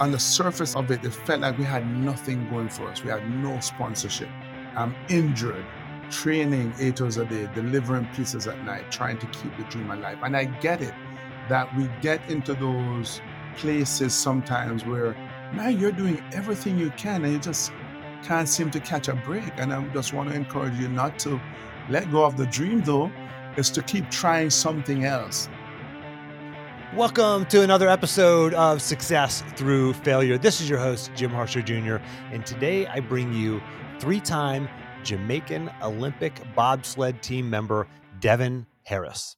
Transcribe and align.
on 0.00 0.10
the 0.10 0.18
surface 0.18 0.76
of 0.76 0.90
it, 0.90 1.04
it 1.04 1.12
felt 1.12 1.40
like 1.40 1.58
we 1.58 1.64
had 1.64 1.86
nothing 1.86 2.48
going 2.50 2.68
for 2.68 2.88
us. 2.88 3.02
We 3.02 3.10
had 3.10 3.28
no 3.30 3.60
sponsorship. 3.60 4.28
I'm 4.76 4.94
injured, 5.08 5.64
training 6.10 6.74
eight 6.80 7.00
hours 7.00 7.16
a 7.16 7.24
day, 7.24 7.48
delivering 7.54 8.06
pieces 8.14 8.46
at 8.46 8.62
night, 8.64 8.90
trying 8.90 9.18
to 9.18 9.26
keep 9.26 9.56
the 9.56 9.64
dream 9.64 9.90
alive. 9.90 10.18
And 10.22 10.36
I 10.36 10.44
get 10.44 10.80
it 10.80 10.94
that 11.48 11.74
we 11.76 11.88
get 12.00 12.28
into 12.28 12.54
those 12.54 13.20
places 13.56 14.14
sometimes 14.14 14.84
where, 14.84 15.12
man, 15.52 15.78
you're 15.78 15.92
doing 15.92 16.22
everything 16.32 16.78
you 16.78 16.90
can 16.90 17.24
and 17.24 17.32
you 17.34 17.38
just 17.38 17.72
can't 18.24 18.48
seem 18.48 18.70
to 18.72 18.80
catch 18.80 19.08
a 19.08 19.14
break. 19.14 19.52
And 19.56 19.72
I 19.72 19.86
just 19.88 20.12
want 20.12 20.30
to 20.30 20.34
encourage 20.34 20.78
you 20.78 20.88
not 20.88 21.18
to 21.20 21.40
let 21.88 22.10
go 22.10 22.24
of 22.24 22.36
the 22.36 22.46
dream, 22.46 22.82
though, 22.82 23.12
is 23.56 23.70
to 23.70 23.82
keep 23.82 24.10
trying 24.10 24.50
something 24.50 25.04
else. 25.04 25.48
Welcome 26.96 27.46
to 27.46 27.62
another 27.62 27.88
episode 27.88 28.54
of 28.54 28.80
Success 28.80 29.42
Through 29.56 29.94
Failure. 29.94 30.38
This 30.38 30.60
is 30.60 30.70
your 30.70 30.78
host, 30.78 31.10
Jim 31.16 31.32
Harshaw 31.32 31.60
Jr., 31.60 31.96
and 32.30 32.46
today 32.46 32.86
I 32.86 33.00
bring 33.00 33.32
you 33.32 33.60
three 33.98 34.20
time 34.20 34.68
Jamaican 35.02 35.72
Olympic 35.82 36.40
bobsled 36.54 37.20
team 37.20 37.50
member, 37.50 37.88
Devon 38.20 38.68
Harris. 38.84 39.36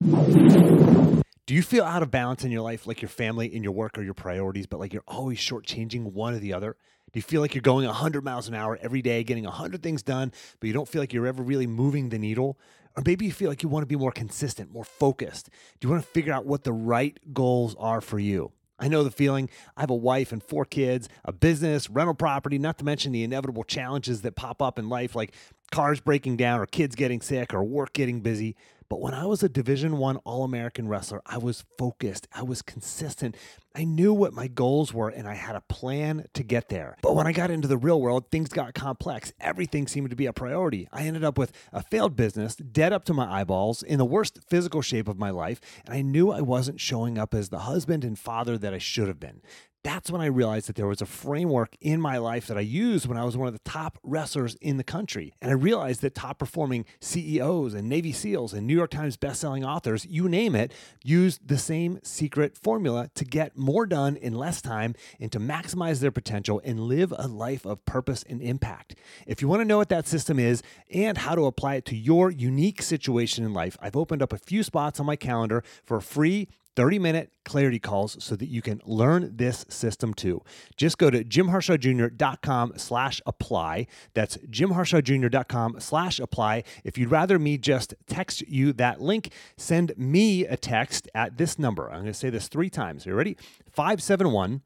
Do 0.00 1.54
you 1.54 1.60
feel 1.60 1.84
out 1.84 2.02
of 2.02 2.10
balance 2.10 2.44
in 2.44 2.50
your 2.50 2.62
life, 2.62 2.86
like 2.86 3.02
your 3.02 3.10
family 3.10 3.54
and 3.54 3.62
your 3.62 3.74
work 3.74 3.98
are 3.98 4.02
your 4.02 4.14
priorities, 4.14 4.66
but 4.66 4.80
like 4.80 4.94
you're 4.94 5.04
always 5.06 5.38
shortchanging 5.38 6.12
one 6.14 6.32
or 6.32 6.38
the 6.38 6.54
other? 6.54 6.76
Do 7.12 7.18
you 7.18 7.22
feel 7.22 7.42
like 7.42 7.54
you're 7.54 7.62
going 7.62 7.84
100 7.86 8.24
miles 8.24 8.48
an 8.48 8.54
hour 8.54 8.78
every 8.80 9.02
day, 9.02 9.22
getting 9.22 9.44
100 9.44 9.82
things 9.82 10.02
done, 10.02 10.32
but 10.60 10.66
you 10.66 10.72
don't 10.72 10.88
feel 10.88 11.02
like 11.02 11.12
you're 11.12 11.26
ever 11.26 11.42
really 11.42 11.66
moving 11.66 12.08
the 12.08 12.18
needle? 12.18 12.58
Or 12.96 13.02
maybe 13.04 13.26
you 13.26 13.32
feel 13.32 13.50
like 13.50 13.62
you 13.62 13.68
want 13.68 13.82
to 13.82 13.86
be 13.86 13.96
more 13.96 14.12
consistent, 14.12 14.72
more 14.72 14.84
focused. 14.84 15.50
Do 15.78 15.86
you 15.86 15.92
want 15.92 16.02
to 16.02 16.08
figure 16.08 16.32
out 16.32 16.46
what 16.46 16.64
the 16.64 16.72
right 16.72 17.18
goals 17.34 17.76
are 17.78 18.00
for 18.00 18.18
you? 18.18 18.52
I 18.78 18.88
know 18.88 19.04
the 19.04 19.10
feeling. 19.10 19.48
I 19.76 19.80
have 19.80 19.90
a 19.90 19.94
wife 19.94 20.32
and 20.32 20.42
four 20.42 20.64
kids, 20.64 21.08
a 21.24 21.32
business, 21.32 21.88
rental 21.88 22.14
property, 22.14 22.58
not 22.58 22.78
to 22.78 22.84
mention 22.84 23.12
the 23.12 23.22
inevitable 23.22 23.64
challenges 23.64 24.22
that 24.22 24.36
pop 24.36 24.60
up 24.60 24.78
in 24.78 24.88
life 24.88 25.14
like 25.14 25.34
cars 25.72 26.00
breaking 26.00 26.36
down 26.36 26.60
or 26.60 26.66
kids 26.66 26.94
getting 26.94 27.20
sick 27.20 27.54
or 27.54 27.64
work 27.64 27.92
getting 27.92 28.20
busy. 28.20 28.54
But 28.88 29.00
when 29.00 29.14
I 29.14 29.26
was 29.26 29.42
a 29.42 29.48
Division 29.48 29.98
1 29.98 30.18
All-American 30.18 30.88
wrestler, 30.88 31.20
I 31.26 31.38
was 31.38 31.64
focused, 31.76 32.28
I 32.32 32.42
was 32.44 32.62
consistent. 32.62 33.36
I 33.78 33.84
knew 33.84 34.14
what 34.14 34.32
my 34.32 34.48
goals 34.48 34.94
were 34.94 35.10
and 35.10 35.28
I 35.28 35.34
had 35.34 35.54
a 35.54 35.60
plan 35.60 36.24
to 36.32 36.42
get 36.42 36.70
there. 36.70 36.96
But 37.02 37.14
when 37.14 37.26
I 37.26 37.32
got 37.32 37.50
into 37.50 37.68
the 37.68 37.76
real 37.76 38.00
world, 38.00 38.30
things 38.30 38.48
got 38.48 38.72
complex. 38.72 39.34
Everything 39.38 39.86
seemed 39.86 40.08
to 40.08 40.16
be 40.16 40.24
a 40.24 40.32
priority. 40.32 40.88
I 40.94 41.02
ended 41.02 41.22
up 41.22 41.36
with 41.36 41.52
a 41.74 41.82
failed 41.82 42.16
business, 42.16 42.56
dead 42.56 42.94
up 42.94 43.04
to 43.04 43.12
my 43.12 43.30
eyeballs, 43.30 43.82
in 43.82 43.98
the 43.98 44.06
worst 44.06 44.38
physical 44.48 44.80
shape 44.80 45.08
of 45.08 45.18
my 45.18 45.28
life, 45.28 45.60
and 45.84 45.94
I 45.94 46.00
knew 46.00 46.30
I 46.30 46.40
wasn't 46.40 46.80
showing 46.80 47.18
up 47.18 47.34
as 47.34 47.50
the 47.50 47.60
husband 47.60 48.02
and 48.02 48.18
father 48.18 48.56
that 48.56 48.72
I 48.72 48.78
should 48.78 49.08
have 49.08 49.20
been 49.20 49.42
that's 49.86 50.10
when 50.10 50.20
I 50.20 50.26
realized 50.26 50.68
that 50.68 50.74
there 50.74 50.88
was 50.88 51.00
a 51.00 51.06
framework 51.06 51.76
in 51.80 52.00
my 52.00 52.18
life 52.18 52.48
that 52.48 52.58
I 52.58 52.62
used 52.62 53.06
when 53.06 53.16
I 53.16 53.24
was 53.24 53.36
one 53.36 53.46
of 53.46 53.54
the 53.54 53.70
top 53.70 53.98
wrestlers 54.02 54.56
in 54.56 54.78
the 54.78 54.84
country. 54.84 55.32
And 55.40 55.48
I 55.48 55.54
realized 55.54 56.00
that 56.00 56.16
top 56.16 56.40
performing 56.40 56.84
CEOs 57.00 57.72
and 57.72 57.88
Navy 57.88 58.10
SEALs 58.10 58.52
and 58.52 58.66
New 58.66 58.74
York 58.74 58.90
Times 58.90 59.16
bestselling 59.16 59.64
authors, 59.64 60.04
you 60.04 60.28
name 60.28 60.56
it, 60.56 60.72
used 61.04 61.46
the 61.46 61.56
same 61.56 62.00
secret 62.02 62.58
formula 62.58 63.10
to 63.14 63.24
get 63.24 63.56
more 63.56 63.86
done 63.86 64.16
in 64.16 64.34
less 64.34 64.60
time 64.60 64.96
and 65.20 65.30
to 65.30 65.38
maximize 65.38 66.00
their 66.00 66.10
potential 66.10 66.60
and 66.64 66.80
live 66.80 67.14
a 67.16 67.28
life 67.28 67.64
of 67.64 67.84
purpose 67.84 68.24
and 68.28 68.42
impact. 68.42 68.96
If 69.24 69.40
you 69.40 69.46
want 69.46 69.60
to 69.60 69.64
know 69.64 69.76
what 69.76 69.88
that 69.90 70.08
system 70.08 70.40
is 70.40 70.64
and 70.92 71.16
how 71.16 71.36
to 71.36 71.46
apply 71.46 71.76
it 71.76 71.84
to 71.84 71.96
your 71.96 72.32
unique 72.32 72.82
situation 72.82 73.44
in 73.44 73.54
life, 73.54 73.76
I've 73.80 73.96
opened 73.96 74.20
up 74.20 74.32
a 74.32 74.38
few 74.38 74.64
spots 74.64 74.98
on 74.98 75.06
my 75.06 75.14
calendar 75.14 75.62
for 75.84 75.98
a 75.98 76.02
free 76.02 76.48
30 76.76 76.98
minute 76.98 77.32
clarity 77.44 77.78
calls 77.78 78.22
so 78.22 78.36
that 78.36 78.48
you 78.48 78.62
can 78.62 78.80
learn 78.84 79.34
this 79.34 79.64
system 79.68 80.12
too. 80.14 80.42
Just 80.76 80.98
go 80.98 81.10
to 81.10 81.24
jimharshawjr.com 81.24 82.74
slash 82.76 83.20
apply. 83.26 83.86
That's 84.14 84.36
jimharshawjr.com 84.36 85.80
slash 85.80 86.20
apply. 86.20 86.64
If 86.84 86.98
you'd 86.98 87.10
rather 87.10 87.38
me 87.38 87.56
just 87.58 87.94
text 88.06 88.42
you 88.42 88.72
that 88.74 89.00
link, 89.00 89.32
send 89.56 89.96
me 89.96 90.44
a 90.44 90.56
text 90.56 91.08
at 91.14 91.38
this 91.38 91.58
number. 91.58 91.86
I'm 91.86 92.02
going 92.02 92.06
to 92.06 92.14
say 92.14 92.30
this 92.30 92.48
three 92.48 92.70
times. 92.70 93.06
Are 93.06 93.10
you 93.10 93.16
ready? 93.16 93.36
571 93.72 94.62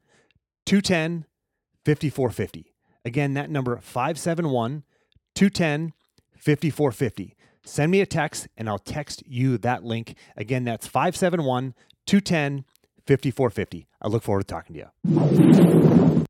210 0.65 1.25
5450. 1.85 2.73
Again, 3.03 3.33
that 3.33 3.49
number 3.49 3.77
571 3.77 4.83
210 5.33 5.93
5450. 6.35 7.35
Send 7.63 7.91
me 7.91 8.01
a 8.01 8.05
text 8.05 8.47
and 8.57 8.67
I'll 8.67 8.79
text 8.79 9.23
you 9.27 9.57
that 9.59 9.83
link. 9.83 10.15
Again, 10.35 10.63
that's 10.63 10.87
571 10.87 11.75
210 12.07 12.65
5450. 13.07 13.87
I 14.01 14.07
look 14.07 14.23
forward 14.23 14.41
to 14.41 14.47
talking 14.47 14.75
to 14.75 14.79
you. 14.79 16.25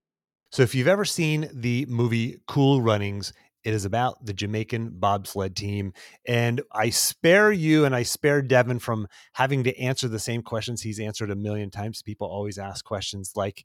So, 0.52 0.64
if 0.64 0.76
you've 0.76 0.88
ever 0.88 1.06
seen 1.06 1.50
the 1.54 1.86
movie 1.88 2.42
Cool 2.48 2.82
Runnings, 2.82 3.32
it 3.64 3.74
is 3.74 3.86
about 3.86 4.26
the 4.26 4.34
Jamaican 4.34 4.92
bobsled 5.00 5.56
team. 5.56 5.94
And 6.28 6.62
I 6.72 6.90
spare 6.90 7.52
you 7.52 7.86
and 7.86 7.96
I 7.96 8.04
spare 8.04 8.42
Devon 8.42 8.80
from 8.80 9.08
having 9.34 9.64
to 9.66 9.80
answer 9.80 10.08
the 10.08 10.20
same 10.20 10.42
questions 10.42 10.82
he's 10.82 11.00
answered 11.00 11.30
a 11.30 11.36
million 11.36 11.70
times. 11.70 12.02
People 12.02 12.28
always 12.28 12.58
ask 12.58 12.84
questions 12.84 13.34
like, 13.36 13.64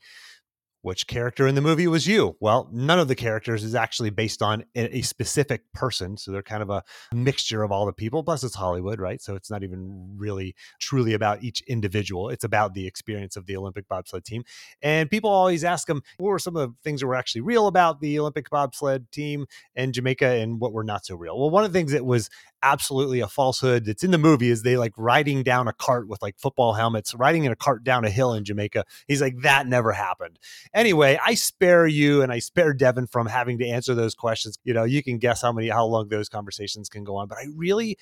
which 0.87 1.09
character 1.09 1.49
in 1.49 1.57
the 1.57 1.61
movie 1.61 1.89
was 1.89 2.07
you? 2.07 2.37
Well, 2.39 2.69
none 2.73 3.01
of 3.01 3.09
the 3.09 3.17
characters 3.17 3.65
is 3.65 3.75
actually 3.75 4.11
based 4.11 4.41
on 4.41 4.65
a, 4.77 5.03
specific 5.03 5.63
person. 5.73 6.17
So 6.17 6.31
they're 6.31 6.43
kind 6.43 6.63
of 6.63 6.71
a 6.71 6.85
mixture 7.13 7.65
of 7.65 7.73
all 7.73 7.87
the 7.87 7.93
people. 7.93 8.23
Plus, 8.23 8.45
it's 8.45 8.55
Hollywood, 8.55 9.01
right? 9.01 9.21
So 9.21 9.35
it's 9.35 9.51
not 9.51 9.65
even 9.65 10.15
really 10.17 10.55
truly 10.81 11.13
about 11.15 11.43
each 11.43 11.61
individual. 11.63 12.29
It's 12.29 12.45
about 12.45 12.75
the 12.75 12.87
experience 12.87 13.35
of 13.35 13.47
the 13.47 13.57
Olympic 13.57 13.89
bobsled 13.89 14.25
team. 14.25 14.45
And 14.81 15.11
people 15.11 15.29
always 15.29 15.65
ask 15.65 15.89
them, 15.89 16.03
what 16.19 16.29
were 16.29 16.39
some 16.39 16.55
of 16.55 16.69
the 16.69 16.77
things 16.85 17.01
that 17.01 17.09
were 17.09 17.17
actually 17.17 17.41
real 17.41 17.67
about 17.67 18.01
the 18.01 18.21
Olympic 18.21 18.49
bobsled 18.49 19.11
team 19.11 19.47
and 19.75 19.93
Jamaica 19.93 20.27
and 20.27 20.61
what 20.61 20.73
were 20.73 20.85
not 20.85 21.05
so 21.05 21.17
real? 21.17 21.37
Well, 21.37 21.51
one 21.51 21.65
of 21.65 21.73
the 21.73 21.77
things 21.77 21.91
that 21.93 22.07
was 22.07 22.31
absolutely 22.66 23.21
a 23.21 23.28
falsehood 23.28 23.84
that's 23.84 24.03
in 24.03 24.10
the 24.10 24.19
movie 24.19 24.50
is 24.50 24.62
they 24.62 24.77
like 24.77 24.93
riding 24.97 25.44
down 25.44 25.69
a 25.69 25.72
cart 25.72 26.09
with 26.09 26.21
like 26.21 26.37
football 26.38 26.72
helmets, 26.72 27.15
riding 27.15 27.44
in 27.44 27.53
a 27.53 27.56
cart 27.56 27.84
down 27.84 28.04
a 28.04 28.10
hill 28.10 28.34
in 28.34 28.44
Jamaica. 28.44 28.84
He's 29.06 29.22
like, 29.22 29.38
that 29.43 29.69
never 29.69 29.93
happened. 29.93 30.38
Anyway, 30.75 31.19
I 31.25 31.34
spare 31.34 31.87
you 31.87 32.22
and 32.22 32.32
I 32.32 32.41
spare 32.41 32.75
Devon 32.75 33.06
from 33.06 33.28
having 33.28 33.59
to 33.59 33.66
answer 33.66 33.94
those 33.94 34.15
questions. 34.15 34.59
You 34.65 34.75
know, 34.75 34.84
you 34.84 35.03
can 35.03 35.19
guess 35.19 35.43
how 35.43 35.53
many, 35.53 35.69
how 35.69 35.87
long 35.87 36.09
those 36.09 36.28
conversations 36.28 36.88
can 36.88 37.04
go 37.04 37.16
on, 37.16 37.28
but 37.28 37.38
I 37.38 37.47
really 37.54 37.97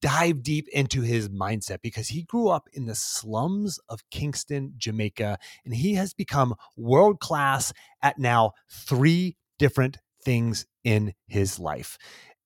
dive 0.00 0.42
deep 0.42 0.66
into 0.72 1.02
his 1.02 1.28
mindset 1.28 1.78
because 1.82 2.08
he 2.08 2.22
grew 2.22 2.48
up 2.48 2.68
in 2.72 2.86
the 2.86 2.94
slums 2.94 3.78
of 3.88 4.00
Kingston, 4.10 4.74
Jamaica, 4.76 5.38
and 5.64 5.74
he 5.74 5.94
has 5.94 6.14
become 6.14 6.54
world 6.76 7.20
class 7.20 7.72
at 8.02 8.18
now 8.18 8.52
three 8.68 9.36
different 9.58 9.98
things 10.24 10.66
in 10.84 11.14
his 11.28 11.58
life 11.58 11.98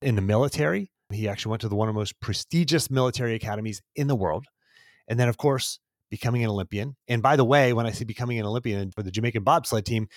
in 0.02 0.16
the 0.16 0.22
military, 0.22 0.91
he 1.14 1.28
actually 1.28 1.50
went 1.50 1.62
to 1.62 1.69
the 1.69 1.76
one 1.76 1.88
of 1.88 1.94
the 1.94 2.00
most 2.00 2.20
prestigious 2.20 2.91
military 2.91 3.34
academies 3.34 3.82
in 3.94 4.06
the 4.06 4.16
world. 4.16 4.47
And 5.08 5.19
then, 5.19 5.28
of 5.28 5.36
course, 5.36 5.78
becoming 6.10 6.44
an 6.44 6.50
Olympian. 6.50 6.97
And 7.08 7.22
by 7.22 7.36
the 7.36 7.44
way, 7.44 7.72
when 7.72 7.86
I 7.86 7.91
say 7.91 8.04
becoming 8.04 8.38
an 8.38 8.47
Olympian 8.47 8.91
for 8.91 9.02
the 9.02 9.10
Jamaican 9.10 9.42
bobsled 9.42 9.84
team, 9.84 10.08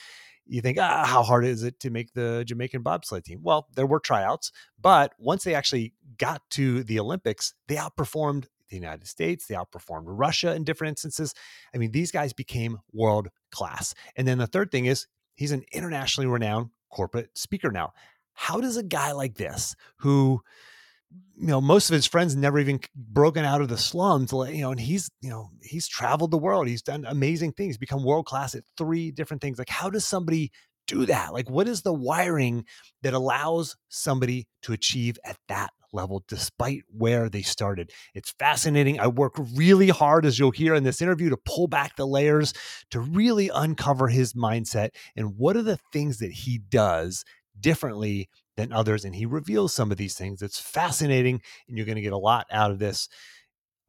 you 0.46 0.62
think, 0.62 0.78
ah, 0.80 1.06
how 1.06 1.24
hard 1.24 1.46
is 1.46 1.64
it 1.64 1.80
to 1.82 1.90
make 1.90 2.14
the 2.14 2.44
Jamaican 2.46 2.82
bobsled 2.82 3.26
team? 3.26 3.40
Well, 3.44 3.68
there 3.76 3.86
were 3.86 4.00
tryouts, 4.00 4.52
but 4.80 5.14
once 5.18 5.44
they 5.44 5.54
actually 5.54 5.94
got 6.18 6.42
to 6.52 6.84
the 6.84 7.00
Olympics, 7.00 7.54
they 7.68 7.76
outperformed 7.76 8.46
the 8.70 8.76
United 8.76 9.08
States, 9.08 9.48
they 9.48 9.56
outperformed 9.56 10.06
Russia 10.06 10.54
in 10.54 10.64
different 10.64 10.92
instances. 10.92 11.34
I 11.74 11.78
mean, 11.78 11.92
these 11.92 12.12
guys 12.12 12.34
became 12.34 12.80
world 12.94 13.30
class. 13.52 13.94
And 14.16 14.28
then 14.28 14.38
the 14.38 14.48
third 14.48 14.72
thing 14.72 14.86
is 14.86 15.08
he's 15.36 15.52
an 15.52 15.64
internationally 15.72 16.28
renowned 16.28 16.70
corporate 16.90 17.38
speaker 17.38 17.72
now. 17.72 17.94
How 18.34 18.62
does 18.62 18.78
a 18.78 18.84
guy 18.84 19.14
like 19.14 19.36
this, 19.36 19.76
who 19.98 20.42
you 21.12 21.48
know 21.48 21.62
most 21.62 21.90
of 21.90 21.94
his 21.94 22.06
friends 22.06 22.36
never 22.36 22.60
even 22.60 22.80
broken 22.96 23.46
out 23.46 23.62
of 23.62 23.68
the 23.68 23.78
slums 23.78 24.32
you 24.32 24.62
know 24.62 24.72
and 24.72 24.80
he's 24.80 25.10
you 25.22 25.30
know 25.30 25.50
he's 25.62 25.88
traveled 25.88 26.32
the 26.32 26.38
world. 26.38 26.68
He's 26.68 26.82
done 26.82 27.06
amazing 27.08 27.54
things. 27.54 27.78
Become 27.78 28.04
world 28.04 28.26
class 28.26 28.56
at 28.56 28.64
three 28.78 29.12
different 29.12 29.42
things. 29.42 29.58
Like 29.60 29.70
how 29.70 29.90
does 29.90 30.06
somebody 30.06 30.52
do 30.88 31.06
that? 31.06 31.34
Like 31.34 31.50
what 31.50 31.68
is 31.68 31.82
the 31.82 31.94
wiring 31.94 32.66
that 33.04 33.14
allows 33.14 33.76
somebody 33.90 34.48
to 34.64 34.74
achieve 34.74 35.18
at 35.24 35.38
that 35.48 35.72
level 35.94 36.24
despite 36.28 36.84
where 36.90 37.30
they 37.30 37.42
started? 37.42 37.92
It's 38.16 38.32
fascinating. 38.40 39.00
I 39.00 39.08
work 39.08 39.34
really 39.56 39.90
hard 39.90 40.26
as 40.26 40.40
you'll 40.40 40.52
hear 40.52 40.76
in 40.76 40.84
this 40.84 41.02
interview 41.02 41.30
to 41.30 41.38
pull 41.38 41.68
back 41.68 41.96
the 41.96 42.08
layers 42.08 42.54
to 42.92 43.00
really 43.00 43.50
uncover 43.54 44.08
his 44.08 44.34
mindset 44.34 44.90
and 45.16 45.38
what 45.38 45.56
are 45.56 45.64
the 45.64 45.80
things 45.94 46.18
that 46.20 46.32
he 46.32 46.58
does 46.58 47.24
differently 47.60 48.30
than 48.58 48.74
others. 48.74 49.06
And 49.06 49.16
he 49.16 49.26
reveals 49.26 49.74
some 49.74 49.92
of 49.92 49.98
these 49.98 50.16
things. 50.16 50.42
It's 50.42 50.60
fascinating, 50.60 51.42
and 51.68 51.78
you're 51.78 51.86
going 51.86 51.96
to 51.96 52.02
get 52.02 52.14
a 52.14 52.18
lot 52.18 52.48
out 52.52 52.72
of 52.72 52.80
this. 52.80 53.08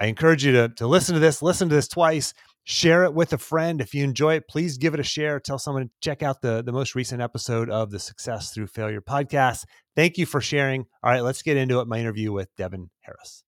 I 0.01 0.07
encourage 0.07 0.45
you 0.45 0.53
to, 0.53 0.69
to 0.77 0.87
listen 0.87 1.15
to 1.15 1.21
this, 1.21 1.43
listen 1.43 1.69
to 1.69 1.75
this 1.75 1.89
twice, 1.89 2.33
share 2.63 3.03
it 3.03 3.15
with 3.15 3.33
a 3.33 3.39
friend. 3.39 3.81
If 3.81 3.95
you 3.95 4.05
enjoy 4.05 4.37
it, 4.37 4.47
please 4.49 4.79
give 4.79 4.95
it 4.95 5.01
a 5.01 5.05
share. 5.05 5.41
Tell 5.41 5.59
someone 5.59 5.85
to 5.85 5.91
check 6.01 6.23
out 6.23 6.41
the, 6.41 6.63
the 6.63 6.71
most 6.71 6.95
recent 6.95 7.21
episode 7.21 7.69
of 7.69 7.91
the 7.91 7.99
Success 7.99 8.53
Through 8.53 8.69
Failure 8.69 9.01
podcast. 9.01 9.65
Thank 9.97 10.19
you 10.19 10.27
for 10.27 10.41
sharing. 10.41 10.87
All 11.03 11.11
right, 11.11 11.23
let's 11.23 11.43
get 11.43 11.57
into 11.57 11.81
it. 11.81 11.89
My 11.89 11.99
interview 11.99 12.31
with 12.31 12.55
Devon 12.57 12.91
Harris. 13.01 13.43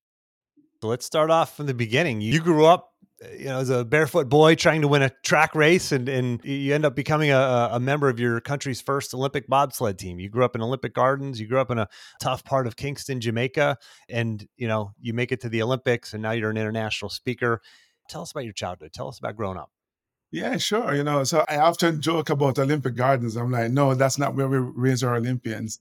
So 0.82 0.88
let's 0.88 1.06
start 1.06 1.31
off 1.31 1.56
from 1.56 1.66
the 1.66 1.75
beginning. 1.75 2.20
You 2.20 2.40
grew 2.40 2.64
up 2.64 2.89
you 3.38 3.46
know, 3.46 3.58
as 3.58 3.69
a 3.69 3.84
barefoot 3.84 4.28
boy 4.28 4.55
trying 4.55 4.81
to 4.81 4.88
win 4.88 5.02
a 5.02 5.11
track 5.22 5.55
race, 5.55 5.93
and 5.93 6.08
and 6.08 6.43
you 6.44 6.75
end 6.75 6.84
up 6.84 6.96
becoming 6.96 7.31
a, 7.31 7.69
a 7.72 7.81
member 7.81 8.08
of 8.08 8.19
your 8.19 8.40
country's 8.40 8.81
first 8.81 9.12
Olympic 9.12 9.46
bobsled 9.46 9.99
team. 9.99 10.19
You 10.19 10.31
grew 10.31 10.44
up 10.44 10.55
in 10.55 10.62
Olympic 10.62 10.94
Gardens. 10.94 11.38
You 11.38 11.46
grew 11.46 11.61
up 11.61 11.70
in 11.70 11.78
a 11.78 11.88
tough 12.20 12.44
part 12.44 12.67
of 12.67 12.76
Kingston, 12.76 13.20
Jamaica, 13.20 13.76
and 14.08 14.46
you 14.56 14.69
know 14.69 14.93
you 15.00 15.12
make 15.12 15.32
it 15.32 15.40
to 15.43 15.49
the 15.49 15.62
Olympics, 15.62 16.14
and 16.14 16.22
now 16.22 16.31
you're 16.32 16.50
an 16.50 16.56
international 16.56 17.11
speaker. 17.11 17.61
Tell 18.08 18.22
us 18.22 18.31
about 18.31 18.44
your 18.44 18.55
childhood. 18.55 18.93
Tell 18.93 19.08
us 19.08 19.19
about 19.19 19.37
growing 19.37 19.58
up. 19.58 19.70
Yeah, 20.32 20.56
sure. 20.58 20.94
You 20.94 21.02
know, 21.02 21.25
so 21.25 21.44
I 21.49 21.56
often 21.56 22.00
joke 22.00 22.31
about 22.31 22.58
Olympic 22.58 22.94
Gardens. 22.94 23.37
I'm 23.37 23.50
like, 23.50 23.73
no, 23.73 23.94
that's 23.94 24.19
not 24.19 24.37
where 24.37 24.49
we 24.49 24.58
raise 24.58 25.02
our 25.02 25.16
Olympians. 25.16 25.81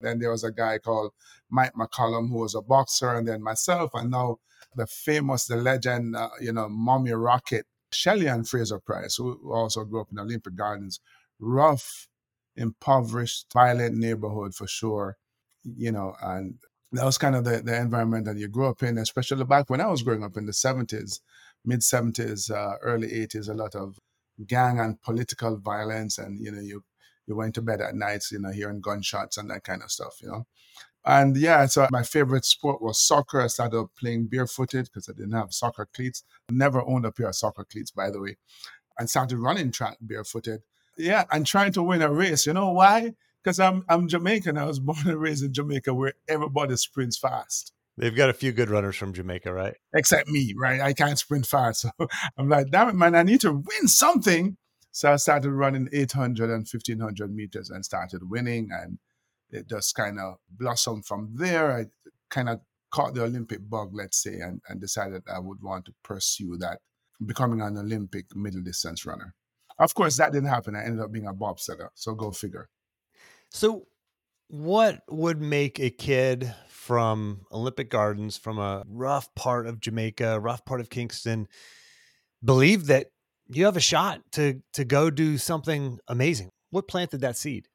Then 0.00 0.18
there 0.18 0.30
was 0.30 0.44
a 0.44 0.52
guy 0.52 0.78
called 0.78 1.12
Mike 1.50 1.72
McCallum 1.74 2.28
who 2.28 2.38
was 2.38 2.54
a 2.54 2.62
boxer, 2.62 3.14
and 3.14 3.26
then 3.26 3.42
myself, 3.42 3.90
and 3.94 4.10
now 4.10 4.38
the 4.74 4.86
famous, 4.86 5.46
the 5.46 5.56
legend, 5.56 6.16
uh, 6.16 6.30
you 6.40 6.52
know, 6.52 6.68
Mommy 6.68 7.12
Rocket, 7.12 7.66
Shelly-Ann 7.92 8.44
Fraser 8.44 8.78
Pryce, 8.78 9.16
who 9.16 9.52
also 9.52 9.84
grew 9.84 10.00
up 10.02 10.08
in 10.12 10.18
Olympic 10.18 10.54
Gardens. 10.54 11.00
Rough, 11.40 12.08
impoverished, 12.56 13.46
violent 13.52 13.96
neighborhood 13.96 14.54
for 14.54 14.66
sure, 14.66 15.16
you 15.64 15.92
know, 15.92 16.14
and 16.22 16.58
that 16.92 17.04
was 17.04 17.18
kind 17.18 17.36
of 17.36 17.44
the, 17.44 17.58
the 17.58 17.76
environment 17.76 18.24
that 18.26 18.36
you 18.36 18.48
grew 18.48 18.66
up 18.66 18.82
in, 18.82 18.98
especially 18.98 19.44
back 19.44 19.68
when 19.68 19.80
I 19.80 19.86
was 19.86 20.02
growing 20.02 20.24
up 20.24 20.36
in 20.36 20.46
the 20.46 20.52
70s, 20.52 21.20
mid 21.64 21.80
70s, 21.80 22.50
uh, 22.50 22.76
early 22.82 23.08
80s, 23.08 23.48
a 23.48 23.54
lot 23.54 23.74
of 23.74 23.98
gang 24.46 24.80
and 24.80 25.00
political 25.02 25.56
violence. 25.56 26.18
And, 26.18 26.40
you 26.40 26.50
know, 26.50 26.60
you, 26.60 26.84
you 27.28 27.36
went 27.36 27.54
to 27.54 27.62
bed 27.62 27.80
at 27.80 27.94
nights, 27.94 28.32
you 28.32 28.40
know, 28.40 28.50
hearing 28.50 28.80
gunshots 28.80 29.36
and 29.36 29.50
that 29.50 29.62
kind 29.62 29.82
of 29.82 29.90
stuff, 29.90 30.16
you 30.22 30.28
know. 30.28 30.46
And 31.04 31.36
yeah, 31.36 31.66
so 31.66 31.86
my 31.90 32.02
favorite 32.02 32.44
sport 32.44 32.82
was 32.82 33.00
soccer. 33.00 33.40
I 33.40 33.46
started 33.46 33.86
playing 33.98 34.26
barefooted 34.26 34.86
because 34.86 35.08
I 35.08 35.12
didn't 35.12 35.32
have 35.32 35.52
soccer 35.52 35.88
cleats. 35.94 36.24
Never 36.50 36.82
owned 36.82 37.06
a 37.06 37.12
pair 37.12 37.28
of 37.28 37.36
soccer 37.36 37.64
cleats, 37.64 37.90
by 37.90 38.10
the 38.10 38.20
way. 38.20 38.36
And 38.98 39.08
started 39.08 39.38
running 39.38 39.70
track 39.70 39.96
barefooted. 40.00 40.62
Yeah, 40.96 41.24
and 41.30 41.46
trying 41.46 41.72
to 41.72 41.82
win 41.82 42.02
a 42.02 42.12
race. 42.12 42.46
You 42.46 42.52
know 42.52 42.72
why? 42.72 43.14
Because 43.42 43.60
I'm 43.60 43.84
I'm 43.88 44.08
Jamaican. 44.08 44.58
I 44.58 44.64
was 44.64 44.80
born 44.80 44.98
and 45.06 45.20
raised 45.20 45.44
in 45.44 45.52
Jamaica 45.52 45.94
where 45.94 46.14
everybody 46.28 46.76
sprints 46.76 47.16
fast. 47.16 47.72
They've 47.96 48.14
got 48.14 48.30
a 48.30 48.34
few 48.34 48.52
good 48.52 48.70
runners 48.70 48.96
from 48.96 49.12
Jamaica, 49.12 49.52
right? 49.52 49.74
Except 49.92 50.28
me, 50.28 50.54
right? 50.56 50.80
I 50.80 50.92
can't 50.92 51.18
sprint 51.18 51.46
fast. 51.46 51.84
So 51.98 52.08
I'm 52.36 52.48
like, 52.48 52.70
damn 52.70 52.88
it, 52.88 52.94
man, 52.94 53.14
I 53.14 53.24
need 53.24 53.40
to 53.40 53.52
win 53.52 53.88
something. 53.88 54.56
So 54.98 55.12
I 55.12 55.14
started 55.14 55.52
running 55.52 55.88
800 55.92 56.50
and 56.50 56.66
1500 56.66 57.32
meters 57.32 57.70
and 57.70 57.84
started 57.84 58.28
winning. 58.28 58.70
And 58.72 58.98
it 59.48 59.68
just 59.68 59.94
kind 59.94 60.18
of 60.18 60.38
blossomed 60.50 61.06
from 61.06 61.30
there. 61.36 61.70
I 61.70 61.84
kind 62.30 62.48
of 62.48 62.62
caught 62.90 63.14
the 63.14 63.22
Olympic 63.22 63.60
bug, 63.70 63.90
let's 63.92 64.20
say, 64.20 64.40
and, 64.40 64.60
and 64.68 64.80
decided 64.80 65.22
I 65.32 65.38
would 65.38 65.62
want 65.62 65.84
to 65.84 65.94
pursue 66.02 66.56
that, 66.56 66.80
becoming 67.24 67.60
an 67.60 67.78
Olympic 67.78 68.34
middle 68.34 68.60
distance 68.60 69.06
runner. 69.06 69.36
Of 69.78 69.94
course, 69.94 70.16
that 70.16 70.32
didn't 70.32 70.48
happen. 70.48 70.74
I 70.74 70.82
ended 70.82 71.04
up 71.04 71.12
being 71.12 71.28
a 71.28 71.32
bobsledder. 71.32 71.90
So 71.94 72.16
go 72.16 72.32
figure. 72.32 72.68
So, 73.50 73.86
what 74.48 75.02
would 75.08 75.40
make 75.40 75.78
a 75.78 75.90
kid 75.90 76.52
from 76.68 77.42
Olympic 77.52 77.88
Gardens, 77.88 78.36
from 78.36 78.58
a 78.58 78.82
rough 78.88 79.32
part 79.36 79.68
of 79.68 79.78
Jamaica, 79.78 80.40
rough 80.40 80.64
part 80.64 80.80
of 80.80 80.90
Kingston, 80.90 81.46
believe 82.42 82.86
that 82.86 83.12
you 83.48 83.64
have 83.64 83.76
a 83.76 83.80
shot 83.80 84.20
to 84.32 84.62
to 84.74 84.84
go 84.84 85.10
do 85.10 85.38
something 85.38 85.98
amazing? 86.08 86.50
What 86.70 86.88
planted 86.88 87.20
that 87.22 87.36
seed? 87.36 87.68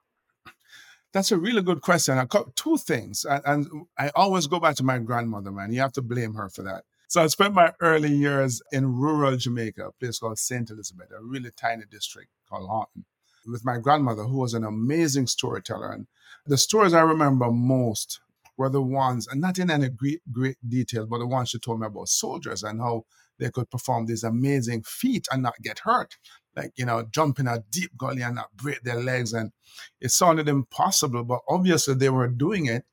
That's 1.14 1.32
a 1.32 1.38
really 1.38 1.62
good 1.62 1.82
question. 1.82 2.18
I 2.18 2.26
got 2.26 2.56
two 2.56 2.78
things, 2.78 3.24
and, 3.24 3.44
and 3.46 3.86
I 3.98 4.10
always 4.16 4.48
go 4.48 4.60
back 4.60 4.76
to 4.78 4.84
my 4.84 4.98
grandmother, 4.98 5.52
man. 5.52 5.72
You 5.72 5.82
have 5.82 5.94
to 5.94 6.02
blame 6.02 6.34
her 6.34 6.50
for 6.50 6.64
that. 6.64 6.86
So 7.08 7.22
I 7.22 7.28
spent 7.28 7.54
my 7.54 7.72
early 7.80 8.12
years 8.12 8.64
in 8.72 8.96
rural 8.96 9.38
Jamaica, 9.38 9.90
a 9.90 9.92
place 9.92 10.18
called 10.18 10.40
St. 10.40 10.72
Elizabeth, 10.72 11.12
a 11.12 11.24
really 11.24 11.52
tiny 11.56 11.84
district 11.92 12.30
called 12.50 12.68
Houghton, 12.68 13.06
with 13.46 13.64
my 13.64 13.78
grandmother, 13.78 14.24
who 14.24 14.38
was 14.38 14.56
an 14.56 14.64
amazing 14.64 15.28
storyteller. 15.28 15.92
And 15.92 16.08
the 16.48 16.58
stories 16.58 16.96
I 16.96 17.02
remember 17.02 17.52
most 17.52 18.20
were 18.58 18.70
the 18.70 18.82
ones, 18.82 19.28
and 19.28 19.40
not 19.40 19.60
in 19.60 19.70
any 19.70 19.90
great, 19.90 20.22
great 20.32 20.58
detail, 20.68 21.06
but 21.06 21.20
the 21.20 21.28
ones 21.28 21.50
she 21.50 21.60
told 21.60 21.82
me 21.82 21.86
about 21.86 22.10
soldiers 22.10 22.64
and 22.64 22.82
how 22.82 23.06
they 23.40 23.50
could 23.50 23.70
perform 23.70 24.06
these 24.06 24.24
amazing 24.24 24.84
feats 24.84 25.30
and 25.32 25.44
not 25.44 25.56
get 25.62 25.80
hurt. 25.80 26.18
Like 26.56 26.72
you 26.76 26.86
know 26.86 27.04
jump 27.12 27.40
in 27.40 27.48
a 27.48 27.64
deep 27.72 27.92
gully 27.98 28.22
and 28.22 28.36
not 28.36 28.56
break 28.56 28.82
their 28.84 29.02
legs. 29.02 29.34
And 29.34 29.52
it 30.00 30.12
sounded 30.12 30.48
impossible 30.48 31.24
but 31.24 31.42
obviously 31.48 31.96
they 31.96 32.10
were 32.10 32.28
doing 32.28 32.68
it. 32.68 32.86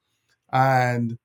And 0.53 1.19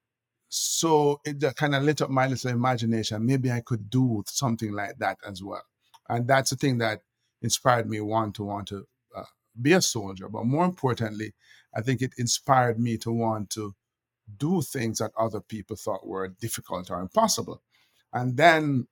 so 0.49 1.21
it 1.25 1.43
kind 1.55 1.75
of 1.75 1.83
lit 1.83 2.01
up 2.01 2.09
my 2.09 2.27
little 2.27 2.51
imagination. 2.51 3.25
Maybe 3.25 3.51
i 3.51 3.61
could 3.61 3.89
do 3.89 4.23
something 4.27 4.73
like 4.73 4.97
that 4.99 5.17
as 5.25 5.43
well. 5.43 5.63
And 6.09 6.27
that's 6.27 6.51
the 6.51 6.55
thing 6.55 6.77
that 6.79 7.01
inspired 7.41 7.89
me 7.89 8.01
want 8.01 8.35
to 8.35 8.43
want 8.43 8.67
to 8.67 8.85
uh, 9.15 9.23
be 9.61 9.73
a 9.73 9.81
soldier. 9.81 10.29
But 10.29 10.45
more 10.45 10.65
importantly 10.65 11.33
i 11.73 11.81
think 11.81 12.01
it 12.01 12.13
inspired 12.17 12.79
me 12.79 12.97
to 12.97 13.11
want 13.11 13.49
to 13.51 13.75
do 14.37 14.61
things 14.61 14.99
that 14.99 15.11
other 15.17 15.39
people 15.39 15.75
thought 15.75 16.05
were 16.05 16.27
difficult 16.27 16.89
or 16.89 16.99
impossible. 16.99 17.61
And 18.13 18.37
then 18.37 18.87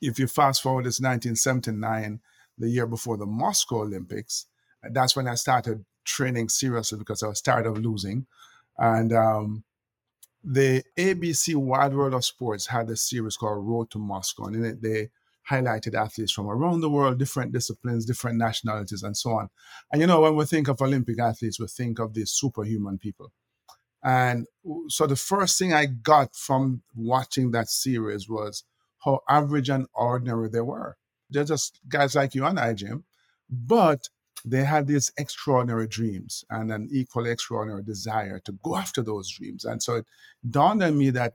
if 0.00 0.18
you 0.18 0.26
fast 0.26 0.62
forward 0.62 0.86
it's 0.86 1.00
1979 1.00 2.20
the 2.58 2.68
year 2.68 2.86
before 2.86 3.16
the 3.16 3.26
Moscow 3.26 3.82
Olympics. 3.82 4.46
That's 4.82 5.16
when 5.16 5.28
I 5.28 5.34
started 5.34 5.84
training 6.04 6.48
seriously 6.48 6.98
because 6.98 7.22
I 7.22 7.28
was 7.28 7.40
tired 7.40 7.66
of 7.66 7.78
losing. 7.78 8.26
And 8.78 9.12
um, 9.12 9.64
the 10.42 10.84
ABC 10.96 11.56
Wide 11.56 11.94
World 11.94 12.14
of 12.14 12.24
Sports 12.24 12.66
had 12.66 12.88
a 12.88 12.96
series 12.96 13.36
called 13.36 13.66
Road 13.66 13.90
to 13.90 13.98
Moscow, 13.98 14.44
and 14.44 14.56
in 14.56 14.64
it 14.64 14.82
they 14.82 15.10
highlighted 15.48 15.94
athletes 15.94 16.32
from 16.32 16.48
around 16.48 16.80
the 16.80 16.90
world, 16.90 17.18
different 17.18 17.52
disciplines, 17.52 18.04
different 18.04 18.36
nationalities, 18.38 19.02
and 19.02 19.16
so 19.16 19.30
on. 19.30 19.48
And 19.92 20.00
you 20.00 20.06
know, 20.06 20.20
when 20.20 20.36
we 20.36 20.44
think 20.44 20.68
of 20.68 20.80
Olympic 20.80 21.20
athletes, 21.20 21.60
we 21.60 21.66
think 21.68 21.98
of 21.98 22.14
these 22.14 22.30
superhuman 22.30 22.98
people. 22.98 23.32
And 24.02 24.46
so 24.88 25.06
the 25.06 25.16
first 25.16 25.58
thing 25.58 25.72
I 25.72 25.86
got 25.86 26.34
from 26.34 26.82
watching 26.94 27.50
that 27.52 27.68
series 27.68 28.28
was 28.28 28.64
how 29.06 29.20
average 29.28 29.70
and 29.70 29.86
ordinary 29.94 30.50
they 30.50 30.60
were. 30.60 30.96
They're 31.30 31.44
just 31.44 31.80
guys 31.88 32.14
like 32.14 32.34
you 32.34 32.44
and 32.44 32.58
I, 32.60 32.74
Jim, 32.74 33.04
but 33.48 34.08
they 34.44 34.64
had 34.64 34.86
these 34.86 35.12
extraordinary 35.16 35.88
dreams 35.88 36.44
and 36.50 36.70
an 36.70 36.88
equally 36.90 37.30
extraordinary 37.30 37.82
desire 37.82 38.40
to 38.40 38.52
go 38.62 38.76
after 38.76 39.02
those 39.02 39.30
dreams. 39.30 39.64
And 39.64 39.82
so 39.82 39.96
it 39.96 40.06
dawned 40.48 40.82
on 40.82 40.98
me 40.98 41.10
that, 41.10 41.34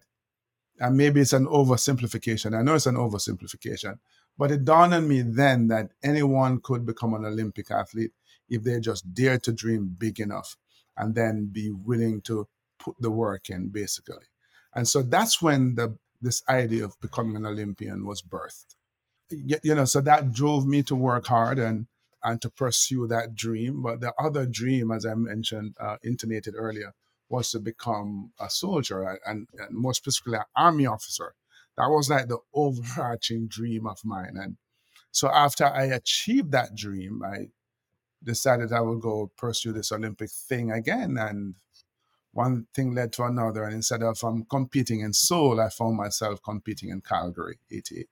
and 0.79 0.95
maybe 0.97 1.21
it's 1.21 1.33
an 1.33 1.47
oversimplification. 1.47 2.57
I 2.57 2.62
know 2.62 2.75
it's 2.75 2.85
an 2.85 2.95
oversimplification, 2.95 4.00
but 4.38 4.51
it 4.51 4.65
dawned 4.65 4.94
on 4.94 5.07
me 5.07 5.21
then 5.21 5.68
that 5.68 5.91
anyone 6.03 6.59
could 6.62 6.85
become 6.85 7.13
an 7.13 7.25
Olympic 7.25 7.71
athlete 7.71 8.11
if 8.49 8.63
they 8.63 8.80
just 8.80 9.13
dare 9.13 9.40
to 9.40 9.51
dream 9.51 9.95
big 9.97 10.19
enough 10.19 10.57
and 10.97 11.16
then 11.16 11.49
be 11.51 11.71
willing 11.71 12.21
to 12.21 12.47
put 12.80 12.95
the 12.99 13.11
work 13.11 13.49
in, 13.49 13.69
basically. 13.69 14.25
And 14.73 14.87
so 14.87 15.01
that's 15.01 15.42
when 15.42 15.75
the 15.75 15.97
this 16.21 16.44
idea 16.47 16.85
of 16.85 16.99
becoming 17.01 17.35
an 17.35 17.45
Olympian 17.45 18.06
was 18.06 18.21
birthed 18.21 18.75
you 19.31 19.75
know, 19.75 19.85
so 19.85 20.01
that 20.01 20.31
drove 20.31 20.66
me 20.66 20.83
to 20.83 20.95
work 20.95 21.28
hard 21.28 21.59
and 21.59 21.87
and 22.23 22.42
to 22.42 22.49
pursue 22.49 23.07
that 23.07 23.35
dream. 23.35 23.81
But 23.81 24.01
the 24.01 24.13
other 24.19 24.45
dream, 24.45 24.92
as 24.92 25.06
I 25.06 25.16
mentioned, 25.16 25.75
uh, 25.80 25.97
intonated 26.04 26.54
earlier, 26.56 26.94
was 27.30 27.49
to 27.51 27.59
become 27.59 28.31
a 28.40 28.49
soldier 28.49 29.19
and, 29.25 29.47
and 29.57 29.75
more 29.75 29.94
specifically 29.95 30.37
an 30.37 30.44
army 30.56 30.85
officer. 30.85 31.33
That 31.78 31.87
was 31.87 32.09
like 32.09 32.28
the 32.28 32.37
overarching 32.54 33.47
dream 33.47 33.87
of 33.87 33.99
mine. 34.04 34.33
And 34.35 34.57
so 35.11 35.30
after 35.30 35.66
I 35.66 35.85
achieved 35.85 36.51
that 36.51 36.75
dream, 36.75 37.23
I 37.25 37.47
decided 38.23 38.71
I 38.71 38.81
would 38.81 39.01
go 39.01 39.31
pursue 39.35 39.71
this 39.71 39.92
Olympic 39.92 40.30
thing 40.30 40.71
again. 40.71 41.18
And 41.18 41.56
one 42.33 42.68
thing 42.73 42.94
led 42.94 43.14
to 43.14 43.23
another. 43.23 43.64
And 43.64 43.76
instead 43.76 44.04
of 44.04 44.23
um, 44.23 44.45
competing 44.50 45.02
in 45.02 45.14
Seoul, 45.14 45.59
I 45.59 45.69
found 45.69 45.97
myself 45.97 46.42
competing 46.44 46.90
in 46.90 47.02
Calgary, 47.02 47.59
88. 47.69 48.07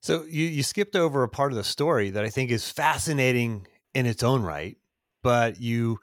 So 0.00 0.24
you, 0.28 0.44
you 0.46 0.62
skipped 0.62 0.94
over 0.94 1.22
a 1.22 1.28
part 1.28 1.52
of 1.52 1.56
the 1.56 1.64
story 1.64 2.10
that 2.10 2.24
I 2.24 2.28
think 2.28 2.50
is 2.50 2.70
fascinating 2.70 3.66
in 3.94 4.06
its 4.06 4.22
own 4.22 4.42
right, 4.42 4.76
but 5.22 5.60
you 5.60 5.98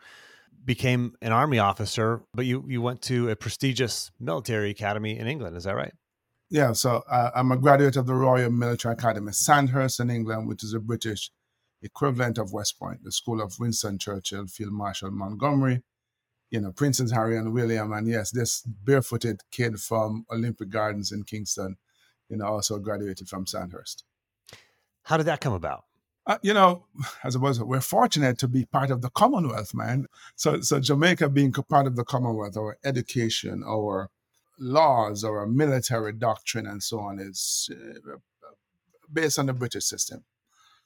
became 0.64 1.16
an 1.22 1.32
army 1.32 1.60
officer, 1.60 2.24
but 2.34 2.46
you, 2.46 2.66
you 2.68 2.82
went 2.82 3.02
to 3.04 3.30
a 3.30 3.36
prestigious 3.36 4.12
military 4.20 4.72
academy 4.72 5.18
in 5.18 5.28
England. 5.28 5.56
Is 5.56 5.64
that 5.66 5.76
right? 5.76 5.94
Yeah, 6.50 6.74
so 6.74 7.04
uh, 7.10 7.32
I'm 7.36 7.52
a 7.52 7.58
graduate 7.58 7.96
of 7.96 8.06
the 8.06 8.14
Royal 8.14 8.52
Military 8.52 8.94
Academy, 8.94 9.32
Sandhurst 9.32 10.00
in 10.00 10.10
England, 10.10 10.48
which 10.48 10.64
is 10.64 10.74
a 10.74 10.80
British 10.80 11.32
equivalent 11.82 12.38
of 12.38 12.54
West 12.54 12.80
Point, 12.80 13.04
the 13.04 13.12
school 13.12 13.42
of 13.42 13.58
Winston 13.60 13.98
Churchill, 13.98 14.46
Field 14.48 14.72
Marshal 14.72 15.12
Montgomery, 15.12 15.82
you 16.50 16.62
know, 16.62 16.72
Princes 16.72 17.12
Harry 17.12 17.38
and 17.38 17.54
William. 17.54 17.92
And 17.92 18.08
yes, 18.08 18.32
this 18.32 18.62
barefooted 18.62 19.42
kid 19.52 19.80
from 19.80 20.26
Olympic 20.32 20.70
Gardens 20.70 21.12
in 21.12 21.24
Kingston 21.24 21.78
you 22.30 22.38
know, 22.38 22.46
also 22.46 22.80
graduated 22.80 23.28
from 23.28 23.46
Sandhurst. 23.46 24.04
How 25.04 25.18
did 25.18 25.26
that 25.28 25.42
come 25.42 25.54
about? 25.54 25.86
Uh, 26.28 26.38
you 26.42 26.54
know, 26.54 26.86
as 27.24 27.36
I 27.36 27.40
was, 27.40 27.62
we're 27.62 27.82
fortunate 27.82 28.38
to 28.40 28.48
be 28.48 28.66
part 28.66 28.90
of 28.90 29.02
the 29.02 29.10
Commonwealth, 29.10 29.74
man. 29.74 30.08
So, 30.36 30.62
so 30.62 30.80
Jamaica 30.80 31.30
being 31.30 31.52
part 31.52 31.88
of 31.88 31.96
the 31.96 32.04
Commonwealth, 32.04 32.58
our 32.58 32.78
education, 32.84 33.64
our 33.66 34.10
laws, 34.58 35.24
our 35.24 35.46
military 35.46 36.14
doctrine, 36.14 36.66
and 36.66 36.82
so 36.82 37.00
on 37.00 37.20
is 37.20 37.70
uh, 37.72 38.18
based 39.12 39.38
on 39.38 39.46
the 39.46 39.54
British 39.54 39.86
system. 39.86 40.24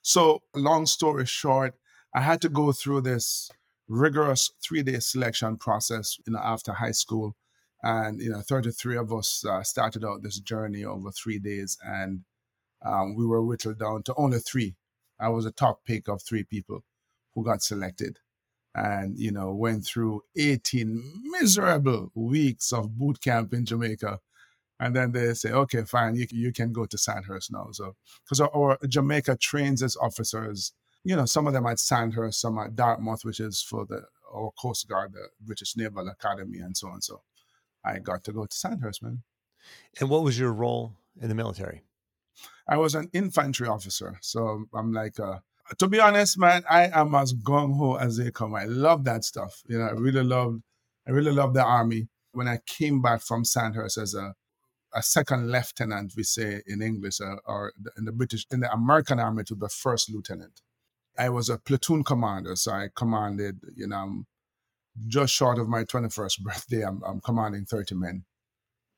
So, 0.01 0.41
long 0.55 0.85
story 0.85 1.25
short, 1.25 1.75
I 2.13 2.21
had 2.21 2.41
to 2.41 2.49
go 2.49 2.71
through 2.71 3.01
this 3.01 3.51
rigorous 3.89 4.51
three 4.63 4.83
day 4.83 4.99
selection 4.99 5.57
process 5.57 6.17
you 6.25 6.33
know, 6.33 6.39
after 6.39 6.73
high 6.73 6.91
school. 6.91 7.35
And, 7.81 8.21
you 8.21 8.29
know, 8.29 8.41
33 8.41 8.97
of 8.97 9.11
us 9.13 9.43
uh, 9.45 9.63
started 9.63 10.05
out 10.05 10.21
this 10.21 10.39
journey 10.39 10.83
over 10.83 11.11
three 11.11 11.39
days, 11.39 11.77
and 11.81 12.25
um, 12.85 13.15
we 13.15 13.25
were 13.25 13.41
whittled 13.41 13.79
down 13.79 14.03
to 14.03 14.13
only 14.15 14.39
three. 14.39 14.75
I 15.19 15.29
was 15.29 15.45
a 15.45 15.51
top 15.51 15.85
pick 15.85 16.07
of 16.07 16.21
three 16.21 16.43
people 16.43 16.83
who 17.33 17.43
got 17.43 17.61
selected. 17.61 18.19
And 18.75 19.17
you 19.17 19.31
know 19.31 19.51
went 19.51 19.83
through 19.83 20.21
18 20.37 21.23
miserable 21.31 22.11
weeks 22.13 22.71
of 22.71 22.97
boot 22.99 23.19
camp 23.19 23.51
in 23.51 23.65
jamaica. 23.65 24.19
And 24.79 24.95
then 24.95 25.11
they 25.11 25.33
say 25.33 25.51
okay 25.51 25.83
fine. 25.85 26.15
You, 26.15 26.27
you 26.29 26.53
can 26.53 26.71
go 26.71 26.85
to 26.85 26.97
sandhurst 26.97 27.51
now. 27.51 27.69
So 27.71 27.95
because 28.23 28.39
our, 28.39 28.55
our, 28.55 28.77
jamaica 28.87 29.37
trains 29.37 29.81
its 29.81 29.97
officers 29.97 30.73
you 31.03 31.15
know 31.15 31.25
some 31.25 31.47
of 31.47 31.53
them 31.53 31.65
at 31.65 31.79
sandhurst 31.79 32.41
some 32.41 32.57
at 32.57 32.75
dartmouth 32.75 33.23
which 33.23 33.39
is 33.39 33.61
for 33.61 33.85
the 33.85 34.01
our 34.33 34.51
coast 34.59 34.87
guard 34.87 35.13
the 35.13 35.27
british 35.41 35.75
naval 35.75 36.07
academy 36.07 36.59
and 36.59 36.75
so 36.75 36.87
on 36.87 37.01
so 37.01 37.21
i 37.83 37.99
got 37.99 38.23
to 38.23 38.31
go 38.31 38.45
to 38.45 38.55
sandhurst 38.55 39.01
man 39.01 39.23
and 39.99 40.09
what 40.09 40.23
was 40.23 40.39
your 40.39 40.53
role 40.53 40.93
in 41.21 41.29
the 41.29 41.35
military 41.35 41.81
i 42.67 42.77
was 42.77 42.95
an 42.95 43.09
infantry 43.13 43.67
officer 43.67 44.17
so 44.21 44.65
i'm 44.73 44.91
like 44.93 45.17
a 45.19 45.41
to 45.77 45.87
be 45.87 45.99
honest, 45.99 46.37
man, 46.37 46.63
I 46.69 46.87
am 46.87 47.13
as 47.15 47.33
gung 47.33 47.77
ho 47.77 47.95
as 47.95 48.17
they 48.17 48.31
come. 48.31 48.55
I 48.55 48.65
love 48.65 49.03
that 49.05 49.23
stuff. 49.23 49.61
You 49.67 49.77
know, 49.77 49.85
I 49.85 49.91
really 49.91 50.23
loved, 50.23 50.63
I 51.07 51.11
really 51.11 51.31
loved 51.31 51.55
the 51.55 51.63
army. 51.63 52.07
When 52.31 52.47
I 52.47 52.59
came 52.65 53.01
back 53.01 53.21
from 53.21 53.45
Sandhurst 53.45 53.97
as 53.97 54.13
a, 54.13 54.33
a 54.93 55.03
second 55.03 55.51
lieutenant, 55.51 56.13
we 56.15 56.23
say 56.23 56.61
in 56.65 56.81
English, 56.81 57.21
uh, 57.21 57.35
or 57.45 57.73
in 57.97 58.05
the 58.05 58.11
British, 58.11 58.45
in 58.51 58.61
the 58.61 58.71
American 58.71 59.19
army, 59.19 59.43
to 59.45 59.55
the 59.55 59.69
first 59.69 60.11
lieutenant. 60.11 60.61
I 61.19 61.29
was 61.29 61.49
a 61.49 61.57
platoon 61.57 62.03
commander, 62.03 62.55
so 62.55 62.71
I 62.71 62.89
commanded, 62.95 63.59
you 63.75 63.87
know, 63.87 64.23
just 65.07 65.33
short 65.33 65.59
of 65.59 65.67
my 65.67 65.83
21st 65.83 66.39
birthday, 66.43 66.83
I'm, 66.83 67.01
I'm 67.05 67.21
commanding 67.21 67.65
30 67.65 67.95
men 67.95 68.25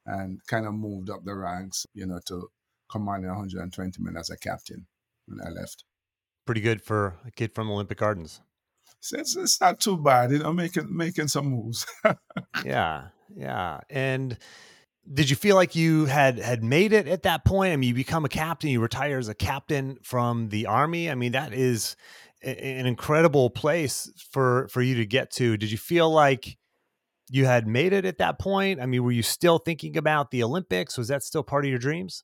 and 0.05 0.39
kind 0.47 0.65
of 0.65 0.73
moved 0.73 1.09
up 1.09 1.25
the 1.25 1.35
ranks, 1.35 1.85
you 1.93 2.05
know, 2.05 2.19
to 2.27 2.49
commanding 2.89 3.29
120 3.29 4.01
men 4.01 4.17
as 4.17 4.29
a 4.29 4.37
captain 4.37 4.87
when 5.25 5.39
I 5.45 5.49
left 5.49 5.83
pretty 6.45 6.61
good 6.61 6.81
for 6.81 7.15
a 7.25 7.31
kid 7.31 7.53
from 7.53 7.69
Olympic 7.69 7.97
Gardens. 7.97 8.41
It's, 9.11 9.35
it's 9.35 9.61
not 9.61 9.79
too 9.79 9.97
bad, 9.97 10.31
you 10.31 10.39
know, 10.39 10.53
making 10.53 10.95
making 10.95 11.27
some 11.27 11.47
moves. 11.47 11.85
yeah, 12.65 13.07
yeah. 13.33 13.79
And 13.89 14.37
did 15.11 15.29
you 15.29 15.35
feel 15.35 15.55
like 15.55 15.75
you 15.75 16.05
had 16.05 16.37
had 16.39 16.63
made 16.63 16.93
it 16.93 17.07
at 17.07 17.23
that 17.23 17.45
point? 17.45 17.73
I 17.73 17.75
mean, 17.75 17.89
you 17.89 17.95
become 17.95 18.25
a 18.25 18.29
captain, 18.29 18.69
you 18.69 18.79
retire 18.79 19.17
as 19.17 19.27
a 19.27 19.35
captain 19.35 19.97
from 20.03 20.49
the 20.49 20.67
army. 20.67 21.09
I 21.09 21.15
mean, 21.15 21.31
that 21.31 21.53
is 21.53 21.95
an 22.43 22.85
incredible 22.85 23.49
place 23.49 24.11
for 24.31 24.67
for 24.69 24.81
you 24.81 24.95
to 24.95 25.05
get 25.05 25.31
to. 25.31 25.57
Did 25.57 25.71
you 25.71 25.77
feel 25.77 26.09
like 26.09 26.57
you 27.29 27.45
had 27.45 27.67
made 27.67 27.93
it 27.93 28.05
at 28.05 28.17
that 28.19 28.39
point? 28.39 28.81
I 28.81 28.85
mean, 28.85 29.03
were 29.03 29.11
you 29.11 29.23
still 29.23 29.57
thinking 29.57 29.97
about 29.97 30.31
the 30.31 30.43
Olympics? 30.43 30.97
Was 30.97 31.07
that 31.07 31.23
still 31.23 31.43
part 31.43 31.65
of 31.65 31.69
your 31.69 31.79
dreams? 31.79 32.23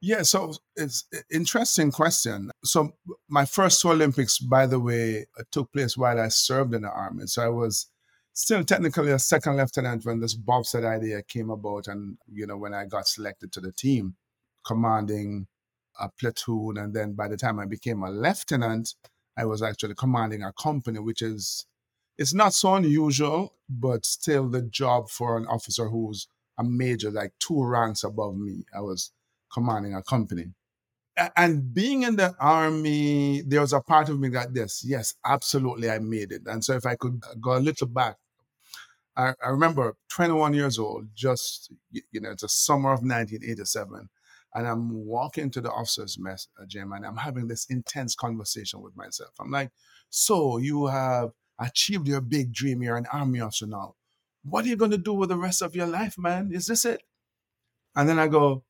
Yeah, 0.00 0.22
so 0.22 0.54
it's 0.76 1.04
interesting 1.30 1.90
question. 1.90 2.52
So 2.64 2.92
my 3.28 3.44
first 3.44 3.84
Olympics, 3.84 4.38
by 4.38 4.66
the 4.66 4.78
way, 4.78 5.26
uh, 5.38 5.42
took 5.50 5.72
place 5.72 5.96
while 5.96 6.20
I 6.20 6.28
served 6.28 6.72
in 6.72 6.82
the 6.82 6.90
army. 6.90 7.26
So 7.26 7.42
I 7.42 7.48
was 7.48 7.88
still 8.38 8.62
technically 8.62 9.10
a 9.10 9.18
second 9.18 9.56
lieutenant 9.56 10.06
when 10.06 10.20
this 10.20 10.34
bobsled 10.34 10.84
idea 10.84 11.20
came 11.22 11.50
about, 11.50 11.88
and 11.88 12.16
you 12.32 12.46
know 12.46 12.56
when 12.56 12.72
I 12.72 12.84
got 12.84 13.08
selected 13.08 13.50
to 13.52 13.60
the 13.60 13.72
team, 13.72 14.14
commanding 14.64 15.48
a 15.98 16.08
platoon, 16.08 16.78
and 16.78 16.94
then 16.94 17.14
by 17.14 17.26
the 17.26 17.36
time 17.36 17.58
I 17.58 17.66
became 17.66 18.04
a 18.04 18.10
lieutenant, 18.10 18.94
I 19.36 19.44
was 19.44 19.60
actually 19.60 19.96
commanding 19.96 20.44
a 20.44 20.52
company, 20.52 21.00
which 21.00 21.20
is 21.20 21.66
it's 22.16 22.32
not 22.32 22.54
so 22.54 22.76
unusual, 22.76 23.54
but 23.68 24.06
still 24.06 24.48
the 24.48 24.62
job 24.62 25.10
for 25.10 25.36
an 25.36 25.46
officer 25.46 25.88
who's 25.88 26.28
a 26.58 26.62
major, 26.62 27.10
like 27.10 27.32
two 27.40 27.64
ranks 27.64 28.04
above 28.04 28.36
me. 28.36 28.64
I 28.72 28.80
was 28.82 29.10
commanding 29.52 29.94
a 29.94 30.02
company. 30.02 30.52
And 31.36 31.74
being 31.74 32.04
in 32.04 32.14
the 32.14 32.36
army, 32.38 33.42
there 33.42 33.62
was 33.62 33.72
a 33.72 33.80
part 33.80 34.08
of 34.08 34.20
me 34.20 34.28
that 34.28 34.54
this, 34.54 34.84
yes, 34.86 35.14
absolutely, 35.24 35.90
I 35.90 35.98
made 35.98 36.30
it. 36.30 36.42
And 36.46 36.64
so 36.64 36.74
if 36.74 36.86
I 36.86 36.94
could 36.94 37.20
go 37.40 37.56
a 37.56 37.58
little 37.58 37.88
back, 37.88 38.14
I, 39.18 39.34
I 39.44 39.48
remember 39.48 39.96
21 40.10 40.54
years 40.54 40.78
old, 40.78 41.08
just, 41.14 41.72
you 41.90 42.20
know, 42.20 42.30
it's 42.30 42.44
a 42.44 42.48
summer 42.48 42.90
of 42.90 43.00
1987. 43.00 44.08
And 44.54 44.66
I'm 44.66 45.04
walking 45.04 45.50
to 45.50 45.60
the 45.60 45.70
officer's 45.70 46.18
mess, 46.18 46.48
uh, 46.60 46.64
gym 46.66 46.92
and 46.92 47.04
I'm 47.04 47.16
having 47.16 47.48
this 47.48 47.66
intense 47.68 48.14
conversation 48.14 48.80
with 48.80 48.96
myself. 48.96 49.30
I'm 49.38 49.50
like, 49.50 49.70
so 50.08 50.56
you 50.58 50.86
have 50.86 51.32
achieved 51.58 52.06
your 52.08 52.20
big 52.20 52.52
dream. 52.52 52.82
You're 52.82 52.96
an 52.96 53.06
army 53.12 53.40
officer 53.40 53.66
now. 53.66 53.96
What 54.44 54.64
are 54.64 54.68
you 54.68 54.76
going 54.76 54.92
to 54.92 54.98
do 54.98 55.12
with 55.12 55.28
the 55.28 55.36
rest 55.36 55.60
of 55.60 55.76
your 55.76 55.86
life, 55.86 56.16
man? 56.16 56.50
Is 56.52 56.66
this 56.66 56.84
it? 56.84 57.02
And 57.94 58.08
then 58.08 58.18
I 58.18 58.28
go, 58.28 58.62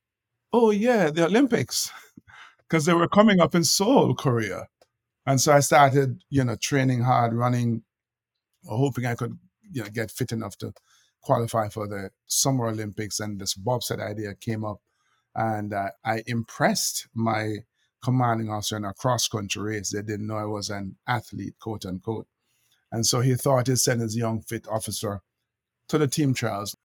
oh 0.51 0.71
yeah, 0.71 1.11
the 1.11 1.25
Olympics, 1.25 1.91
because 2.67 2.85
they 2.85 2.93
were 2.93 3.07
coming 3.07 3.39
up 3.39 3.55
in 3.55 3.63
Seoul, 3.63 4.15
Korea. 4.15 4.67
And 5.25 5.39
so 5.39 5.53
I 5.53 5.59
started, 5.59 6.23
you 6.29 6.43
know, 6.43 6.55
training 6.55 7.03
hard, 7.03 7.33
running, 7.33 7.83
hoping 8.67 9.05
I 9.05 9.15
could, 9.15 9.37
you 9.71 9.83
know, 9.83 9.89
get 9.89 10.11
fit 10.11 10.31
enough 10.31 10.57
to 10.57 10.73
qualify 11.21 11.69
for 11.69 11.87
the 11.87 12.11
Summer 12.27 12.67
Olympics. 12.67 13.19
And 13.19 13.39
this 13.39 13.53
bobsled 13.53 13.99
idea 13.99 14.35
came 14.35 14.63
up, 14.65 14.81
and 15.35 15.73
uh, 15.73 15.89
I 16.05 16.23
impressed 16.27 17.07
my 17.13 17.57
commanding 18.03 18.49
officer 18.49 18.77
in 18.77 18.85
a 18.85 18.93
cross 18.93 19.27
country 19.27 19.61
race. 19.61 19.91
They 19.91 20.01
didn't 20.01 20.27
know 20.27 20.37
I 20.37 20.45
was 20.45 20.69
an 20.69 20.95
athlete, 21.07 21.55
quote 21.59 21.85
unquote. 21.85 22.27
And 22.91 23.05
so 23.05 23.19
he 23.21 23.35
thought 23.35 23.67
he'd 23.67 23.77
send 23.77 24.01
his 24.01 24.17
young 24.17 24.41
fit 24.41 24.67
officer 24.67 25.21
to 25.89 25.97
the 25.97 26.07
team 26.07 26.33
trials 26.33 26.75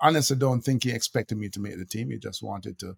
honestly 0.00 0.36
don't 0.36 0.62
think 0.62 0.84
he 0.84 0.90
expected 0.90 1.38
me 1.38 1.48
to 1.48 1.60
make 1.60 1.78
the 1.78 1.84
team. 1.84 2.10
He 2.10 2.18
just 2.18 2.42
wanted 2.42 2.78
to 2.80 2.96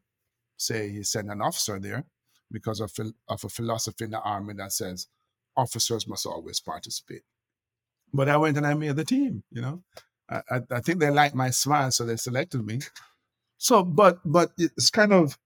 say 0.57 0.91
he 0.91 1.03
sent 1.03 1.31
an 1.31 1.41
officer 1.41 1.79
there 1.79 2.05
because 2.51 2.81
of, 2.81 2.93
of 3.29 3.45
a 3.45 3.49
philosophy 3.49 4.05
in 4.05 4.11
the 4.11 4.21
army 4.21 4.55
that 4.55 4.73
says 4.73 5.09
officers 5.57 6.09
must 6.09 6.27
always 6.27 6.61
participate. 6.61 7.23
But 8.13 8.29
I 8.29 8.37
went 8.37 8.57
and 8.57 8.67
I 8.67 8.75
made 8.75 8.97
the 8.97 9.05
team, 9.05 9.43
you 9.51 9.61
know. 9.63 9.83
I, 10.31 10.43
I, 10.51 10.61
I 10.71 10.81
think 10.81 11.01
they 11.01 11.11
liked 11.11 11.35
my 11.35 11.51
smile, 11.51 11.91
so 11.91 12.05
they 12.05 12.17
selected 12.17 12.65
me. 12.65 12.81
So, 13.59 13.83
but 13.83 14.19
but 14.25 14.51
it's 14.59 14.91
kind 14.91 15.13
of 15.13 15.39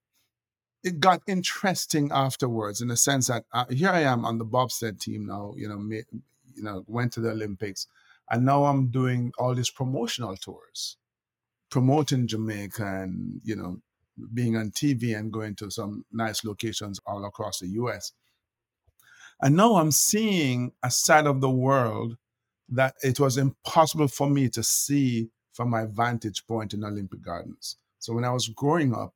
it 0.83 0.99
got 0.99 1.21
interesting 1.27 2.11
afterwards 2.11 2.81
in 2.81 2.87
the 2.87 2.97
sense 2.97 3.27
that 3.27 3.45
uh, 3.53 3.65
here 3.69 3.89
I 3.89 4.01
am 4.01 4.25
on 4.25 4.37
the 4.37 4.45
bobsled 4.45 4.99
team 4.99 5.27
now. 5.27 5.53
You 5.55 5.69
know, 5.69 5.77
me, 5.77 6.03
you 6.55 6.63
know, 6.63 6.83
went 6.87 7.13
to 7.13 7.19
the 7.21 7.31
Olympics, 7.31 7.87
and 8.29 8.45
now 8.45 8.65
I'm 8.65 8.87
doing 8.87 9.31
all 9.37 9.55
these 9.55 9.69
promotional 9.69 10.35
tours 10.37 10.97
promoting 11.71 12.27
Jamaica 12.27 12.85
and, 12.85 13.41
you 13.43 13.55
know, 13.55 13.81
being 14.33 14.55
on 14.57 14.69
TV 14.69 15.17
and 15.17 15.31
going 15.31 15.55
to 15.55 15.71
some 15.71 16.05
nice 16.11 16.43
locations 16.43 16.99
all 17.07 17.25
across 17.25 17.59
the 17.59 17.67
US. 17.69 18.11
And 19.41 19.55
now 19.55 19.77
I'm 19.77 19.91
seeing 19.91 20.73
a 20.83 20.91
side 20.91 21.25
of 21.25 21.41
the 21.41 21.49
world 21.49 22.17
that 22.71 22.95
it 23.03 23.19
was 23.19 23.37
impossible 23.37 24.07
for 24.07 24.29
me 24.29 24.49
to 24.49 24.63
see 24.63 25.29
from 25.53 25.69
my 25.69 25.85
vantage 25.85 26.45
point 26.47 26.73
in 26.73 26.83
Olympic 26.83 27.21
Gardens. 27.21 27.77
So 27.99 28.13
when 28.13 28.25
I 28.25 28.31
was 28.31 28.47
growing 28.47 28.95
up, 28.95 29.13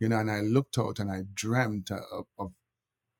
you 0.00 0.08
know, 0.08 0.18
and 0.18 0.30
I 0.30 0.40
looked 0.40 0.78
out 0.78 0.98
and 0.98 1.10
I 1.10 1.22
dreamt 1.34 1.90
of, 1.90 2.26
of 2.38 2.52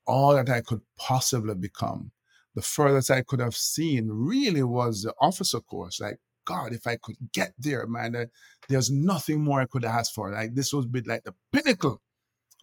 all 0.07 0.35
that 0.35 0.51
I 0.51 0.61
could 0.61 0.83
possibly 0.99 1.55
become, 1.55 2.11
the 2.55 2.63
furthest 2.63 3.11
I 3.11 3.23
could 3.23 3.41
have 3.41 3.57
seen 3.57 4.09
really 4.11 4.63
was 4.63 5.03
the 5.03 5.15
officer 5.21 5.61
course. 5.61 6.01
Like 6.01 6.19
God, 6.45 6.73
if 6.73 6.87
I 6.87 6.97
could 6.97 7.17
get 7.33 7.53
there, 7.59 7.87
man, 7.87 8.31
there's 8.69 8.91
nothing 8.91 9.43
more 9.43 9.61
I 9.61 9.67
could 9.67 9.85
ask 9.85 10.13
for. 10.13 10.33
Like 10.33 10.55
this 10.55 10.73
would 10.73 10.91
be 10.91 11.03
like 11.03 11.25
the 11.25 11.35
pinnacle 11.53 12.01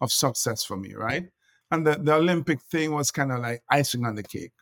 of 0.00 0.12
success 0.12 0.64
for 0.64 0.76
me, 0.76 0.94
right? 0.94 1.24
And 1.70 1.86
the, 1.86 1.98
the 2.00 2.14
Olympic 2.14 2.60
thing 2.62 2.92
was 2.92 3.10
kind 3.10 3.32
of 3.32 3.40
like 3.40 3.62
icing 3.70 4.04
on 4.04 4.16
the 4.16 4.22
cake. 4.22 4.52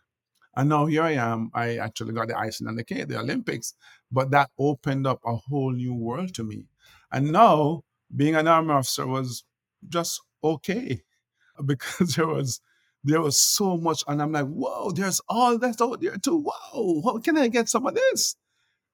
And 0.55 0.69
now 0.69 0.87
here 0.87 1.03
I 1.03 1.13
am. 1.13 1.51
I 1.55 1.77
actually 1.79 2.13
got 2.13 2.29
the 2.29 2.39
icing 2.39 2.67
on 2.69 2.77
the 2.77 2.85
cake, 2.85 3.09
the 3.09 3.19
Olympics, 3.19 3.75
but 4.11 4.31
that 4.33 4.51
opened 4.59 5.07
up 5.07 5.21
a 5.25 5.37
whole 5.37 5.73
new 5.73 5.95
world 5.95 6.35
to 6.35 6.45
me. 6.45 6.67
And 7.11 7.33
now 7.33 7.85
being 8.15 8.35
an 8.35 8.49
army 8.49 8.73
officer 8.73 9.07
was 9.07 9.45
just 9.89 10.21
okay 10.45 11.03
because 11.67 12.15
there 12.17 12.27
was 12.27 12.61
there 13.05 13.21
was 13.21 13.39
so 13.39 13.77
much, 13.77 14.05
and 14.07 14.23
I'm 14.23 14.31
like, 14.33 14.47
whoa, 14.47 14.93
there's 14.93 15.21
all 15.29 15.59
that 15.59 15.81
out 15.81 16.01
there 16.01 16.17
too. 16.19 16.41
Whoa, 16.41 17.03
how 17.03 17.19
can 17.19 17.37
I 17.37 17.49
get 17.49 17.69
some 17.69 17.87
of 17.87 17.95
this? 17.95 18.37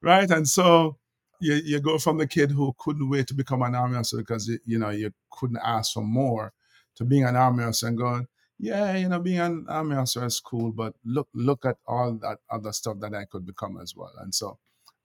right? 0.02 0.30
And 0.30 0.48
so 0.48 0.96
you, 1.40 1.54
you 1.64 1.80
go 1.80 1.98
from 1.98 2.18
the 2.18 2.26
kid 2.26 2.50
who 2.50 2.74
couldn't 2.78 3.08
wait 3.08 3.26
to 3.28 3.34
become 3.34 3.62
an 3.62 3.74
army 3.74 3.96
officer 3.96 4.18
because 4.18 4.50
you 4.64 4.78
know 4.78 4.90
you 4.90 5.12
couldn't 5.30 5.60
ask 5.64 5.92
for 5.94 6.02
more 6.02 6.52
to 6.96 7.04
being 7.04 7.24
an 7.24 7.36
army 7.36 7.64
officer 7.64 7.88
and 7.88 7.98
going, 7.98 8.26
yeah, 8.58 8.96
you 8.96 9.08
know, 9.08 9.20
being 9.20 9.38
an 9.38 9.66
army 9.68 9.96
officer 9.96 10.24
is 10.24 10.40
cool, 10.40 10.72
but 10.72 10.94
look 11.04 11.28
look 11.32 11.64
at 11.64 11.76
all 11.86 12.12
that 12.22 12.38
other 12.50 12.72
stuff 12.72 12.98
that 13.00 13.14
I 13.14 13.24
could 13.24 13.46
become 13.46 13.78
as 13.80 13.94
well. 13.96 14.12
And 14.20 14.34
so 14.34 14.58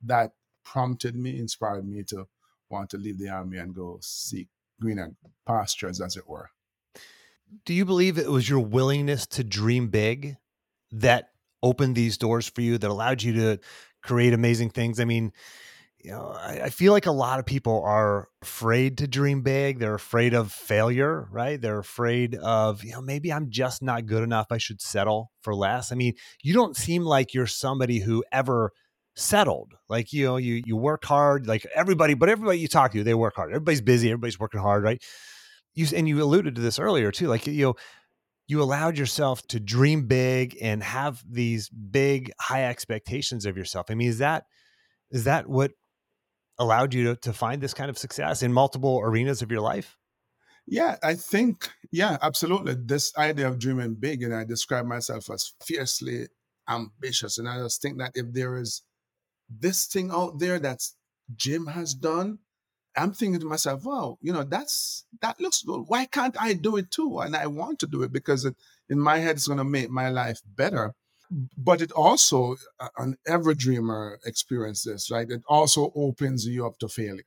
that 0.03 0.31
prompted 0.65 1.15
me, 1.15 1.39
inspired 1.39 1.87
me 1.87 2.03
to 2.03 2.27
want 2.69 2.89
to 2.91 2.97
leave 2.97 3.19
the 3.19 3.29
army 3.29 3.57
and 3.57 3.75
go 3.75 3.99
seek 4.01 4.47
greener 4.81 5.11
pastures, 5.45 6.01
as 6.01 6.17
it 6.17 6.27
were. 6.27 6.49
Do 7.65 7.73
you 7.73 7.85
believe 7.85 8.17
it 8.17 8.31
was 8.31 8.49
your 8.49 8.59
willingness 8.59 9.27
to 9.27 9.43
dream 9.43 9.89
big 9.89 10.37
that 10.91 11.29
opened 11.61 11.95
these 11.95 12.17
doors 12.17 12.47
for 12.49 12.61
you 12.61 12.77
that 12.77 12.89
allowed 12.89 13.21
you 13.21 13.33
to 13.33 13.59
create 14.01 14.33
amazing 14.33 14.71
things? 14.71 14.99
I 14.99 15.05
mean, 15.05 15.31
you 16.03 16.11
know, 16.11 16.35
I, 16.37 16.63
I, 16.63 16.69
feel 16.69 16.91
like 16.91 17.05
a 17.05 17.11
lot 17.11 17.39
of 17.39 17.45
people 17.45 17.81
are 17.85 18.27
afraid 18.41 18.97
to 18.97 19.07
dream 19.07 19.41
big. 19.41 19.79
They're 19.79 19.95
afraid 19.95 20.33
of 20.33 20.51
failure, 20.51 21.29
right? 21.31 21.59
They're 21.59 21.79
afraid 21.79 22.35
of, 22.35 22.83
you 22.83 22.91
know, 22.91 23.01
maybe 23.01 23.31
I'm 23.31 23.49
just 23.49 23.81
not 23.81 24.05
good 24.05 24.21
enough. 24.21 24.47
I 24.51 24.57
should 24.57 24.81
settle 24.81 25.31
for 25.41 25.55
less. 25.55 25.93
I 25.93 25.95
mean, 25.95 26.15
you 26.41 26.53
don't 26.53 26.75
seem 26.75 27.03
like 27.03 27.33
you're 27.33 27.47
somebody 27.47 27.99
who 27.99 28.21
ever 28.33 28.73
settled. 29.15 29.75
Like, 29.87 30.11
you 30.11 30.25
know, 30.25 30.35
you 30.35 30.61
you 30.65 30.75
work 30.75 31.05
hard, 31.05 31.47
like 31.47 31.65
everybody, 31.73 32.15
but 32.15 32.27
everybody 32.27 32.59
you 32.59 32.67
talk 32.67 32.91
to, 32.91 33.03
they 33.03 33.13
work 33.13 33.35
hard. 33.37 33.51
Everybody's 33.51 33.81
busy, 33.81 34.09
everybody's 34.09 34.39
working 34.39 34.59
hard, 34.59 34.83
right? 34.83 35.01
You 35.73 35.87
and 35.95 36.07
you 36.07 36.21
alluded 36.21 36.55
to 36.55 36.61
this 36.61 36.79
earlier 36.79 37.11
too. 37.11 37.27
Like, 37.27 37.47
you 37.47 37.65
know, 37.65 37.75
you 38.47 38.61
allowed 38.61 38.97
yourself 38.97 39.45
to 39.47 39.59
dream 39.59 40.07
big 40.07 40.57
and 40.61 40.83
have 40.83 41.23
these 41.29 41.69
big 41.69 42.31
high 42.41 42.65
expectations 42.65 43.45
of 43.45 43.55
yourself. 43.55 43.85
I 43.89 43.95
mean, 43.95 44.09
is 44.09 44.17
that 44.17 44.43
is 45.09 45.23
that 45.23 45.47
what 45.47 45.71
allowed 46.63 46.93
you 46.93 47.03
to, 47.03 47.15
to 47.17 47.33
find 47.33 47.61
this 47.61 47.73
kind 47.73 47.89
of 47.89 47.97
success 47.97 48.41
in 48.41 48.53
multiple 48.53 48.99
arenas 49.03 49.41
of 49.41 49.51
your 49.51 49.61
life? 49.61 49.97
Yeah, 50.65 50.95
I 51.03 51.15
think, 51.15 51.69
yeah, 51.91 52.17
absolutely. 52.21 52.75
This 52.75 53.11
idea 53.17 53.47
of 53.47 53.59
dreaming 53.59 53.95
big, 53.95 54.23
and 54.23 54.33
I 54.33 54.45
describe 54.45 54.85
myself 54.85 55.29
as 55.29 55.53
fiercely 55.61 56.27
ambitious. 56.69 57.37
And 57.37 57.49
I 57.49 57.57
just 57.57 57.81
think 57.81 57.97
that 57.99 58.13
if 58.15 58.31
there 58.31 58.57
is 58.57 58.81
this 59.49 59.85
thing 59.85 60.09
out 60.11 60.39
there 60.39 60.59
that 60.59 60.79
Jim 61.35 61.67
has 61.67 61.93
done, 61.93 62.39
I'm 62.95 63.11
thinking 63.11 63.39
to 63.41 63.45
myself, 63.45 63.83
wow, 63.83 64.17
you 64.21 64.31
know, 64.31 64.43
that's 64.43 65.05
that 65.21 65.39
looks 65.39 65.63
good. 65.63 65.85
Why 65.87 66.05
can't 66.05 66.39
I 66.39 66.53
do 66.53 66.77
it 66.77 66.91
too? 66.91 67.19
And 67.19 67.35
I 67.35 67.47
want 67.47 67.79
to 67.79 67.87
do 67.87 68.03
it 68.03 68.13
because 68.13 68.45
it, 68.45 68.55
in 68.87 68.99
my 68.99 69.17
head, 69.17 69.35
it's 69.35 69.47
going 69.47 69.57
to 69.57 69.63
make 69.63 69.89
my 69.89 70.09
life 70.09 70.41
better 70.45 70.93
but 71.57 71.81
it 71.81 71.91
also 71.91 72.55
an 72.97 73.15
every 73.27 73.55
dreamer 73.55 74.19
experiences 74.25 75.09
right? 75.11 75.29
It 75.29 75.43
also 75.47 75.91
opens 75.95 76.45
you 76.45 76.65
up 76.65 76.77
to 76.79 76.87
failure. 76.87 77.23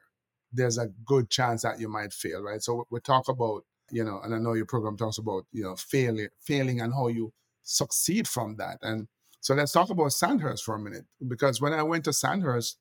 There's 0.53 0.79
a 0.79 0.89
good 1.05 1.31
chance 1.31 1.63
that 1.63 1.81
you 1.81 1.89
might 1.89 2.13
fail 2.13 2.43
right? 2.43 2.63
So 2.63 2.87
we 2.91 3.01
talk 3.01 3.29
about 3.29 3.65
you 3.91 4.03
know 4.05 4.21
and 4.25 4.35
i 4.35 4.39
know 4.39 4.53
your 4.55 4.67
program 4.67 4.97
talks 4.97 5.19
about 5.19 5.45
you 5.53 5.63
know 5.63 5.77
failure 5.77 6.31
failing 6.41 6.81
and 6.81 6.93
how 6.93 7.09
you 7.09 7.33
succeed 7.63 8.29
from 8.29 8.57
that. 8.57 8.79
And 8.83 9.09
so 9.41 9.55
let's 9.55 9.73
talk 9.73 9.91
about 9.91 10.13
sandhurst 10.13 10.65
for 10.65 10.75
a 10.75 10.79
minute 10.79 11.05
because 11.27 11.61
when 11.61 11.73
i 11.73 11.83
went 11.83 12.05
to 12.05 12.13
sandhurst 12.13 12.79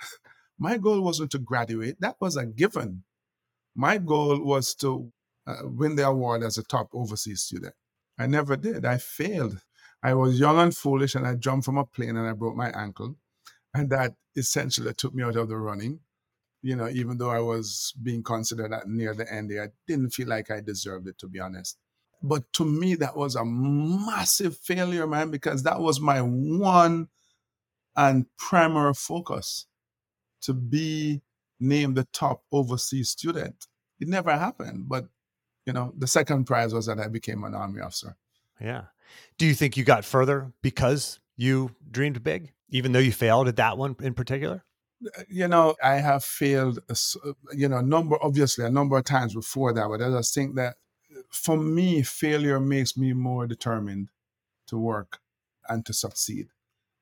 my 0.58 0.78
goal 0.78 1.00
wasn't 1.00 1.30
to 1.32 1.38
graduate. 1.38 1.96
That 2.00 2.16
was 2.20 2.36
a 2.36 2.46
given. 2.46 3.04
My 3.74 3.98
goal 3.98 4.40
was 4.44 4.74
to 4.76 5.12
uh, 5.46 5.56
win 5.64 5.96
the 5.96 6.06
award 6.06 6.42
as 6.42 6.58
a 6.58 6.62
top 6.62 6.88
overseas 6.92 7.42
student. 7.42 7.74
I 8.18 8.26
never 8.26 8.56
did. 8.56 8.84
I 8.84 8.98
failed 8.98 9.60
I 10.04 10.12
was 10.12 10.38
young 10.38 10.58
and 10.58 10.76
foolish 10.76 11.14
and 11.14 11.26
I 11.26 11.34
jumped 11.34 11.64
from 11.64 11.78
a 11.78 11.84
plane 11.84 12.16
and 12.16 12.28
I 12.28 12.34
broke 12.34 12.54
my 12.54 12.68
ankle. 12.70 13.16
And 13.72 13.88
that 13.90 14.14
essentially 14.36 14.92
took 14.92 15.14
me 15.14 15.24
out 15.24 15.36
of 15.36 15.48
the 15.48 15.56
running. 15.56 16.00
You 16.62 16.76
know, 16.76 16.88
even 16.88 17.16
though 17.16 17.30
I 17.30 17.40
was 17.40 17.94
being 18.02 18.22
considered 18.22 18.72
at 18.72 18.86
near 18.86 19.14
the 19.14 19.30
end, 19.32 19.50
there, 19.50 19.64
I 19.64 19.68
didn't 19.86 20.10
feel 20.10 20.28
like 20.28 20.50
I 20.50 20.60
deserved 20.60 21.08
it, 21.08 21.18
to 21.18 21.26
be 21.26 21.40
honest. 21.40 21.78
But 22.22 22.52
to 22.54 22.64
me, 22.64 22.94
that 22.96 23.16
was 23.16 23.34
a 23.34 23.44
massive 23.44 24.56
failure, 24.58 25.06
man, 25.06 25.30
because 25.30 25.62
that 25.62 25.80
was 25.80 26.00
my 26.00 26.20
one 26.20 27.08
and 27.96 28.26
primary 28.36 28.94
focus 28.94 29.66
to 30.42 30.52
be 30.52 31.22
named 31.60 31.96
the 31.96 32.06
top 32.12 32.44
overseas 32.52 33.10
student. 33.10 33.66
It 34.00 34.08
never 34.08 34.32
happened, 34.32 34.88
but 34.88 35.06
you 35.66 35.72
know, 35.72 35.94
the 35.96 36.06
second 36.06 36.44
prize 36.44 36.74
was 36.74 36.86
that 36.86 36.98
I 36.98 37.08
became 37.08 37.44
an 37.44 37.54
army 37.54 37.80
officer. 37.80 38.16
Yeah. 38.60 38.84
Do 39.38 39.46
you 39.46 39.54
think 39.54 39.76
you 39.76 39.84
got 39.84 40.04
further 40.04 40.52
because 40.62 41.20
you 41.36 41.74
dreamed 41.90 42.22
big, 42.22 42.52
even 42.70 42.92
though 42.92 42.98
you 42.98 43.12
failed 43.12 43.48
at 43.48 43.56
that 43.56 43.78
one 43.78 43.96
in 44.00 44.14
particular? 44.14 44.64
Uh, 45.04 45.22
you 45.28 45.48
know, 45.48 45.74
I 45.82 45.96
have 45.96 46.24
failed, 46.24 46.78
uh, 46.88 46.94
uh, 47.24 47.32
you 47.52 47.68
know, 47.68 47.78
a 47.78 47.82
number 47.82 48.16
obviously 48.22 48.64
a 48.64 48.70
number 48.70 48.96
of 48.96 49.04
times 49.04 49.34
before 49.34 49.72
that, 49.72 49.88
but 49.88 50.02
I 50.02 50.10
just 50.10 50.34
think 50.34 50.54
that 50.56 50.76
for 51.30 51.56
me, 51.56 52.02
failure 52.02 52.60
makes 52.60 52.96
me 52.96 53.12
more 53.12 53.46
determined 53.46 54.08
to 54.68 54.78
work 54.78 55.18
and 55.68 55.84
to 55.86 55.92
succeed. 55.92 56.48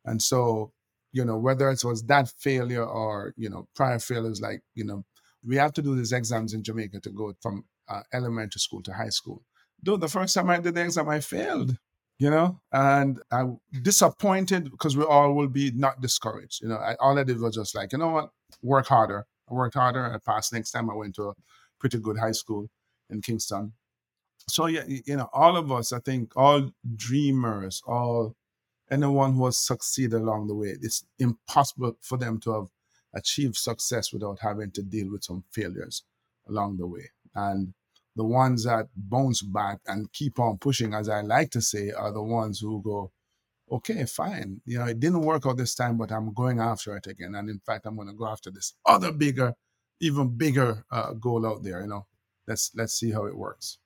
And 0.04 0.20
so, 0.20 0.72
you 1.12 1.24
know, 1.24 1.36
whether 1.36 1.70
it 1.70 1.84
was 1.84 2.02
that 2.04 2.28
failure 2.38 2.84
or 2.84 3.34
you 3.36 3.50
know 3.50 3.68
prior 3.74 3.98
failures, 3.98 4.40
like 4.40 4.62
you 4.74 4.84
know, 4.84 5.04
we 5.44 5.56
have 5.56 5.72
to 5.74 5.82
do 5.82 5.94
these 5.94 6.12
exams 6.12 6.54
in 6.54 6.62
Jamaica 6.62 7.00
to 7.00 7.10
go 7.10 7.34
from 7.40 7.64
uh, 7.88 8.00
elementary 8.12 8.60
school 8.60 8.82
to 8.82 8.92
high 8.92 9.10
school. 9.10 9.42
Though 9.82 9.96
the 9.96 10.08
first 10.08 10.34
time 10.34 10.50
I 10.50 10.58
did 10.58 10.74
the 10.74 10.84
exam, 10.84 11.08
I 11.08 11.20
failed 11.20 11.76
you 12.22 12.30
know, 12.30 12.60
and 12.70 13.20
I'm 13.32 13.58
disappointed 13.82 14.70
because 14.70 14.96
we 14.96 15.02
all 15.02 15.34
will 15.34 15.48
be 15.48 15.72
not 15.72 16.00
discouraged. 16.00 16.62
You 16.62 16.68
know, 16.68 16.76
I, 16.76 16.94
all 17.00 17.18
I 17.18 17.24
did 17.24 17.40
was 17.40 17.56
just 17.56 17.74
like, 17.74 17.90
you 17.90 17.98
know 17.98 18.10
what, 18.10 18.30
work 18.62 18.86
harder. 18.86 19.26
I 19.50 19.54
worked 19.54 19.74
harder. 19.74 20.04
I 20.04 20.18
passed 20.18 20.52
next 20.52 20.70
time. 20.70 20.88
I 20.88 20.94
went 20.94 21.16
to 21.16 21.30
a 21.30 21.34
pretty 21.80 21.98
good 21.98 22.16
high 22.16 22.30
school 22.30 22.68
in 23.10 23.22
Kingston. 23.22 23.72
So 24.48 24.66
yeah, 24.66 24.84
you 24.86 25.16
know, 25.16 25.30
all 25.32 25.56
of 25.56 25.72
us, 25.72 25.92
I 25.92 25.98
think, 25.98 26.30
all 26.36 26.70
dreamers, 26.94 27.82
all 27.88 28.36
anyone 28.88 29.34
who 29.34 29.46
has 29.46 29.56
succeeded 29.56 30.20
along 30.20 30.46
the 30.46 30.54
way, 30.54 30.76
it's 30.80 31.04
impossible 31.18 31.96
for 32.02 32.18
them 32.18 32.38
to 32.42 32.52
have 32.52 32.68
achieved 33.16 33.56
success 33.56 34.12
without 34.12 34.38
having 34.38 34.70
to 34.70 34.82
deal 34.82 35.10
with 35.10 35.24
some 35.24 35.42
failures 35.50 36.04
along 36.48 36.76
the 36.76 36.86
way. 36.86 37.10
And 37.34 37.74
the 38.16 38.24
ones 38.24 38.64
that 38.64 38.88
bounce 38.94 39.42
back 39.42 39.78
and 39.86 40.12
keep 40.12 40.38
on 40.38 40.58
pushing, 40.58 40.94
as 40.94 41.08
I 41.08 41.22
like 41.22 41.50
to 41.52 41.62
say, 41.62 41.90
are 41.90 42.12
the 42.12 42.22
ones 42.22 42.60
who 42.60 42.82
go, 42.82 43.10
okay, 43.70 44.04
fine. 44.04 44.60
You 44.66 44.78
know, 44.78 44.86
it 44.86 45.00
didn't 45.00 45.22
work 45.22 45.46
out 45.46 45.56
this 45.56 45.74
time, 45.74 45.96
but 45.96 46.12
I'm 46.12 46.34
going 46.34 46.60
after 46.60 46.96
it 46.96 47.06
again. 47.06 47.34
And 47.34 47.48
in 47.48 47.60
fact, 47.64 47.86
I'm 47.86 47.96
going 47.96 48.08
to 48.08 48.14
go 48.14 48.26
after 48.26 48.50
this 48.50 48.74
other 48.86 49.12
bigger, 49.12 49.54
even 50.00 50.36
bigger 50.36 50.84
uh, 50.90 51.14
goal 51.14 51.46
out 51.46 51.62
there. 51.62 51.80
You 51.80 51.86
know, 51.86 52.06
let's 52.46 52.70
let's 52.74 52.94
see 52.94 53.12
how 53.12 53.24
it 53.24 53.36
works. 53.36 53.78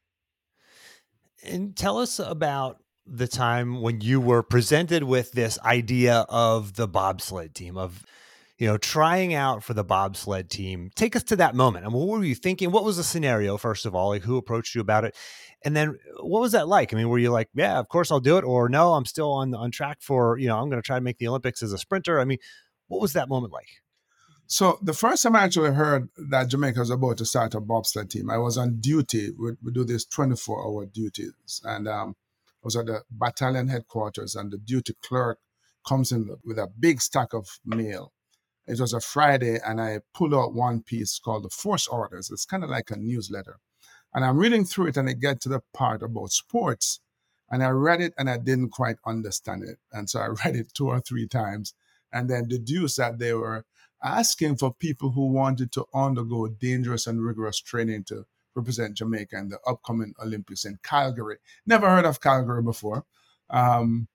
And 1.45 1.77
tell 1.77 1.99
us 1.99 2.19
about 2.19 2.83
the 3.07 3.29
time 3.29 3.81
when 3.81 4.01
you 4.01 4.21
were 4.21 4.43
presented 4.43 5.05
with 5.05 5.33
this 5.33 5.59
idea 5.61 6.27
of 6.29 6.75
the 6.75 6.89
bobsled 6.89 7.55
team 7.55 7.77
of 7.77 8.05
you 8.59 8.67
know, 8.67 8.79
trying 8.79 9.35
out 9.35 9.63
for 9.63 9.75
the 9.75 9.85
bobsled 9.85 10.49
team. 10.49 10.91
Take 10.95 11.15
us 11.15 11.23
to 11.25 11.37
that 11.37 11.55
moment. 11.55 11.85
I 11.85 11.87
And 11.87 11.95
what 11.95 12.09
were 12.09 12.25
you 12.25 12.35
thinking? 12.35 12.71
What 12.71 12.85
was 12.85 12.97
the 12.97 13.05
scenario, 13.05 13.59
first 13.59 13.85
of 13.85 13.95
all? 13.95 14.09
Like, 14.11 14.23
who 14.23 14.39
approached 14.39 14.75
you 14.75 14.81
about 14.81 15.05
it? 15.05 15.15
And 15.63 15.77
then 15.77 15.99
what 16.21 16.41
was 16.41 16.53
that 16.53 16.67
like? 16.67 16.93
I 16.93 16.97
mean, 16.97 17.09
were 17.09 17.19
you 17.19 17.31
like, 17.31 17.49
yeah, 17.55 17.79
of 17.79 17.89
course 17.89 18.11
I'll 18.11 18.21
do 18.21 18.39
it? 18.39 18.45
Or 18.45 18.69
no, 18.69 18.95
I'm 18.95 19.05
still 19.05 19.31
on, 19.33 19.55
on 19.55 19.71
track 19.71 19.99
for, 20.01 20.39
you 20.39 20.49
know, 20.49 20.59
I'm 20.59 20.71
going 20.71 20.81
to 20.81 20.87
try 20.87 20.97
to 20.97 21.05
make 21.05 21.19
the 21.19 21.29
Olympics 21.29 21.63
as 21.63 21.73
a 21.73 21.79
sprinter. 21.79 22.19
I 22.19 22.25
mean, 22.25 22.39
what 22.89 23.01
was 23.01 23.13
that 23.13 23.29
moment 23.29 23.53
like? 23.53 23.69
So 24.47 24.79
the 24.81 24.95
first 24.95 25.25
time 25.25 25.37
I 25.37 25.43
actually 25.43 25.73
heard 25.73 26.09
that 26.17 26.49
Jamaica 26.49 26.79
was 26.79 26.91
about 26.91 27.19
to 27.19 27.27
start 27.27 27.55
a 27.55 27.61
bobsled 27.61 28.11
team, 28.11 28.31
I 28.31 28.39
was 28.39 28.57
on 28.57 28.81
duty. 28.81 29.33
We, 29.39 29.53
we 29.63 29.73
do 29.73 29.85
these 29.85 30.07
24 30.07 30.65
hour 30.65 30.87
duties. 30.87 31.61
And 31.65 31.89
um, 31.89 32.15
I 32.41 32.65
was 32.65 32.77
at 32.77 32.87
the 32.87 33.03
battalion 33.11 33.69
headquarters 33.69 34.35
and 34.35 34.51
the 34.51 34.57
duty 34.57 34.95
clerk 35.03 35.41
comes 35.87 36.11
in 36.11 36.31
with 36.45 36.59
a 36.59 36.69
big 36.79 37.03
stack 37.03 37.35
of 37.35 37.59
mail 37.65 38.13
it 38.67 38.81
was 38.81 38.93
a 38.93 39.01
Friday, 39.01 39.59
and 39.65 39.81
I 39.81 40.01
pulled 40.13 40.35
out 40.35 40.55
one 40.55 40.83
piece 40.83 41.19
called 41.19 41.45
the 41.45 41.51
Force 41.51 41.87
Orders. 41.87 42.31
It's 42.31 42.45
kind 42.45 42.65
of 42.65 42.71
like 42.71 42.91
a 42.91 42.97
newsletter. 42.97 43.59
And 44.13 44.25
I'm 44.25 44.39
reading 44.39 44.65
through 44.65 44.89
it, 44.89 44.97
and 44.97 45.09
I 45.09 45.13
get 45.13 45.41
to 45.43 45.49
the 45.49 45.63
part 45.73 46.03
about 46.03 46.33
sports. 46.33 47.01
And 47.49 47.63
I 47.63 47.69
read 47.69 48.01
it, 48.01 48.13
and 48.19 48.29
I 48.29 48.39
didn't 48.39 48.71
quite 48.71 48.97
understand 49.07 49.63
it. 49.63 49.79
And 49.93 50.11
so 50.11 50.21
I 50.21 50.27
read 50.45 50.57
it 50.57 50.75
two 50.75 50.89
or 50.89 51.01
three 51.01 51.29
times, 51.29 51.75
and 52.13 52.29
then 52.29 52.49
deduced 52.49 52.97
that 52.97 53.19
they 53.19 53.33
were 53.35 53.65
asking 54.03 54.57
for 54.57 54.75
people 54.75 55.11
who 55.11 55.29
wanted 55.29 55.73
to 55.73 55.85
undergo 55.95 56.49
dangerous 56.49 57.07
and 57.07 57.25
rigorous 57.25 57.61
training 57.61 58.05
to 58.05 58.25
represent 58.55 58.97
Jamaica 58.97 59.37
in 59.37 59.49
the 59.49 59.59
upcoming 59.67 60.15
Olympics 60.23 60.65
in 60.65 60.79
Calgary. 60.83 61.37
Never 61.67 61.89
heard 61.89 62.05
of 62.05 62.21
Calgary 62.21 62.63
before. 62.63 63.05
Um, 63.51 64.09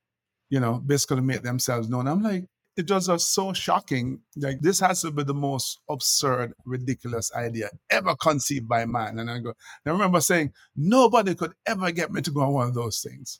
you 0.49 0.59
know, 0.59 0.79
basically 0.79 1.21
make 1.21 1.43
themselves 1.43 1.89
known. 1.89 2.07
I'm 2.07 2.21
like, 2.21 2.45
it 2.77 2.89
was 2.89 3.07
just 3.07 3.33
so 3.33 3.53
shocking. 3.53 4.21
Like 4.35 4.61
this 4.61 4.79
has 4.79 5.01
to 5.01 5.11
be 5.11 5.23
the 5.23 5.33
most 5.33 5.79
absurd, 5.89 6.53
ridiculous 6.65 7.31
idea 7.35 7.69
ever 7.89 8.15
conceived 8.15 8.67
by 8.67 8.85
man. 8.85 9.19
And 9.19 9.29
I 9.29 9.39
go, 9.39 9.53
I 9.85 9.89
remember 9.89 10.21
saying, 10.21 10.53
nobody 10.75 11.35
could 11.35 11.53
ever 11.65 11.91
get 11.91 12.11
me 12.11 12.21
to 12.21 12.31
go 12.31 12.41
on 12.41 12.53
one 12.53 12.67
of 12.69 12.73
those 12.73 13.01
things. 13.01 13.39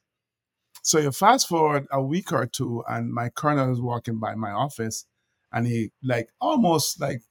So 0.83 0.99
you 0.99 1.11
fast 1.11 1.47
forward 1.47 1.87
a 1.91 2.01
week 2.01 2.33
or 2.33 2.47
two, 2.47 2.83
and 2.87 3.13
my 3.13 3.29
colonel 3.29 3.71
is 3.71 3.79
walking 3.79 4.17
by 4.17 4.33
my 4.35 4.51
office, 4.51 5.05
and 5.51 5.67
he 5.67 5.91
like 6.03 6.29
almost 6.41 6.99
like 6.99 7.21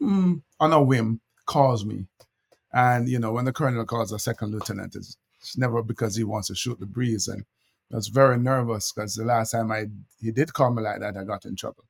mm, 0.00 0.42
on 0.60 0.72
a 0.72 0.82
whim 0.82 1.20
calls 1.46 1.84
me. 1.84 2.06
And 2.72 3.08
you 3.08 3.18
know, 3.18 3.32
when 3.32 3.46
the 3.46 3.52
colonel 3.52 3.84
calls 3.84 4.12
a 4.12 4.18
second 4.18 4.52
lieutenant, 4.52 4.94
it's 4.94 5.16
never 5.56 5.82
because 5.82 6.14
he 6.14 6.22
wants 6.24 6.48
to 6.48 6.54
shoot 6.54 6.78
the 6.78 6.86
breeze. 6.86 7.26
And 7.26 7.44
I 7.92 7.96
was 7.96 8.08
very 8.08 8.38
nervous 8.38 8.92
because 8.92 9.14
the 9.14 9.24
last 9.24 9.50
time 9.50 9.72
I 9.72 9.86
he 10.20 10.30
did 10.30 10.52
call 10.52 10.72
me 10.72 10.82
like 10.82 11.00
that, 11.00 11.16
I 11.16 11.24
got 11.24 11.44
in 11.44 11.56
trouble. 11.56 11.84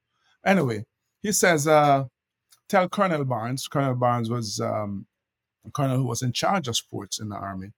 Anyway, 0.45 0.87
he 1.23 1.33
says, 1.33 1.69
uh, 1.69 2.05
tell 2.69 2.89
Colonel 2.89 3.25
Barnes. 3.25 3.69
Colonel 3.69 3.95
Barnes 3.95 4.31
was 4.31 4.61
um, 4.61 5.07
a 5.67 5.71
colonel 5.71 5.99
who 5.99 6.07
was 6.07 6.23
in 6.23 6.33
charge 6.33 6.69
of 6.69 6.77
sports 6.77 7.21
in 7.21 7.29
the 7.29 7.37
army. 7.37 7.73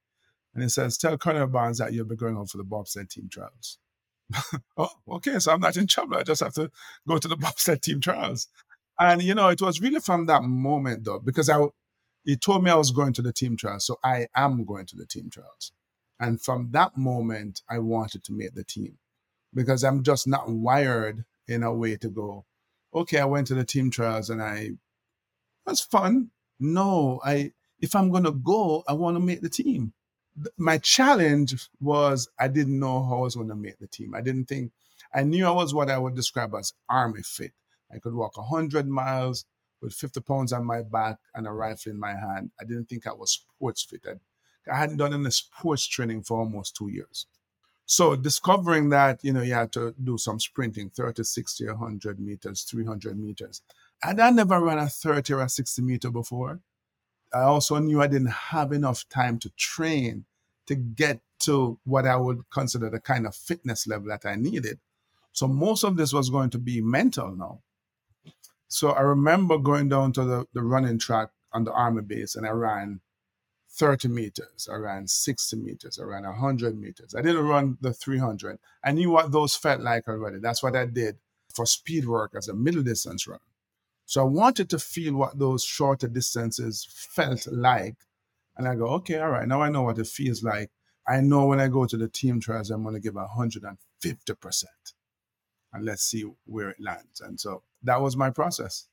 And 0.55 0.63
he 0.63 0.69
says, 0.69 0.99
Tell 0.99 1.17
Colonel 1.17 1.47
Barnes 1.47 1.79
that 1.79 1.93
you'll 1.93 2.07
be 2.07 2.17
going 2.17 2.37
on 2.37 2.47
for 2.47 2.59
the 2.59 2.65
bobsled 2.65 3.11
team 3.11 3.29
trials. 3.31 3.79
oh, 4.77 4.91
okay. 5.09 5.39
So 5.39 5.53
I'm 5.53 5.61
not 5.61 5.77
in 5.77 5.87
trouble. 5.87 6.17
I 6.17 6.23
just 6.23 6.43
have 6.43 6.55
to 6.55 6.71
go 7.09 7.19
to 7.19 7.29
the 7.29 7.37
bobsled 7.39 7.83
team 7.83 8.01
trials. 8.01 8.49
And, 8.99 9.23
you 9.23 9.35
know, 9.35 9.49
it 9.49 9.63
was 9.63 9.81
really 9.81 10.01
from 10.01 10.27
that 10.27 10.43
moment, 10.43 11.05
though, 11.05 11.19
because 11.19 11.49
I, 11.49 11.65
he 12.25 12.37
told 12.37 12.63
me 12.63 12.71
I 12.71 12.75
was 12.75 12.91
going 12.91 13.15
to 13.15 13.23
the 13.23 13.33
team 13.33 13.57
trials. 13.57 13.87
So 13.87 13.99
I 14.05 14.27
am 14.37 14.65
going 14.65 14.87
to 14.87 14.97
the 14.97 15.07
team 15.07 15.31
trials. 15.31 15.73
And 16.23 16.41
from 16.41 16.71
that 16.71 16.97
moment, 16.97 17.61
I 17.69 17.81
wanted 17.81 18.25
to 18.25 18.33
make 18.33 18.55
the 18.55 18.65
team 18.65 18.97
because 19.53 19.85
I'm 19.85 20.03
just 20.03 20.27
not 20.27 20.49
wired 20.49 21.25
in 21.47 21.63
a 21.63 21.75
way 21.75 21.97
to 21.97 22.09
go, 22.09 22.47
okay, 22.95 23.19
I 23.19 23.27
went 23.27 23.49
to 23.49 23.55
the 23.55 23.65
team 23.65 23.91
trials 23.91 24.31
and 24.31 24.43
I, 24.43 24.71
was 25.67 25.81
fun. 25.81 26.31
No, 26.59 27.21
I, 27.25 27.53
if 27.79 27.95
I'm 27.95 28.11
going 28.11 28.25
to 28.25 28.33
go, 28.33 28.85
I 28.89 28.95
want 28.95 29.17
to 29.17 29.21
make 29.21 29.43
the 29.43 29.51
team 29.51 29.93
my 30.57 30.79
challenge 30.79 31.69
was 31.81 32.29
I 32.39 32.49
didn't 32.49 32.79
know 32.79 33.05
how 33.05 33.19
I 33.19 33.21
was 33.21 33.35
going 33.35 33.49
to 33.49 33.55
make 33.55 33.79
the 33.79 33.87
team. 33.87 34.15
I 34.15 34.21
didn't 34.21 34.47
think 34.47 34.73
I 35.15 35.23
knew 35.23 35.47
I 35.47 35.51
was 35.51 35.75
what 35.75 35.91
I 35.91 35.99
would 35.99 36.15
describe 36.15 36.55
as 36.55 36.73
army 36.89 37.23
fit. 37.23 37.53
I 37.93 37.99
could 37.99 38.15
walk 38.15 38.37
100 38.37 38.89
miles 38.89 39.45
with 39.83 39.93
50 39.93 40.21
pounds 40.21 40.53
on 40.53 40.65
my 40.65 40.83
back 40.83 41.19
and 41.35 41.47
a 41.47 41.53
rifle 41.53 41.93
in 41.93 42.01
my 42.01 42.13
hand. 42.13 42.51
I 42.61 42.65
didn't 42.65 42.89
think 42.89 43.07
I 43.07 43.13
was 43.13 43.33
sports 43.33 43.83
fit. 43.83 44.07
I 44.07 44.15
hadn't 44.67 44.99
done 44.99 45.15
any 45.15 45.31
sports 45.31 45.87
training 45.87 46.23
for 46.23 46.39
almost 46.39 46.77
two 46.77 46.89
years. 46.89 47.27
So 47.87 48.17
discovering 48.17 48.89
that, 48.91 49.23
you 49.23 49.33
know, 49.33 49.43
you 49.43 49.55
had 49.55 49.73
to 49.73 49.95
do 50.03 50.17
some 50.17 50.41
sprinting, 50.41 50.91
30, 50.91 51.25
60, 51.25 51.67
100 51.67 52.21
meters, 52.21 52.63
300 52.63 53.19
meters. 53.19 53.63
And 54.03 54.21
I 54.21 54.31
never 54.31 54.61
ran 54.61 54.79
a 54.79 54.89
30 54.89 55.35
or 55.35 55.43
a 55.43 55.49
60 55.49 55.83
meter 55.83 56.11
before. 56.11 56.61
I 57.35 57.41
also 57.41 57.79
knew 57.79 58.01
I 58.01 58.07
didn't 58.07 58.31
have 58.31 58.73
enough 58.73 59.09
time 59.09 59.39
to 59.41 59.51
train 59.51 60.25
to 60.67 60.75
get 60.75 61.21
to 61.41 61.79
what 61.85 62.07
I 62.07 62.17
would 62.17 62.49
consider 62.51 62.89
the 62.89 63.01
kind 63.01 63.27
of 63.27 63.35
fitness 63.35 63.87
level 63.87 64.09
that 64.09 64.25
I 64.25 64.37
needed. 64.37 64.79
So 65.33 65.49
most 65.49 65.83
of 65.83 65.97
this 65.97 66.13
was 66.13 66.31
going 66.31 66.51
to 66.51 66.59
be 66.59 66.81
mental 66.81 67.35
now. 67.35 67.61
So 68.69 68.91
I 68.91 69.01
remember 69.01 69.59
going 69.59 69.89
down 69.89 70.13
to 70.13 70.25
the, 70.25 70.47
the 70.53 70.63
running 70.63 70.99
track 70.99 71.29
on 71.53 71.65
the 71.65 71.73
army 71.73 72.03
base 72.03 72.37
and 72.37 72.47
I 72.47 72.51
ran 72.51 73.01
30 73.75 74.09
meters, 74.09 74.69
I 74.71 74.77
ran 74.77 75.07
60 75.07 75.57
meters, 75.57 75.99
I 75.99 76.05
ran 76.05 76.25
100 76.25 76.79
meters. 76.79 77.15
I 77.17 77.23
didn't 77.23 77.47
run 77.47 77.79
the 77.81 77.93
300. 77.93 78.59
I 78.85 78.93
knew 78.93 79.11
what 79.11 79.33
those 79.33 79.57
felt 79.57 79.81
like 79.81 80.09
already. 80.09 80.39
That's 80.41 80.63
what 80.63 80.77
I 80.77 80.87
did 80.87 81.17
for 81.55 81.65
speed 81.65 82.07
work 82.07 82.33
as 82.37 82.49
a 82.49 82.55
middle 82.55 82.83
distance 82.83 83.27
runner. 83.27 83.41
So 84.05 84.21
I 84.21 84.25
wanted 84.25 84.69
to 84.71 84.79
feel 84.79 85.15
what 85.15 85.39
those 85.39 85.65
shorter 85.65 86.09
distances 86.09 86.87
felt 86.91 87.47
like. 87.47 87.97
And 88.57 88.69
I 88.69 88.75
go, 88.75 88.89
okay, 88.89 89.19
all 89.19 89.31
right, 89.31 89.49
now 89.49 89.63
I 89.63 89.71
know 89.71 89.83
what 89.83 89.99
it 89.99 90.07
feels 90.07 90.43
like. 90.43 90.71
I 91.09 91.21
know 91.21 91.47
when 91.47 91.61
I 91.61 91.69
go 91.69 91.87
to 91.87 91.97
the 91.97 92.09
team 92.09 92.41
trials, 92.41 92.71
I'm 92.71 92.83
going 92.83 92.95
to 92.95 93.01
give 93.01 93.15
150%. 93.15 94.65
And 95.73 95.85
let's 95.85 96.03
see 96.03 96.25
where 96.45 96.71
it 96.71 96.77
lands. 96.79 97.21
And 97.23 97.41
so 97.41 97.63
that 97.83 98.03
was 98.03 98.17
my 98.17 98.29
process. 98.29 98.87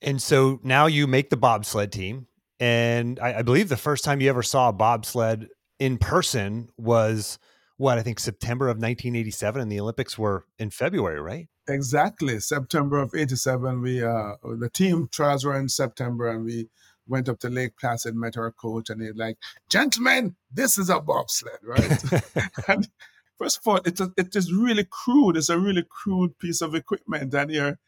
And 0.00 0.22
so 0.22 0.60
now 0.62 0.86
you 0.86 1.08
make 1.08 1.30
the 1.30 1.36
bobsled 1.36 1.90
team. 1.90 2.28
And 2.58 3.18
I, 3.20 3.38
I 3.38 3.42
believe 3.42 3.68
the 3.68 3.76
first 3.76 4.04
time 4.04 4.20
you 4.20 4.28
ever 4.28 4.42
saw 4.42 4.70
a 4.70 4.72
bobsled 4.72 5.48
in 5.78 5.98
person 5.98 6.68
was 6.76 7.38
what 7.76 7.98
I 7.98 8.02
think 8.02 8.18
September 8.18 8.66
of 8.66 8.76
1987, 8.76 9.60
and 9.60 9.70
the 9.70 9.80
Olympics 9.80 10.16
were 10.16 10.46
in 10.58 10.70
February, 10.70 11.20
right? 11.20 11.48
Exactly, 11.68 12.38
September 12.40 12.98
of 12.98 13.14
'87. 13.14 13.82
We 13.82 14.02
uh, 14.02 14.36
the 14.42 14.70
team 14.72 15.08
trials 15.10 15.44
were 15.44 15.58
in 15.58 15.68
September, 15.68 16.28
and 16.28 16.44
we 16.44 16.68
went 17.08 17.28
up 17.28 17.38
to 17.40 17.50
Lake 17.50 17.72
Placid, 17.78 18.14
met 18.14 18.36
our 18.36 18.52
coach, 18.52 18.88
and 18.88 19.02
he's 19.02 19.16
like, 19.16 19.36
"Gentlemen, 19.68 20.36
this 20.50 20.78
is 20.78 20.88
a 20.88 21.00
bobsled, 21.00 21.58
right?" 21.62 22.02
and 22.68 22.88
first 23.36 23.58
of 23.58 23.66
all, 23.66 23.80
it's 23.84 24.00
a, 24.00 24.12
it 24.16 24.34
is 24.36 24.52
really 24.52 24.86
crude. 24.88 25.36
It's 25.36 25.48
a 25.48 25.58
really 25.58 25.84
crude 25.88 26.38
piece 26.38 26.60
of 26.62 26.74
equipment, 26.74 27.34
and 27.34 27.50
you're 27.50 27.78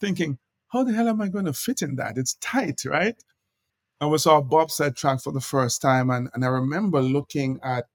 thinking, 0.00 0.38
"How 0.68 0.82
the 0.82 0.94
hell 0.94 1.08
am 1.08 1.20
I 1.20 1.28
going 1.28 1.44
to 1.44 1.52
fit 1.52 1.82
in 1.82 1.96
that? 1.96 2.16
It's 2.16 2.34
tight, 2.40 2.84
right?" 2.86 3.22
And 4.00 4.10
we 4.10 4.18
saw 4.18 4.40
bobsled 4.40 4.96
track 4.96 5.22
for 5.22 5.32
the 5.32 5.40
first 5.40 5.80
time, 5.80 6.10
and, 6.10 6.28
and 6.34 6.44
I 6.44 6.48
remember 6.48 7.00
looking 7.00 7.58
at 7.62 7.86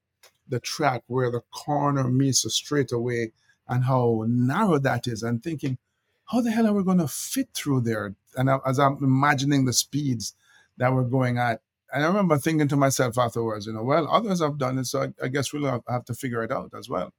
the 0.47 0.59
track 0.59 1.03
where 1.07 1.31
the 1.31 1.41
corner 1.51 2.05
meets 2.05 2.41
the 2.41 2.49
straightaway 2.49 3.31
and 3.67 3.85
how 3.85 4.25
narrow 4.27 4.79
that 4.79 5.07
is 5.07 5.23
and 5.23 5.43
thinking, 5.43 5.77
how 6.25 6.41
the 6.41 6.51
hell 6.51 6.67
are 6.67 6.73
we 6.73 6.83
going 6.83 6.97
to 6.97 7.07
fit 7.07 7.49
through 7.53 7.81
there? 7.81 8.15
And 8.35 8.49
I, 8.49 8.59
as 8.65 8.79
I'm 8.79 8.97
imagining 9.01 9.65
the 9.65 9.73
speeds 9.73 10.33
that 10.77 10.93
we're 10.93 11.03
going 11.03 11.37
at, 11.37 11.61
and 11.93 12.03
I 12.03 12.07
remember 12.07 12.37
thinking 12.37 12.67
to 12.69 12.77
myself 12.77 13.17
afterwards, 13.17 13.67
you 13.67 13.73
know, 13.73 13.83
well, 13.83 14.07
others 14.09 14.41
have 14.41 14.57
done 14.57 14.79
it, 14.79 14.85
so 14.85 15.03
I, 15.03 15.25
I 15.25 15.27
guess 15.27 15.53
we'll 15.53 15.83
have 15.87 16.05
to 16.05 16.13
figure 16.13 16.43
it 16.43 16.51
out 16.51 16.71
as 16.77 16.89
well. 16.89 17.13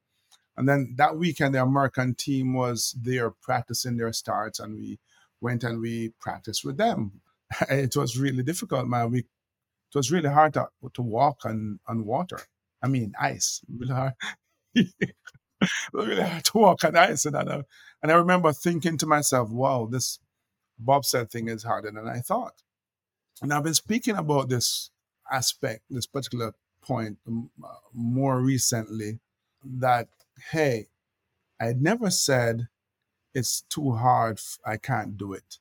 And 0.56 0.68
then 0.68 0.94
that 0.96 1.16
weekend, 1.16 1.54
the 1.54 1.62
American 1.62 2.14
team 2.14 2.54
was 2.54 2.94
there 3.00 3.30
practicing 3.30 3.96
their 3.96 4.12
starts, 4.12 4.58
and 4.60 4.74
we 4.74 4.98
went 5.40 5.64
and 5.64 5.80
we 5.80 6.10
practiced 6.20 6.64
with 6.64 6.76
them. 6.76 7.21
It 7.70 7.96
was 7.96 8.18
really 8.18 8.42
difficult, 8.42 8.86
man. 8.86 9.10
We 9.10 9.18
it 9.20 9.98
was 9.98 10.10
really 10.10 10.30
hard 10.30 10.54
to, 10.54 10.68
to 10.94 11.02
walk 11.02 11.44
on, 11.44 11.78
on 11.86 12.06
water. 12.06 12.40
I 12.82 12.88
mean, 12.88 13.12
ice. 13.20 13.60
Really 13.68 13.92
hard. 13.94 14.14
really 15.92 16.22
hard 16.22 16.44
to 16.46 16.58
walk 16.58 16.84
on 16.84 16.96
ice. 16.96 17.26
And 17.26 17.36
I, 17.36 17.62
and 18.02 18.10
I 18.10 18.14
remember 18.14 18.52
thinking 18.52 18.96
to 18.98 19.06
myself, 19.06 19.50
wow, 19.50 19.86
this 19.90 20.18
bobsled 20.78 21.30
thing 21.30 21.48
is 21.48 21.62
harder 21.62 21.90
than 21.90 22.08
I 22.08 22.20
thought. 22.20 22.62
And 23.42 23.52
I've 23.52 23.64
been 23.64 23.74
speaking 23.74 24.16
about 24.16 24.48
this 24.48 24.90
aspect, 25.30 25.82
this 25.90 26.06
particular 26.06 26.54
point 26.82 27.18
um, 27.28 27.50
uh, 27.62 27.68
more 27.92 28.40
recently 28.40 29.20
that, 29.64 30.08
hey, 30.50 30.88
I 31.60 31.74
never 31.74 32.10
said 32.10 32.68
it's 33.34 33.62
too 33.68 33.92
hard, 33.92 34.40
I 34.66 34.78
can't 34.78 35.16
do 35.16 35.32
it. 35.32 35.58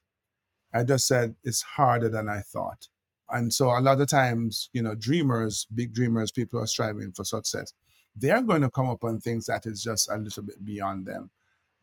I 0.74 0.84
just 0.84 1.08
said 1.08 1.36
it's 1.44 1.62
harder 1.62 2.10
than 2.10 2.30
I 2.30 2.42
thought. 2.42 2.88
And 3.30 3.54
so 3.54 3.70
a 3.70 3.80
lot 3.80 4.02
of 4.02 4.08
times, 4.10 4.70
you 4.74 4.82
know, 4.82 4.96
dreamers, 4.96 5.66
big 5.74 5.94
dreamers, 5.94 6.32
people 6.32 6.60
are 6.60 6.68
striving 6.68 7.12
for 7.12 7.24
success, 7.24 7.74
they're 8.16 8.42
going 8.42 8.62
to 8.62 8.70
come 8.70 8.90
up 8.90 9.04
on 9.04 9.20
things 9.20 9.46
that 9.46 9.66
is 9.66 9.82
just 9.82 10.10
a 10.10 10.18
little 10.18 10.44
bit 10.44 10.64
beyond 10.64 11.06
them. 11.06 11.30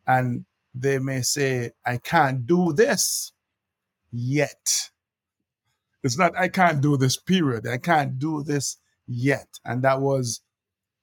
And 0.07 0.45
they 0.75 0.99
may 0.99 1.23
say, 1.23 1.73
I 1.85 1.99
can't 1.99 2.47
do 2.47 2.73
this 2.73 3.33
yet. 4.13 4.91
It's 6.03 6.19
not, 6.19 6.37
I 6.39 6.49
can't 6.49 6.81
do 6.81 6.97
this, 6.97 7.17
period. 7.17 7.67
I 7.67 7.79
can't 7.79 8.19
do 8.19 8.43
this 8.43 8.77
yet. 9.07 9.59
And 9.65 9.83
that 9.83 10.01
was, 10.01 10.43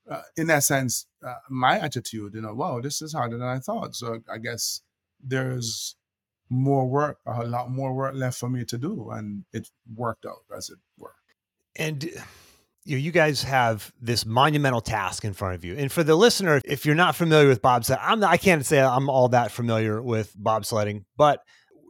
uh, 0.10 0.22
in 0.38 0.50
essence, 0.50 1.08
uh, 1.26 1.36
my 1.50 1.80
attitude, 1.80 2.36
you 2.36 2.42
know, 2.42 2.54
wow, 2.54 2.80
this 2.80 3.02
is 3.02 3.14
harder 3.14 3.38
than 3.38 3.48
I 3.48 3.60
thought. 3.60 3.96
So 3.96 4.22
I 4.32 4.38
guess 4.38 4.82
there's 5.24 5.96
more 6.50 6.88
work, 6.88 7.20
a 7.26 7.46
lot 7.46 7.72
more 7.72 7.94
work 7.94 8.14
left 8.16 8.40
for 8.40 8.50
me 8.50 8.66
to 8.66 8.78
do. 8.78 9.10
And 9.12 9.46
it 9.54 9.70
worked 9.96 10.26
out 10.26 10.44
as 10.56 10.70
it 10.70 10.80
were. 10.98 11.16
And 11.76 12.04
you, 12.04 12.96
know, 12.96 13.02
you 13.02 13.12
guys 13.12 13.44
have 13.44 13.92
this 14.00 14.26
monumental 14.26 14.82
task 14.82 15.26
in 15.26 15.34
front 15.34 15.56
of 15.56 15.66
you. 15.66 15.76
And 15.76 15.92
for 15.92 16.04
the 16.04 16.16
listener, 16.16 16.62
if 16.64 16.86
you're 16.86 16.96
not 16.96 17.16
familiar 17.16 17.48
with 17.48 17.62
bobsled, 17.62 18.00
I'm 18.02 18.20
not, 18.20 18.32
I 18.32 18.38
can't 18.38 18.66
say 18.66 18.82
I'm 18.82 19.10
all 19.10 19.30
that 19.30 19.52
familiar 19.52 20.02
with 20.02 20.36
bobsledding, 20.38 21.06
but 21.18 21.40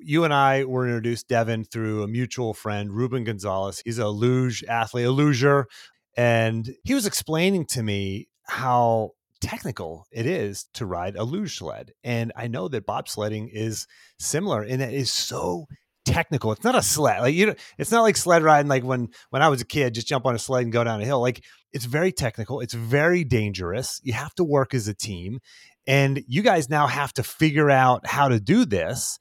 you 0.02 0.24
and 0.24 0.34
I 0.34 0.64
were 0.66 0.86
introduced, 0.86 1.28
Devon, 1.28 1.66
through 1.66 2.04
a 2.04 2.08
mutual 2.08 2.54
friend, 2.54 2.94
Ruben 2.94 3.24
Gonzalez. 3.24 3.82
He's 3.84 3.98
a 3.98 4.08
luge 4.08 4.64
athlete, 4.66 5.08
a 5.08 5.12
luger. 5.12 5.68
And 6.16 6.76
he 6.84 6.94
was 6.94 7.06
explaining 7.06 7.66
to 7.68 7.84
me 7.84 8.28
how 8.44 9.12
technical 9.42 10.06
it 10.12 10.26
is 10.26 10.66
to 10.74 10.86
ride 10.86 11.16
a 11.16 11.24
luge 11.24 11.58
sled. 11.58 11.92
And 12.04 12.32
I 12.36 12.48
know 12.48 12.68
that 12.68 12.88
bobsledding 12.88 13.50
is 13.52 13.88
similar 14.18 14.62
and 14.62 14.82
it 14.82 14.94
is 14.94 15.12
so 15.12 15.68
technical. 16.06 16.52
It's 16.52 16.64
not 16.64 16.76
a 16.76 16.82
sled. 16.82 17.22
Like 17.22 17.36
you 17.36 17.48
know, 17.48 17.56
it's 17.78 17.92
not 17.92 18.02
like 18.02 18.18
sled 18.18 18.44
riding 18.44 18.70
like 18.70 18.84
when 18.84 19.10
when 19.30 19.42
I 19.42 19.50
was 19.50 19.62
a 19.62 19.66
kid, 19.66 19.96
just 19.96 20.08
jump 20.08 20.26
on 20.26 20.36
a 20.36 20.40
sled 20.40 20.64
and 20.64 20.72
go 20.72 20.84
down 20.84 21.02
a 21.02 21.06
hill. 21.06 21.22
Like 21.22 21.44
it's 21.74 21.86
very 21.86 22.12
technical. 22.12 22.62
It's 22.62 22.74
very 22.74 23.24
dangerous. 23.24 24.00
You 24.04 24.14
have 24.14 24.34
to 24.36 24.44
work 24.44 24.74
as 24.74 24.88
a 24.88 24.94
team. 24.94 25.40
And 25.88 26.24
you 26.28 26.42
guys 26.42 26.70
now 26.70 26.88
have 26.88 27.14
to 27.14 27.24
figure 27.24 27.70
out 27.70 28.08
how 28.08 28.28
to 28.30 28.40
do 28.40 28.66
this 28.66 29.20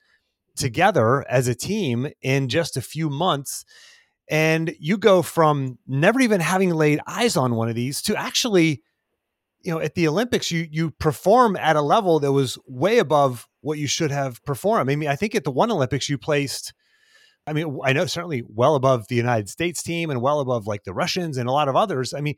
together 0.57 1.29
as 1.29 1.49
a 1.49 1.55
team 1.55 2.09
in 2.23 2.49
just 2.49 2.77
a 2.77 2.83
few 2.83 3.11
months. 3.11 3.65
And 4.31 4.75
you 4.79 4.97
go 4.97 5.21
from 5.21 5.79
never 5.87 6.21
even 6.21 6.41
having 6.41 6.71
laid 6.71 7.01
eyes 7.07 7.37
on 7.37 7.55
one 7.55 7.69
of 7.69 7.75
these 7.75 8.01
to 8.03 8.17
actually 8.17 8.83
you 9.65 9.73
know 9.73 9.81
at 9.81 9.95
the 9.95 10.07
olympics 10.07 10.51
you 10.51 10.69
you 10.71 10.91
perform 10.91 11.57
at 11.57 11.77
a 11.77 11.81
level 11.81 12.21
that 12.21 12.33
was 12.33 12.59
way 12.67 12.99
above 12.99 13.49
what 13.63 13.79
you 13.79 13.87
should 13.87 14.11
have 14.11 14.45
performed. 14.45 14.91
I 14.91 14.97
mean 14.97 15.09
i 15.09 15.17
think 15.17 15.35
at 15.35 15.45
the 15.45 15.51
one 15.51 15.73
olympics 15.73 16.09
you 16.09 16.19
placed 16.19 16.73
i 17.47 17.53
mean 17.53 17.79
i 17.83 17.93
know 17.93 18.07
certainly 18.07 18.43
well 18.47 18.75
above 18.75 19.09
the 19.09 19.17
united 19.17 19.49
states 19.49 19.83
team 19.83 20.11
and 20.11 20.21
well 20.21 20.41
above 20.41 20.67
like 20.67 20.85
the 20.85 20.95
russians 20.95 21.37
and 21.39 21.49
a 21.49 21.53
lot 21.53 21.69
of 21.69 21.77
others. 21.77 22.15
I 22.15 22.21
mean 22.21 22.37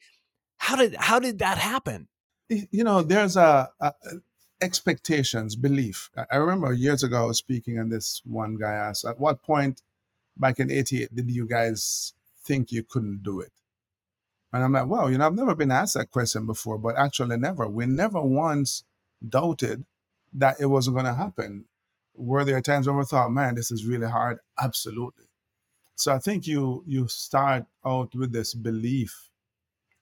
how 0.58 0.76
did 0.76 0.94
how 0.94 1.18
did 1.18 1.40
that 1.40 1.58
happen? 1.58 2.08
You 2.48 2.84
know 2.84 3.02
there's 3.02 3.36
a, 3.36 3.68
a 3.80 3.92
expectations 4.62 5.54
belief. 5.56 6.10
I 6.30 6.36
remember 6.36 6.72
years 6.72 7.02
ago 7.02 7.24
i 7.24 7.26
was 7.26 7.38
speaking 7.38 7.78
and 7.78 7.92
this 7.92 8.22
one 8.24 8.56
guy 8.56 8.72
asked 8.72 9.04
at 9.04 9.18
what 9.18 9.42
point 9.42 9.82
back 10.36 10.60
in 10.60 10.70
88 10.70 11.14
did 11.14 11.30
you 11.30 11.46
guys 11.46 12.14
think 12.44 12.70
you 12.70 12.82
couldn't 12.84 13.22
do 13.22 13.40
it 13.40 13.52
And 14.52 14.64
I'm 14.64 14.72
like, 14.72 14.86
well, 14.86 15.10
you 15.10 15.18
know, 15.18 15.26
I've 15.26 15.34
never 15.34 15.54
been 15.54 15.70
asked 15.70 15.94
that 15.94 16.10
question 16.10 16.46
before, 16.46 16.78
but 16.78 16.96
actually 16.96 17.36
never. 17.36 17.66
We 17.68 17.86
never 17.86 18.20
once 18.22 18.84
doubted 19.26 19.84
that 20.34 20.60
it 20.60 20.66
wasn't 20.66 20.96
going 20.96 21.06
to 21.06 21.14
happen. 21.14 21.66
Were 22.14 22.44
there 22.44 22.60
times 22.60 22.86
when 22.86 22.96
we 22.96 23.04
thought, 23.04 23.32
man, 23.32 23.54
this 23.54 23.70
is 23.70 23.84
really 23.84 24.08
hard? 24.08 24.38
Absolutely. 24.62 25.24
So 25.96 26.14
I 26.14 26.18
think 26.18 26.46
you 26.46 26.84
you 26.86 27.08
start 27.08 27.64
out 27.84 28.14
with 28.14 28.32
this 28.32 28.54
belief 28.54 29.30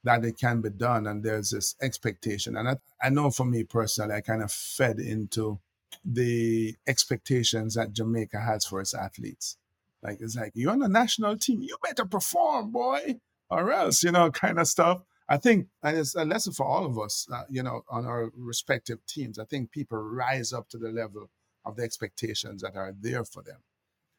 that 0.03 0.25
it 0.25 0.39
can 0.39 0.61
be 0.61 0.71
done, 0.71 1.07
and 1.07 1.23
there's 1.23 1.51
this 1.51 1.77
expectation. 1.81 2.57
And 2.57 2.69
I, 2.69 2.77
I 3.03 3.11
know 3.11 3.31
for 3.31 3.45
me 3.45 3.65
personally, 3.65 4.15
I 4.15 4.21
kind 4.21 4.43
of 4.43 4.53
fed 4.53 4.99
into 4.99 5.61
the 6.05 6.75
expectations 6.87 7.75
that 7.75 7.93
Jamaica 7.93 8.41
has 8.41 8.65
for 8.67 8.81
its 8.81 8.93
athletes. 8.93 9.57
Like 10.03 10.19
it's 10.21 10.37
like 10.37 10.53
you're 10.55 10.73
on 10.73 10.81
the 10.81 10.89
national 10.89 11.39
team, 11.39 11.63
you 11.63 11.77
better 11.83 12.05
perform, 12.05 12.73
boy, 12.73 13.21
or 13.51 13.73
else, 13.73 14.03
you 14.03 14.13
know, 14.13 14.31
kind 14.31 14.59
of 14.59 14.69
stuff. 14.69 15.03
I 15.29 15.39
think, 15.39 15.69
and 15.83 15.97
it's 15.97 16.15
a 16.15 16.25
lesson 16.25 16.53
for 16.53 16.67
all 16.67 16.85
of 16.85 16.99
us, 16.99 17.27
uh, 17.33 17.45
you 17.49 17.63
know, 17.63 17.83
on 17.89 18.05
our 18.05 18.31
respective 18.37 19.05
teams. 19.07 19.39
I 19.39 19.45
think 19.45 19.71
people 19.71 19.99
rise 19.99 20.53
up 20.53 20.69
to 20.71 20.79
the 20.79 20.91
level 20.91 21.31
of 21.65 21.77
the 21.77 21.83
expectations 21.83 22.63
that 22.63 22.77
are 22.77 22.95
there 23.01 23.25
for 23.25 23.43
them. 23.43 23.61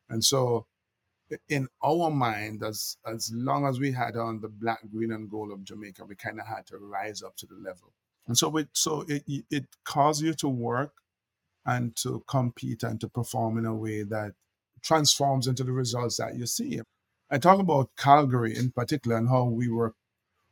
And 0.10 0.24
so, 0.24 0.66
in 1.50 1.68
our 1.84 2.10
mind, 2.12 2.64
as 2.64 2.98
as 3.06 3.32
long 3.34 3.66
as 3.66 3.80
we 3.80 3.92
had 3.92 4.16
on 4.16 4.42
the 4.42 4.48
black, 4.50 4.80
green, 4.92 5.12
and 5.12 5.30
gold 5.30 5.52
of 5.52 5.64
Jamaica, 5.64 6.06
we 6.06 6.16
kind 6.16 6.40
of 6.40 6.48
had 6.48 6.66
to 6.68 6.78
rise 6.78 7.22
up 7.22 7.36
to 7.38 7.46
the 7.46 7.56
level. 7.56 7.94
And 8.28 8.38
so, 8.38 8.56
it 8.58 8.70
so 8.74 9.06
it 9.08 9.24
it 9.52 9.66
caused 9.84 10.24
you 10.24 10.34
to 10.36 10.50
work 10.50 10.94
and 11.66 11.96
to 11.98 12.24
compete 12.28 12.84
and 12.84 13.00
to 13.02 13.10
perform 13.10 13.58
in 13.58 13.66
a 13.66 13.76
way 13.76 14.04
that 14.04 14.34
transforms 14.84 15.48
into 15.48 15.64
the 15.64 15.72
results 15.72 16.18
that 16.18 16.36
you 16.36 16.46
see. 16.46 16.82
I 17.30 17.38
talk 17.38 17.60
about 17.60 17.90
Calgary 17.98 18.56
in 18.56 18.72
particular 18.72 19.18
and 19.18 19.30
how 19.30 19.46
we 19.46 19.68
were 19.70 19.94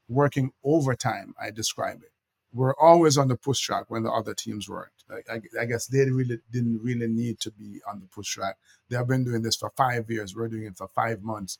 working 0.07 0.51
overtime, 0.63 1.33
I 1.41 1.51
describe 1.51 2.01
it. 2.03 2.11
We're 2.51 2.75
always 2.75 3.17
on 3.17 3.27
the 3.27 3.35
push 3.35 3.59
track 3.59 3.85
when 3.87 4.03
the 4.03 4.11
other 4.11 4.33
teams 4.33 4.69
weren't. 4.69 4.91
I, 5.09 5.41
I, 5.59 5.65
guess 5.65 5.87
they 5.87 6.09
really 6.09 6.39
didn't 6.51 6.81
really 6.83 7.07
need 7.07 7.39
to 7.41 7.51
be 7.51 7.81
on 7.87 7.99
the 7.99 8.05
push 8.07 8.33
track. 8.33 8.57
They 8.89 8.95
have 8.95 9.07
been 9.07 9.23
doing 9.23 9.41
this 9.41 9.55
for 9.55 9.71
five 9.75 10.09
years. 10.09 10.35
We're 10.35 10.47
doing 10.47 10.65
it 10.65 10.77
for 10.77 10.87
five 10.87 11.23
months. 11.23 11.57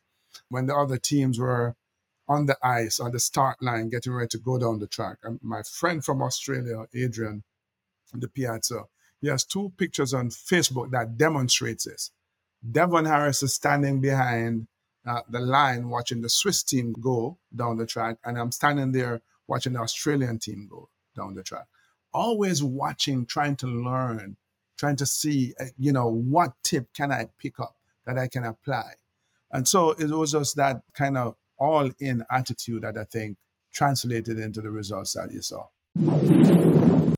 When 0.50 0.68
the 0.68 0.76
other 0.76 0.98
teams 0.98 1.40
were 1.40 1.76
on 2.28 2.46
the 2.46 2.58
ice, 2.64 3.00
on 3.00 3.12
the 3.12 3.20
start 3.20 3.62
line, 3.62 3.90
getting 3.90 4.14
ready 4.14 4.30
to 4.30 4.38
go 4.38 4.58
down 4.60 4.80
the 4.80 4.88
track, 4.88 5.18
and 5.24 5.40
my 5.42 5.62
friend 5.64 6.04
from 6.04 6.22
Australia, 6.22 6.86
Adrian, 6.94 7.44
the 8.14 8.28
Piazza, 8.28 8.84
he 9.20 9.28
has 9.30 9.44
two 9.44 9.72
pictures 9.78 10.14
on 10.14 10.30
Facebook 10.30 10.92
that 10.92 11.18
demonstrates 11.18 11.86
this. 11.86 12.12
Devon 12.72 13.06
Harris 13.06 13.44
is 13.44 13.54
standing 13.54 14.00
behind 14.00 14.68
uh, 15.06 15.22
the 15.30 15.40
line 15.40 15.90
watching 15.90 16.22
the 16.22 16.30
Swiss 16.30 16.64
team 16.64 16.94
go 16.94 17.38
down 17.56 17.78
the 17.78 17.86
track, 17.86 18.18
and 18.26 18.38
I'm 18.38 18.52
standing 18.52 18.92
there 18.92 19.22
watching 19.48 19.74
the 19.74 19.80
Australian 19.80 20.40
team 20.40 20.68
go 20.70 20.90
down 21.16 21.34
the 21.36 21.44
track. 21.44 21.66
Always 22.14 22.64
watching, 22.64 23.26
trying 23.26 23.56
to 23.58 23.68
learn, 23.68 24.38
trying 24.78 24.96
to 24.98 25.06
see, 25.06 25.54
uh, 25.60 25.66
you 25.78 25.92
know, 25.92 26.08
what 26.08 26.54
tip 26.64 26.88
can 26.94 27.12
I 27.12 27.28
pick 27.40 27.60
up 27.60 27.76
that 28.06 28.18
I 28.18 28.28
can 28.28 28.44
apply. 28.44 28.94
And 29.52 29.68
so 29.68 29.92
it 29.92 30.10
was 30.10 30.32
just 30.32 30.56
that 30.56 30.82
kind 30.94 31.18
of 31.18 31.36
all 31.58 31.90
in 32.00 32.24
attitude 32.32 32.84
that 32.84 32.98
I 32.98 33.04
think 33.04 33.38
translated 33.72 34.40
into 34.40 34.62
the 34.62 34.72
results 34.72 35.14
that 35.14 35.32
you 35.32 35.42
saw. 35.42 35.68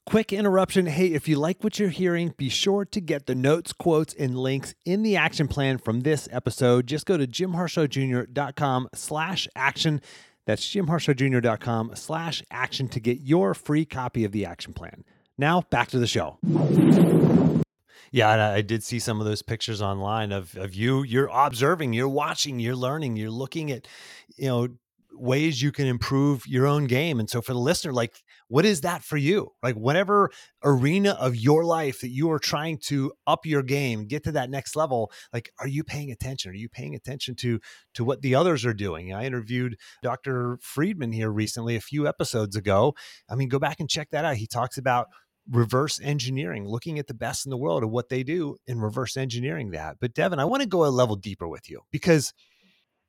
Quick 0.05 0.31
interruption. 0.31 0.85
Hey, 0.85 1.07
if 1.07 1.27
you 1.27 1.39
like 1.39 1.63
what 1.63 1.79
you're 1.79 1.89
hearing, 1.89 2.35
be 2.37 2.47
sure 2.47 2.85
to 2.85 3.01
get 3.01 3.25
the 3.25 3.33
notes, 3.33 3.73
quotes, 3.73 4.13
and 4.13 4.37
links 4.37 4.75
in 4.85 5.01
the 5.01 5.17
action 5.17 5.47
plan 5.47 5.79
from 5.79 6.01
this 6.01 6.29
episode. 6.31 6.85
Just 6.85 7.07
go 7.07 7.17
to 7.17 7.25
jimharshawjr.com 7.25 8.89
slash 8.93 9.47
action. 9.55 10.01
That's 10.45 10.63
jimharshawjr.com 10.63 11.93
slash 11.95 12.43
action 12.51 12.87
to 12.89 12.99
get 12.99 13.21
your 13.21 13.55
free 13.55 13.83
copy 13.83 14.23
of 14.23 14.31
the 14.31 14.45
action 14.45 14.73
plan. 14.73 15.03
Now 15.39 15.61
back 15.71 15.89
to 15.89 15.97
the 15.97 16.05
show. 16.05 16.37
Yeah, 18.11 18.51
I 18.53 18.61
did 18.61 18.83
see 18.83 18.99
some 18.99 19.19
of 19.19 19.25
those 19.25 19.41
pictures 19.41 19.81
online 19.81 20.31
of, 20.31 20.55
of 20.55 20.75
you. 20.75 21.01
You're 21.01 21.31
observing, 21.33 21.93
you're 21.93 22.07
watching, 22.07 22.59
you're 22.59 22.75
learning, 22.75 23.15
you're 23.17 23.31
looking 23.31 23.71
at, 23.71 23.87
you 24.37 24.49
know, 24.49 24.67
ways 25.17 25.61
you 25.63 25.71
can 25.71 25.87
improve 25.87 26.45
your 26.45 26.67
own 26.67 26.85
game. 26.85 27.19
And 27.19 27.29
so 27.29 27.41
for 27.41 27.53
the 27.53 27.59
listener, 27.59 27.91
like 27.91 28.21
what 28.47 28.65
is 28.65 28.81
that 28.81 29.03
for 29.03 29.17
you? 29.17 29.51
Like 29.63 29.75
whatever 29.75 30.29
arena 30.63 31.11
of 31.11 31.35
your 31.35 31.65
life 31.65 32.01
that 32.01 32.09
you 32.09 32.29
are 32.31 32.39
trying 32.39 32.77
to 32.85 33.11
up 33.25 33.45
your 33.45 33.63
game, 33.63 34.05
get 34.05 34.23
to 34.25 34.31
that 34.33 34.49
next 34.49 34.75
level, 34.75 35.11
like 35.33 35.51
are 35.59 35.67
you 35.67 35.83
paying 35.83 36.11
attention? 36.11 36.51
Are 36.51 36.55
you 36.55 36.69
paying 36.69 36.95
attention 36.95 37.35
to 37.35 37.59
to 37.95 38.03
what 38.03 38.21
the 38.21 38.35
others 38.35 38.65
are 38.65 38.73
doing? 38.73 39.13
I 39.13 39.25
interviewed 39.25 39.77
Dr. 40.03 40.59
Friedman 40.61 41.11
here 41.11 41.31
recently 41.31 41.75
a 41.75 41.81
few 41.81 42.07
episodes 42.07 42.55
ago. 42.55 42.95
I 43.29 43.35
mean, 43.35 43.49
go 43.49 43.59
back 43.59 43.79
and 43.79 43.89
check 43.89 44.09
that 44.11 44.25
out. 44.25 44.37
He 44.37 44.47
talks 44.47 44.77
about 44.77 45.07
reverse 45.49 45.99
engineering, 46.01 46.67
looking 46.67 46.97
at 46.99 47.07
the 47.07 47.13
best 47.13 47.45
in 47.45 47.49
the 47.49 47.57
world 47.57 47.83
of 47.83 47.89
what 47.89 48.09
they 48.09 48.23
do 48.23 48.57
and 48.67 48.81
reverse 48.81 49.15
engineering 49.15 49.71
that. 49.71 49.97
But 49.99 50.13
Devon, 50.13 50.39
I 50.39 50.45
want 50.45 50.63
to 50.63 50.69
go 50.69 50.85
a 50.85 50.87
level 50.87 51.15
deeper 51.15 51.47
with 51.47 51.69
you 51.69 51.81
because 51.91 52.33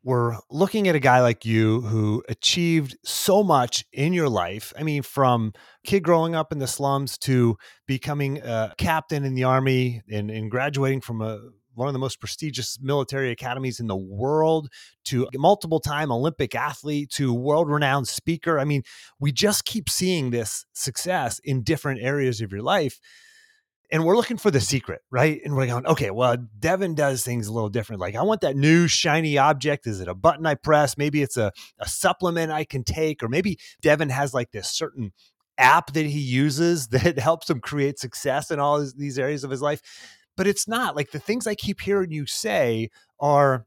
we're 0.07 0.39
looking 0.53 0.87
at 0.87 0.95
a 0.95 1.01
guy 1.01 1.21
like 1.21 1.45
you 1.45 1.81
who 1.81 2.23
achieved 2.29 2.97
so 3.05 3.43
much 3.43 3.85
in 3.93 4.13
your 4.13 4.29
life. 4.29 4.73
I 4.79 4.85
mean, 4.85 5.03
from 5.03 5.53
kid 5.85 6.05
growing 6.05 6.37
up 6.37 6.53
in 6.53 6.61
the 6.61 6.69
slums 6.69 7.19
to 7.19 7.57
becoming 7.89 8.39
a 8.39 8.73
captain 8.79 9.25
in 9.25 9.35
the 9.35 9.43
army 9.43 10.03
and, 10.09 10.31
and 10.31 10.49
graduating 10.49 11.01
from 11.01 11.23
a 11.23 11.41
one 11.75 11.89
of 11.89 11.93
the 11.93 11.99
most 11.99 12.21
prestigious 12.21 12.79
military 12.81 13.33
academies 13.33 13.81
in 13.81 13.89
the 13.89 13.97
world 13.97 14.69
to 15.07 15.29
multiple 15.35 15.81
time 15.81 16.13
Olympic 16.13 16.55
athlete 16.55 17.11
to 17.11 17.35
world 17.35 17.69
renowned 17.69 18.07
speaker. 18.07 18.61
I 18.61 18.65
mean, 18.65 18.83
we 19.19 19.33
just 19.33 19.65
keep 19.65 19.91
seeing 19.91 20.31
this 20.31 20.65
success 20.73 21.41
in 21.43 21.65
different 21.65 22.01
areas 22.01 22.41
of 22.41 22.53
your 22.53 22.63
life 22.63 23.01
and 23.91 24.05
we're 24.05 24.17
looking 24.17 24.37
for 24.37 24.51
the 24.51 24.61
secret, 24.61 25.03
right? 25.11 25.41
And 25.45 25.55
we're 25.55 25.67
going, 25.67 25.87
okay, 25.87 26.11
well, 26.11 26.37
Devon 26.59 26.95
does 26.95 27.25
things 27.25 27.47
a 27.47 27.53
little 27.53 27.69
different. 27.69 28.01
Like, 28.01 28.17
I 28.17 28.23
want 28.23 28.41
that 28.41 28.57
new 28.57 28.89
shiny 28.89 29.39
object. 29.39 29.87
Is 29.87 30.01
it 30.01 30.09
a 30.09 30.15
button 30.15 30.47
I 30.47 30.55
press? 30.55 30.99
Maybe 30.99 31.23
it's 31.23 31.37
a, 31.37 31.53
a 31.79 31.89
supplement 31.89 32.51
I 32.51 32.65
can 32.65 32.83
take, 32.83 33.23
or 33.23 33.29
maybe 33.29 33.59
Devon 33.83 34.09
has 34.09 34.35
like 34.35 34.51
this 34.51 34.69
certain 34.69 35.13
app 35.59 35.93
that 35.93 36.07
he 36.07 36.19
uses 36.19 36.89
that 36.89 37.19
helps 37.19 37.49
him 37.49 37.61
create 37.61 37.99
success 37.99 38.51
in 38.51 38.59
all 38.59 38.85
these 38.97 39.19
areas 39.19 39.45
of 39.45 39.51
his 39.51 39.63
life. 39.63 39.83
But 40.37 40.47
it's 40.47 40.69
not 40.69 40.97
like 40.97 41.13
the 41.13 41.19
things 41.19 41.47
I 41.47 41.55
keep 41.55 41.81
hearing 41.81 42.11
you 42.11 42.27
say 42.27 42.91
are 43.21 43.67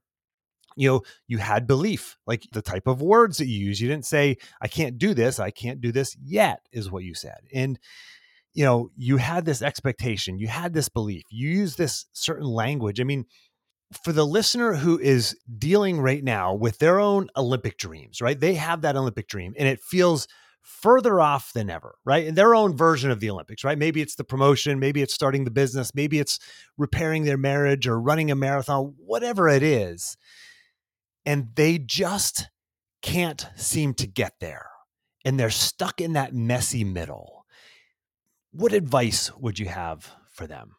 you 0.75 0.87
know 0.87 1.01
you 1.27 1.39
had 1.39 1.65
belief 1.65 2.17
like 2.27 2.43
the 2.53 2.61
type 2.61 2.87
of 2.87 3.01
words 3.01 3.37
that 3.37 3.47
you 3.47 3.57
use 3.57 3.81
you 3.81 3.87
didn't 3.87 4.05
say 4.05 4.37
i 4.61 4.67
can't 4.67 4.99
do 4.99 5.15
this 5.15 5.39
i 5.39 5.49
can't 5.49 5.81
do 5.81 5.91
this 5.91 6.15
yet 6.23 6.61
is 6.71 6.91
what 6.91 7.03
you 7.03 7.15
said 7.15 7.39
and 7.51 7.79
you 8.53 8.65
know, 8.65 8.89
you 8.95 9.17
had 9.17 9.45
this 9.45 9.61
expectation, 9.61 10.39
you 10.39 10.47
had 10.47 10.73
this 10.73 10.89
belief, 10.89 11.23
you 11.29 11.49
use 11.49 11.75
this 11.75 12.05
certain 12.13 12.47
language. 12.47 12.99
I 12.99 13.03
mean, 13.03 13.25
for 14.03 14.11
the 14.11 14.25
listener 14.25 14.73
who 14.73 14.99
is 14.99 15.35
dealing 15.57 15.99
right 15.99 16.23
now 16.23 16.53
with 16.53 16.79
their 16.79 16.99
own 16.99 17.29
Olympic 17.35 17.77
dreams, 17.77 18.21
right? 18.21 18.39
They 18.39 18.55
have 18.55 18.81
that 18.81 18.95
Olympic 18.95 19.27
dream 19.27 19.53
and 19.57 19.67
it 19.67 19.79
feels 19.81 20.27
further 20.61 21.19
off 21.19 21.53
than 21.53 21.69
ever, 21.69 21.95
right? 22.05 22.25
In 22.25 22.35
their 22.35 22.53
own 22.53 22.75
version 22.75 23.09
of 23.09 23.19
the 23.19 23.29
Olympics, 23.29 23.63
right? 23.63 23.77
Maybe 23.77 24.01
it's 24.01 24.15
the 24.15 24.23
promotion, 24.23 24.79
maybe 24.79 25.01
it's 25.01 25.13
starting 25.13 25.43
the 25.43 25.51
business, 25.51 25.95
maybe 25.95 26.19
it's 26.19 26.39
repairing 26.77 27.23
their 27.23 27.37
marriage 27.37 27.87
or 27.87 27.99
running 27.99 28.29
a 28.29 28.35
marathon, 28.35 28.93
whatever 28.97 29.47
it 29.49 29.63
is. 29.63 30.17
And 31.25 31.49
they 31.55 31.79
just 31.79 32.49
can't 33.01 33.47
seem 33.55 33.93
to 33.95 34.07
get 34.07 34.33
there. 34.39 34.67
And 35.25 35.39
they're 35.39 35.49
stuck 35.49 36.01
in 36.01 36.13
that 36.13 36.33
messy 36.33 36.83
middle 36.83 37.38
what 38.51 38.73
advice 38.73 39.31
would 39.37 39.59
you 39.59 39.67
have 39.67 40.11
for 40.31 40.47
them? 40.47 40.75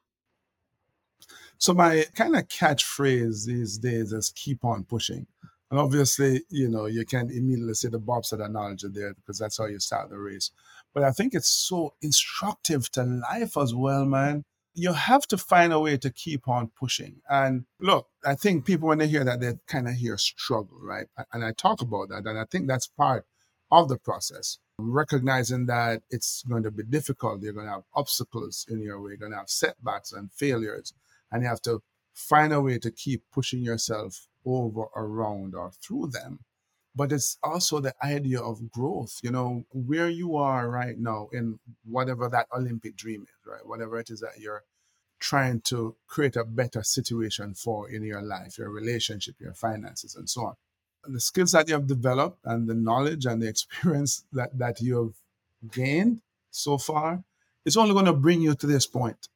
So 1.58 1.74
my 1.74 2.06
kind 2.14 2.36
of 2.36 2.48
catchphrase 2.48 3.44
these 3.46 3.78
days 3.78 4.12
is 4.12 4.32
keep 4.34 4.64
on 4.64 4.84
pushing. 4.84 5.26
And 5.70 5.78
obviously, 5.78 6.42
you 6.48 6.68
know, 6.68 6.86
you 6.86 7.04
can't 7.04 7.30
immediately 7.30 7.74
say 7.74 7.88
the 7.88 7.98
bobsled 7.98 8.40
analogy 8.40 8.88
there 8.90 9.14
because 9.14 9.38
that's 9.38 9.58
how 9.58 9.66
you 9.66 9.78
start 9.78 10.10
the 10.10 10.18
race. 10.18 10.50
But 10.94 11.04
I 11.04 11.12
think 11.12 11.34
it's 11.34 11.50
so 11.50 11.94
instructive 12.02 12.90
to 12.92 13.04
life 13.04 13.56
as 13.56 13.74
well, 13.74 14.04
man. 14.04 14.44
You 14.74 14.92
have 14.94 15.26
to 15.28 15.36
find 15.36 15.72
a 15.72 15.78
way 15.78 15.96
to 15.98 16.10
keep 16.10 16.48
on 16.48 16.70
pushing. 16.76 17.20
And 17.28 17.66
look, 17.78 18.08
I 18.24 18.34
think 18.34 18.64
people, 18.64 18.88
when 18.88 18.98
they 18.98 19.06
hear 19.06 19.24
that, 19.24 19.40
they 19.40 19.54
kind 19.68 19.86
of 19.86 19.94
hear 19.94 20.16
struggle, 20.16 20.78
right? 20.82 21.06
And 21.32 21.44
I 21.44 21.52
talk 21.52 21.82
about 21.82 22.08
that. 22.08 22.26
And 22.26 22.38
I 22.38 22.44
think 22.50 22.66
that's 22.66 22.86
part 22.86 23.26
of 23.70 23.88
the 23.88 23.98
process 23.98 24.58
recognizing 24.82 25.66
that 25.66 26.02
it's 26.10 26.42
going 26.48 26.62
to 26.62 26.70
be 26.70 26.82
difficult. 26.82 27.42
You're 27.42 27.52
going 27.52 27.66
to 27.66 27.72
have 27.72 27.84
obstacles 27.94 28.66
in 28.68 28.80
your 28.80 29.00
way, 29.00 29.10
you're 29.10 29.18
going 29.18 29.32
to 29.32 29.38
have 29.38 29.50
setbacks 29.50 30.12
and 30.12 30.32
failures, 30.32 30.92
and 31.30 31.42
you 31.42 31.48
have 31.48 31.62
to 31.62 31.82
find 32.14 32.52
a 32.52 32.60
way 32.60 32.78
to 32.78 32.90
keep 32.90 33.22
pushing 33.32 33.62
yourself 33.62 34.26
over, 34.44 34.86
around, 34.96 35.54
or 35.54 35.70
through 35.82 36.08
them. 36.08 36.40
But 36.94 37.12
it's 37.12 37.38
also 37.42 37.78
the 37.78 37.94
idea 38.02 38.40
of 38.40 38.70
growth, 38.70 39.20
you 39.22 39.30
know, 39.30 39.64
where 39.70 40.08
you 40.08 40.36
are 40.36 40.68
right 40.68 40.98
now 40.98 41.28
in 41.32 41.60
whatever 41.84 42.28
that 42.28 42.48
Olympic 42.54 42.96
dream 42.96 43.22
is, 43.22 43.46
right? 43.46 43.64
Whatever 43.64 43.98
it 44.00 44.10
is 44.10 44.20
that 44.20 44.40
you're 44.40 44.64
trying 45.20 45.60
to 45.60 45.94
create 46.08 46.34
a 46.34 46.44
better 46.44 46.82
situation 46.82 47.54
for 47.54 47.88
in 47.88 48.02
your 48.02 48.22
life, 48.22 48.58
your 48.58 48.70
relationship, 48.70 49.36
your 49.38 49.54
finances, 49.54 50.16
and 50.16 50.28
so 50.28 50.46
on. 50.46 50.54
The 51.04 51.20
skills 51.20 51.52
that 51.52 51.68
you 51.68 51.74
have 51.74 51.86
developed 51.86 52.38
and 52.44 52.68
the 52.68 52.74
knowledge 52.74 53.26
and 53.26 53.42
the 53.42 53.48
experience 53.48 54.24
that, 54.32 54.56
that 54.58 54.80
you 54.80 54.96
have 54.96 55.72
gained 55.72 56.20
so 56.50 56.78
far, 56.78 57.22
it's 57.64 57.76
only 57.76 57.92
going 57.92 58.06
to 58.06 58.12
bring 58.12 58.40
you 58.40 58.54
to 58.54 58.66
this 58.66 58.86
point. 58.86 59.28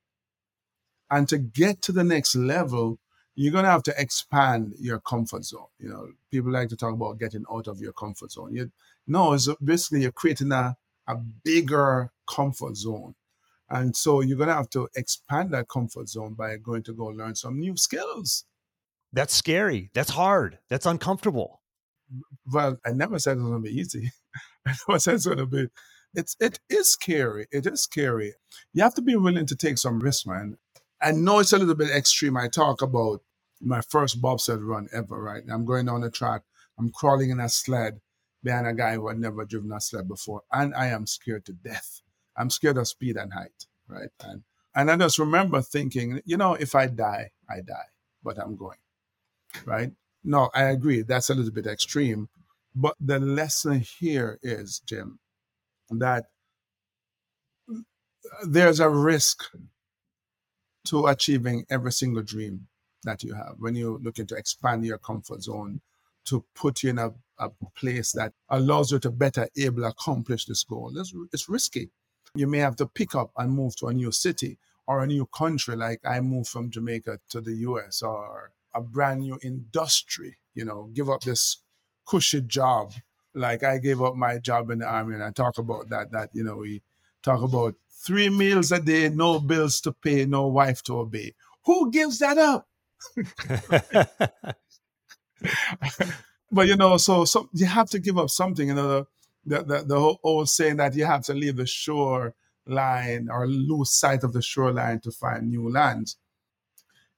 And 1.11 1.29
to 1.29 1.39
get 1.39 1.83
to 1.83 1.93
the 1.93 2.05
next 2.05 2.35
level, 2.35 2.99
you're 3.35 3.53
going 3.53 3.65
to 3.65 3.71
have 3.71 3.83
to 3.85 3.95
expand 4.01 4.75
your 4.79 5.01
comfort 5.01 5.45
zone. 5.45 5.67
You 5.79 5.89
know, 5.89 6.09
people 6.31 6.51
like 6.51 6.69
to 6.71 6.77
talk 6.77 6.95
about 6.95 7.19
getting 7.19 7.45
out 7.51 7.67
of 7.67 7.81
your 7.81 7.93
comfort 7.93 8.33
zone. 8.33 8.55
You, 8.55 8.71
no, 9.07 9.33
it's 9.33 9.49
basically 9.63 10.03
you're 10.03 10.13
creating 10.13 10.53
a, 10.53 10.77
a 11.07 11.17
bigger 11.17 12.11
comfort 12.29 12.77
zone. 12.77 13.15
And 13.69 13.97
so 13.97 14.21
you're 14.21 14.37
going 14.37 14.49
to 14.49 14.55
have 14.55 14.71
to 14.71 14.89
expand 14.95 15.51
that 15.51 15.69
comfort 15.69 16.09
zone 16.09 16.35
by 16.35 16.57
going 16.57 16.83
to 16.85 16.93
go 16.93 17.07
learn 17.07 17.35
some 17.35 17.59
new 17.59 17.77
skills. 17.77 18.45
That's 19.15 19.33
scary. 19.33 19.91
That's 19.95 20.11
hard. 20.11 20.59
That's 20.69 20.87
uncomfortable. 20.87 21.63
Well, 22.53 22.79
I 22.85 22.91
never 22.91 23.21
said 23.21 23.37
it 23.37 23.41
was 23.41 23.51
going 23.51 23.63
to 23.63 23.71
be 23.71 23.81
easy. 23.81 24.11
I 24.67 24.75
never 24.89 24.99
said 24.99 25.15
it's 25.15 25.25
to 25.25 25.47
be. 25.47 25.69
It's 26.15 26.37
it 26.41 26.59
is 26.69 26.93
scary. 26.93 27.47
It 27.53 27.67
is 27.67 27.83
scary. 27.83 28.35
You 28.73 28.83
have 28.83 28.95
to 28.95 29.03
be 29.03 29.15
willing 29.15 29.47
to 29.47 29.57
take 29.57 29.79
some 29.79 30.01
risk, 30.01 30.27
man. 30.27 30.59
I 31.01 31.13
know 31.13 31.39
it's 31.39 31.53
a 31.53 31.59
little 31.59 31.75
bit 31.77 31.91
extreme. 31.91 32.37
I 32.37 32.49
talk 32.49 32.83
about 32.83 33.23
my 33.61 33.81
first 33.83 34.21
bobsled 34.21 34.63
run 34.63 34.89
ever, 34.93 35.21
right? 35.21 35.43
I'm 35.51 35.65
going 35.65 35.89
on 35.89 36.01
the 36.01 36.11
track. 36.11 36.43
I'm 36.79 36.91
crawling 36.91 37.31
in 37.31 37.41
a 37.41 37.49
sled 37.49 38.01
behind 38.43 38.67
a 38.67 38.75
guy 38.75 38.95
who 38.95 39.09
had 39.09 39.19
never 39.19 39.45
driven 39.45 39.73
a 39.73 39.81
sled 39.81 40.09
before, 40.09 40.43
and 40.53 40.75
I 40.75 40.87
am 40.89 41.07
scared 41.07 41.47
to 41.47 41.53
death. 41.53 42.01
I'm 42.37 42.51
scared 42.51 42.79
of 42.79 42.89
speed 42.89 43.17
and 43.17 43.33
height, 43.33 43.67
right? 43.87 44.11
And 44.21 44.43
and 44.75 44.91
I 44.91 44.97
just 44.97 45.21
remember 45.21 45.63
thinking, 45.63 46.21
you 46.25 46.37
know, 46.37 46.55
if 46.55 46.75
I 46.75 46.87
die, 46.87 47.31
I 47.49 47.61
die, 47.61 47.89
but 48.25 48.39
I'm 48.39 48.57
going, 48.57 48.79
right? 49.65 49.93
No, 50.25 50.51
I 50.55 50.65
agree. 50.65 51.03
That's 51.03 51.31
a 51.31 51.35
little 51.35 51.53
bit 51.53 51.67
extreme, 51.67 52.29
but 52.75 52.97
the 53.01 53.21
lesson 53.21 53.81
here 53.81 54.39
is, 54.43 54.81
Jim, 54.87 55.19
that 55.91 56.27
there's 58.47 58.81
a 58.81 58.89
risk 58.89 59.45
to 60.87 61.07
achieving 61.07 61.65
every 61.71 61.93
single 61.93 62.23
dream 62.23 62.67
that 63.05 63.23
you 63.23 63.35
have 63.35 63.57
when 63.59 63.75
you're 63.75 63.99
looking 63.99 64.27
to 64.27 64.35
expand 64.35 64.85
your 64.85 64.99
comfort 64.99 65.43
zone 65.43 65.81
to 66.25 66.45
put 66.55 66.83
you 66.83 66.91
in 66.91 66.99
a, 66.99 67.13
a 67.39 67.51
place 67.77 68.13
that 68.13 68.33
allows 68.49 68.91
you 68.91 68.99
to 68.99 69.11
better 69.11 69.47
able 69.57 69.85
accomplish 69.85 70.47
this 70.47 70.65
goal. 70.65 70.91
It's, 70.97 71.13
it's 71.33 71.49
risky. 71.49 71.91
You 72.35 72.47
may 72.47 72.59
have 72.59 72.77
to 72.77 72.87
pick 72.87 73.15
up 73.15 73.31
and 73.37 73.53
move 73.53 73.77
to 73.77 73.89
a 73.89 73.95
new 73.95 74.11
city 74.11 74.59
or 74.87 75.03
a 75.03 75.07
new 75.07 75.27
country, 75.27 75.77
like 75.77 76.01
I 76.05 76.21
moved 76.21 76.49
from 76.49 76.71
Jamaica 76.71 77.21
to 77.31 77.41
the 77.41 77.55
US, 77.69 78.03
or 78.03 78.53
a 78.75 78.81
brand 78.81 79.21
new 79.21 79.39
industry, 79.43 80.39
you 80.55 80.65
know, 80.65 80.91
give 80.93 81.09
up 81.11 81.23
this 81.23 81.59
cushy 82.07 82.41
job. 82.43 82.93
Like 83.35 83.63
I 83.65 83.79
gave 83.79 84.01
up 84.03 84.15
my 84.15 84.39
job 84.39 84.71
in 84.71 84.79
the 84.79 84.87
army, 84.87 85.15
and 85.15 85.25
I 85.25 85.31
talk 85.31 85.59
about 85.59 85.89
that, 85.91 86.13
that, 86.13 86.31
you 86.33 86.45
know, 86.45 86.57
we 86.57 86.83
talk 87.23 87.43
about 87.43 87.75
three 88.05 88.29
meals 88.29 88.71
a 88.73 88.81
day, 88.81 89.09
no 89.09 89.41
bills 89.41 89.81
to 89.83 89.93
pay, 89.93 90.25
no 90.27 90.47
wife 90.47 90.83
to 90.85 90.99
obey. 90.99 91.35
Who 91.65 91.91
gives 91.91 92.19
that 92.19 92.39
up? 92.39 92.69
but 96.51 96.67
you 96.67 96.77
know, 96.77 96.97
so 96.97 97.25
so 97.25 97.49
you 97.53 97.67
have 97.67 97.91
to 97.91 97.99
give 97.99 98.19
up 98.19 98.31
something. 98.31 98.69
You 98.69 98.75
know, 98.75 99.07
the 99.45 99.63
the, 99.63 99.85
the 99.85 100.17
old 100.23 100.49
saying 100.49 100.77
that 100.77 100.95
you 100.95 101.05
have 101.05 101.23
to 101.25 101.35
leave 101.35 101.57
the 101.57 101.67
shore 101.67 102.35
line 102.67 103.29
or 103.31 103.47
lose 103.47 103.91
sight 103.91 104.25
of 104.25 104.33
the 104.33 104.43
shoreline 104.43 105.01
to 105.01 105.11
find 105.11 105.49
new 105.49 105.71
lands. 105.71 106.17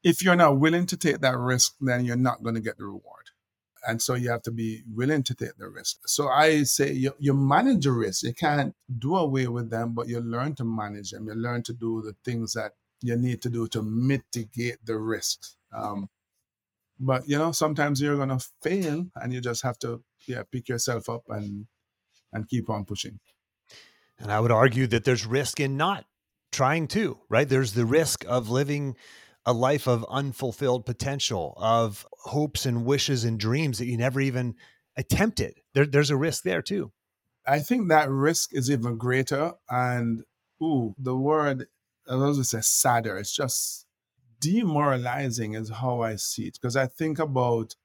If 0.06 0.22
you're 0.22 0.36
not 0.36 0.60
willing 0.60 0.86
to 0.86 0.96
take 0.96 1.18
that 1.22 1.36
risk, 1.36 1.74
then 1.80 2.04
you're 2.04 2.16
not 2.28 2.44
going 2.44 2.54
to 2.54 2.60
get 2.60 2.78
the 2.78 2.84
reward. 2.84 3.26
And 3.88 4.00
so 4.00 4.14
you 4.14 4.30
have 4.30 4.42
to 4.42 4.52
be 4.52 4.82
willing 4.88 5.24
to 5.24 5.34
take 5.34 5.56
the 5.58 5.68
risk. 5.68 5.96
So 6.06 6.28
I 6.28 6.62
say 6.62 6.92
you, 6.92 7.12
you 7.18 7.34
manage 7.34 7.84
the 7.84 7.90
risk. 7.90 8.22
You 8.22 8.32
can't 8.32 8.74
do 8.98 9.16
away 9.16 9.48
with 9.48 9.70
them, 9.70 9.94
but 9.94 10.08
you 10.08 10.20
learn 10.20 10.54
to 10.56 10.64
manage 10.64 11.10
them. 11.10 11.26
You 11.26 11.34
learn 11.34 11.64
to 11.64 11.72
do 11.72 12.02
the 12.02 12.14
things 12.24 12.52
that 12.52 12.72
you 13.02 13.16
need 13.16 13.42
to 13.42 13.50
do 13.50 13.66
to 13.68 13.82
mitigate 13.82 14.78
the 14.84 14.96
risks. 14.96 15.56
Um, 15.74 16.08
but 17.00 17.28
you 17.28 17.36
know, 17.36 17.52
sometimes 17.52 18.00
you're 18.00 18.16
gonna 18.16 18.38
fail, 18.62 19.06
and 19.16 19.32
you 19.32 19.40
just 19.40 19.62
have 19.62 19.78
to 19.80 20.02
yeah 20.26 20.42
pick 20.50 20.68
yourself 20.68 21.08
up 21.08 21.24
and 21.28 21.66
and 22.32 22.48
keep 22.48 22.70
on 22.70 22.84
pushing. 22.84 23.18
And 24.18 24.32
I 24.32 24.40
would 24.40 24.52
argue 24.52 24.86
that 24.88 25.04
there's 25.04 25.26
risk 25.26 25.60
in 25.60 25.76
not 25.76 26.06
trying 26.52 26.88
to, 26.88 27.18
right? 27.28 27.48
There's 27.48 27.74
the 27.74 27.84
risk 27.84 28.24
of 28.26 28.48
living 28.48 28.96
a 29.46 29.52
life 29.52 29.86
of 29.86 30.04
unfulfilled 30.10 30.84
potential, 30.84 31.54
of 31.56 32.04
hopes 32.24 32.66
and 32.66 32.84
wishes 32.84 33.24
and 33.24 33.38
dreams 33.38 33.78
that 33.78 33.86
you 33.86 33.96
never 33.96 34.20
even 34.20 34.56
attempted. 34.96 35.60
There, 35.72 35.86
there's 35.86 36.10
a 36.10 36.16
risk 36.16 36.42
there 36.42 36.60
too. 36.60 36.92
I 37.46 37.60
think 37.60 37.88
that 37.88 38.10
risk 38.10 38.52
is 38.52 38.70
even 38.70 38.98
greater. 38.98 39.52
And 39.70 40.24
ooh, 40.60 40.96
the 40.98 41.16
word 41.16 41.68
I 42.08 42.16
was 42.16 42.38
to 42.38 42.44
say 42.44 42.60
sadder. 42.60 43.16
It's 43.18 43.34
just 43.34 43.86
demoralizing 44.40 45.54
is 45.54 45.70
how 45.70 46.02
I 46.02 46.16
see 46.16 46.48
it. 46.48 46.58
Because 46.60 46.76
I 46.76 46.86
think 46.86 47.20
about 47.20 47.76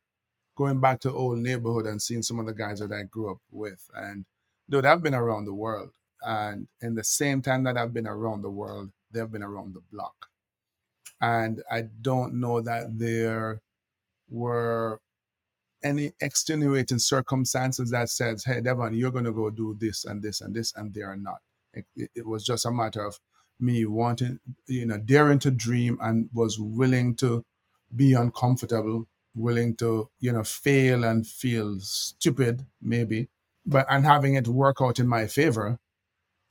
going 0.58 0.80
back 0.80 1.00
to 1.02 1.14
old 1.14 1.38
neighborhood 1.38 1.86
and 1.86 2.02
seeing 2.02 2.24
some 2.24 2.40
of 2.40 2.48
the 2.48 2.54
guys 2.54 2.80
that 2.80 2.92
I 2.92 3.04
grew 3.04 3.32
up 3.32 3.38
with. 3.52 3.88
And 3.96 4.26
dude, 4.68 4.86
I've 4.86 5.04
been 5.04 5.16
around 5.16 5.46
the 5.46 5.54
world. 5.54 5.92
And 6.24 6.68
in 6.82 6.96
the 6.96 7.04
same 7.04 7.44
time 7.44 7.64
that 7.64 7.78
I've 7.78 7.94
been 7.94 8.08
around 8.08 8.42
the 8.42 8.50
world, 8.50 8.92
they've 9.12 9.32
been 9.32 9.44
around 9.44 9.76
the 9.76 9.82
block. 9.92 10.28
And 11.22 11.62
I 11.72 11.84
don't 12.02 12.36
know 12.40 12.62
that 12.62 12.98
there 12.98 13.62
were 14.30 15.00
any 15.84 16.14
extenuating 16.22 17.00
circumstances 17.00 17.92
that 17.92 18.10
says, 18.10 18.44
hey, 18.46 18.62
Devon, 18.62 18.94
you're 18.94 19.12
going 19.12 19.26
to 19.26 19.32
go 19.32 19.50
do 19.50 19.76
this 19.80 20.06
and 20.06 20.22
this 20.22 20.42
and 20.42 20.54
this, 20.54 20.74
and 20.76 20.94
they 20.94 21.02
are 21.02 21.18
not. 21.18 21.40
It, 21.74 21.86
it 22.16 22.28
was 22.28 22.46
just 22.46 22.66
a 22.66 22.72
matter 22.72 23.06
of 23.06 23.20
me 23.60 23.86
wanting, 23.86 24.40
you 24.68 24.86
know, 24.86 24.98
daring 24.98 25.40
to 25.40 25.52
dream 25.52 25.98
and 26.02 26.30
was 26.34 26.60
willing 26.60 27.16
to 27.16 27.44
be 27.96 28.14
uncomfortable, 28.14 29.08
willing 29.36 29.76
to, 29.78 30.10
you 30.20 30.32
know, 30.32 30.44
fail 30.44 31.04
and 31.04 31.26
feel 31.28 31.78
stupid, 31.80 32.66
maybe, 32.82 33.30
but 33.66 33.86
and 33.90 34.06
having 34.06 34.36
it 34.36 34.48
work 34.48 34.78
out 34.82 35.00
in 35.00 35.08
my 35.08 35.28
favor, 35.28 35.80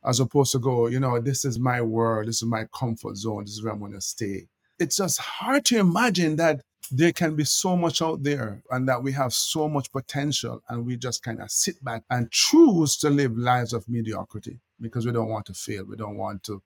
as 0.05 0.21
opposed 0.21 0.53
to 0.53 0.59
go, 0.59 0.87
you 0.87 1.01
know, 1.01 1.21
this 1.21 1.45
is 1.45 1.59
my 1.59 1.81
world, 1.83 2.29
this 2.29 2.37
is 2.43 2.49
my 2.49 2.67
comfort 2.75 3.17
zone, 3.17 3.45
this 3.45 3.55
is 3.55 3.63
where 3.63 3.73
I'm 3.73 3.81
going 3.81 3.93
to 3.93 4.01
stay. 4.01 4.49
It's 4.81 4.97
just 4.97 5.19
hard 5.19 5.65
to 5.67 5.79
imagine 5.79 6.37
that 6.37 6.63
there 6.91 7.13
can 7.13 7.37
be 7.37 7.45
so 7.45 7.77
much 7.77 8.03
out 8.03 8.23
there 8.23 8.63
and 8.71 8.89
that 8.89 9.03
we 9.03 9.13
have 9.13 9.33
so 9.33 9.69
much 9.69 9.93
potential 9.93 10.63
and 10.69 10.85
we 10.85 10.97
just 10.97 11.23
kind 11.23 11.41
of 11.41 11.51
sit 11.51 11.83
back 11.85 12.03
and 12.11 12.31
choose 12.33 12.97
to 12.97 13.11
live 13.11 13.37
lives 13.37 13.73
of 13.73 13.89
mediocrity 13.89 14.59
because 14.81 15.07
we 15.07 15.13
don't 15.13 15.29
want 15.29 15.47
to 15.47 15.55
fail. 15.55 15.85
We 15.85 15.97
don't 15.97 16.17
want 16.17 16.43
to 16.45 16.63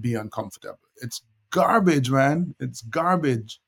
be 0.00 0.14
uncomfortable. 0.14 0.78
It's 0.96 1.22
garbage, 1.50 2.10
man. 2.10 2.54
It's 2.58 2.82
garbage. 2.82 3.60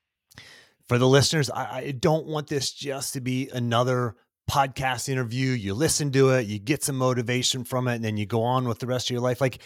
For 0.87 0.97
the 0.97 1.07
listeners, 1.07 1.49
I, 1.49 1.77
I 1.77 1.91
don't 1.91 2.25
want 2.25 2.47
this 2.47 2.73
just 2.73 3.13
to 3.13 3.21
be 3.21 3.49
another 3.53 4.15
podcast 4.49 5.07
interview. 5.07 5.51
You 5.51 5.73
listen 5.73 6.11
to 6.11 6.31
it, 6.31 6.47
you 6.47 6.59
get 6.59 6.83
some 6.83 6.97
motivation 6.97 7.63
from 7.63 7.87
it, 7.87 7.95
and 7.95 8.03
then 8.03 8.17
you 8.17 8.25
go 8.25 8.43
on 8.43 8.67
with 8.67 8.79
the 8.79 8.87
rest 8.87 9.07
of 9.07 9.11
your 9.11 9.21
life. 9.21 9.39
Like 9.39 9.59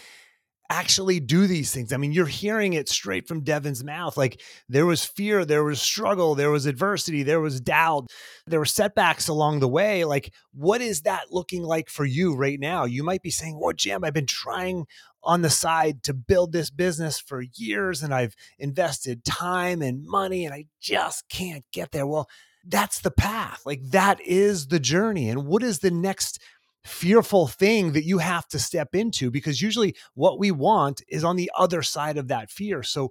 actually 0.70 1.18
do 1.20 1.46
these 1.46 1.72
things. 1.72 1.92
I 1.92 1.96
mean, 1.96 2.12
you're 2.12 2.26
hearing 2.26 2.74
it 2.74 2.88
straight 2.88 3.26
from 3.26 3.42
Devon's 3.42 3.82
mouth. 3.82 4.16
Like 4.16 4.42
there 4.68 4.86
was 4.86 5.04
fear, 5.04 5.44
there 5.44 5.64
was 5.64 5.80
struggle, 5.80 6.34
there 6.34 6.50
was 6.50 6.66
adversity, 6.66 7.22
there 7.22 7.40
was 7.40 7.60
doubt, 7.60 8.08
there 8.46 8.58
were 8.58 8.66
setbacks 8.66 9.28
along 9.28 9.60
the 9.60 9.68
way. 9.68 10.04
Like, 10.04 10.32
what 10.52 10.80
is 10.80 11.02
that 11.02 11.32
looking 11.32 11.62
like 11.62 11.88
for 11.88 12.04
you 12.04 12.34
right 12.34 12.60
now? 12.60 12.84
You 12.84 13.02
might 13.02 13.22
be 13.22 13.30
saying, 13.30 13.58
Well, 13.58 13.72
Jim, 13.72 14.04
I've 14.04 14.12
been 14.12 14.26
trying 14.26 14.86
on 15.22 15.42
the 15.42 15.50
side 15.50 16.02
to 16.04 16.14
build 16.14 16.52
this 16.52 16.70
business 16.70 17.18
for 17.18 17.42
years 17.54 18.02
and 18.02 18.14
I've 18.14 18.34
invested 18.58 19.24
time 19.24 19.82
and 19.82 20.04
money 20.04 20.44
and 20.44 20.54
I 20.54 20.66
just 20.80 21.28
can't 21.28 21.64
get 21.72 21.92
there. 21.92 22.06
Well, 22.06 22.28
that's 22.66 23.00
the 23.00 23.10
path. 23.10 23.62
Like 23.64 23.82
that 23.90 24.20
is 24.20 24.68
the 24.68 24.80
journey. 24.80 25.28
And 25.28 25.46
what 25.46 25.62
is 25.62 25.80
the 25.80 25.90
next 25.90 26.40
fearful 26.88 27.46
thing 27.46 27.92
that 27.92 28.04
you 28.04 28.18
have 28.18 28.46
to 28.48 28.58
step 28.58 28.94
into 28.94 29.30
because 29.30 29.62
usually 29.62 29.94
what 30.14 30.38
we 30.38 30.50
want 30.50 31.02
is 31.08 31.24
on 31.24 31.36
the 31.36 31.50
other 31.56 31.82
side 31.82 32.16
of 32.16 32.28
that 32.28 32.50
fear. 32.50 32.82
So 32.82 33.10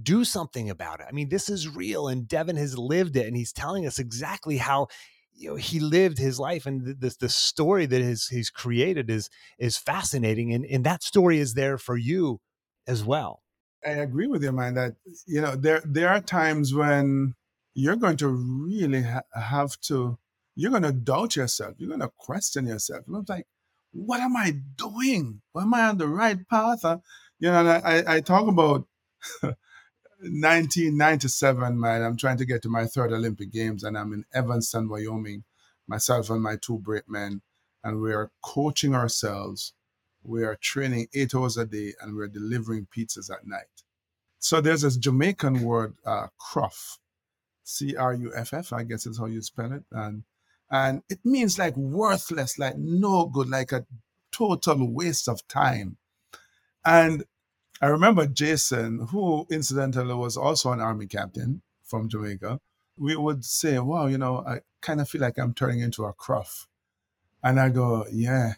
do 0.00 0.24
something 0.24 0.70
about 0.70 1.00
it. 1.00 1.06
I 1.08 1.12
mean, 1.12 1.28
this 1.28 1.48
is 1.48 1.68
real 1.68 2.08
and 2.08 2.26
Devon 2.26 2.56
has 2.56 2.76
lived 2.76 3.16
it 3.16 3.26
and 3.26 3.36
he's 3.36 3.52
telling 3.52 3.86
us 3.86 3.98
exactly 3.98 4.56
how 4.56 4.88
you 5.32 5.50
know 5.50 5.56
he 5.56 5.80
lived 5.80 6.18
his 6.18 6.38
life 6.38 6.66
and 6.66 7.00
the, 7.00 7.14
the, 7.18 7.28
story 7.28 7.86
that 7.86 8.00
his, 8.00 8.28
he's 8.28 8.50
created 8.50 9.10
is 9.10 9.28
is 9.58 9.76
fascinating 9.76 10.52
and, 10.52 10.64
and 10.64 10.84
that 10.84 11.02
story 11.02 11.38
is 11.38 11.54
there 11.54 11.76
for 11.76 11.96
you 11.96 12.40
as 12.86 13.04
well. 13.04 13.42
I 13.84 13.90
agree 13.90 14.28
with 14.28 14.42
you, 14.42 14.52
man, 14.52 14.74
that 14.74 14.94
you 15.26 15.40
know 15.40 15.56
there 15.56 15.82
there 15.84 16.08
are 16.08 16.20
times 16.20 16.72
when 16.72 17.34
you're 17.74 17.96
going 17.96 18.16
to 18.18 18.28
really 18.28 19.02
ha- 19.02 19.22
have 19.34 19.78
to 19.82 20.18
you're 20.56 20.70
going 20.70 20.82
to 20.84 20.92
doubt 20.92 21.36
yourself. 21.36 21.74
You're 21.78 21.88
going 21.88 22.00
to 22.00 22.10
question 22.18 22.66
yourself. 22.66 23.04
You're 23.08 23.24
like, 23.28 23.46
what 23.92 24.20
am 24.20 24.36
I 24.36 24.52
doing? 24.76 25.40
Am 25.56 25.74
I 25.74 25.88
on 25.88 25.98
the 25.98 26.08
right 26.08 26.38
path? 26.48 26.84
You 27.40 27.50
know, 27.50 27.66
I, 27.84 28.16
I 28.16 28.20
talk 28.20 28.48
about 28.48 28.86
1997, 30.20 31.78
man. 31.80 32.02
I'm 32.02 32.16
trying 32.16 32.38
to 32.38 32.44
get 32.46 32.62
to 32.62 32.68
my 32.68 32.86
third 32.86 33.12
Olympic 33.12 33.52
Games 33.52 33.84
and 33.84 33.96
I'm 33.98 34.12
in 34.12 34.24
Evanston, 34.34 34.88
Wyoming. 34.88 35.44
myself 35.86 36.30
and 36.30 36.42
my 36.42 36.56
two 36.60 36.78
brakemen, 36.78 37.42
and 37.82 38.00
we 38.00 38.12
are 38.12 38.30
coaching 38.42 38.94
ourselves. 38.94 39.72
We 40.22 40.44
are 40.44 40.56
training 40.56 41.08
eight 41.14 41.34
hours 41.34 41.56
a 41.58 41.66
day, 41.66 41.92
and 42.00 42.16
we're 42.16 42.28
delivering 42.28 42.86
pizzas 42.96 43.30
at 43.30 43.46
night. 43.46 43.82
So 44.38 44.60
there's 44.60 44.82
this 44.82 44.96
Jamaican 44.96 45.62
word, 45.62 45.94
uh, 46.06 46.28
cruff, 46.38 46.98
C 47.64 47.96
R 47.96 48.14
U 48.14 48.32
F 48.34 48.54
F, 48.54 48.72
I 48.72 48.84
guess 48.84 49.06
is 49.06 49.18
how 49.18 49.26
you 49.26 49.42
spell 49.42 49.72
it, 49.72 49.84
and 49.92 50.24
and 50.74 51.02
it 51.08 51.20
means 51.24 51.56
like 51.56 51.76
worthless, 51.76 52.58
like 52.58 52.76
no 52.76 53.26
good, 53.26 53.48
like 53.48 53.70
a 53.70 53.86
total 54.32 54.92
waste 54.92 55.28
of 55.28 55.46
time. 55.46 55.98
And 56.84 57.22
I 57.80 57.86
remember 57.86 58.26
Jason, 58.26 59.06
who 59.12 59.46
incidentally 59.50 60.14
was 60.14 60.36
also 60.36 60.72
an 60.72 60.80
army 60.80 61.06
captain 61.06 61.62
from 61.84 62.08
Jamaica. 62.08 62.60
We 62.96 63.14
would 63.14 63.44
say, 63.44 63.78
"Wow, 63.78 64.06
you 64.06 64.18
know, 64.18 64.38
I 64.44 64.62
kind 64.80 65.00
of 65.00 65.08
feel 65.08 65.20
like 65.20 65.38
I'm 65.38 65.54
turning 65.54 65.78
into 65.78 66.06
a 66.06 66.12
cruff," 66.12 66.66
and 67.40 67.60
I 67.60 67.68
go, 67.68 68.06
"Yeah," 68.10 68.54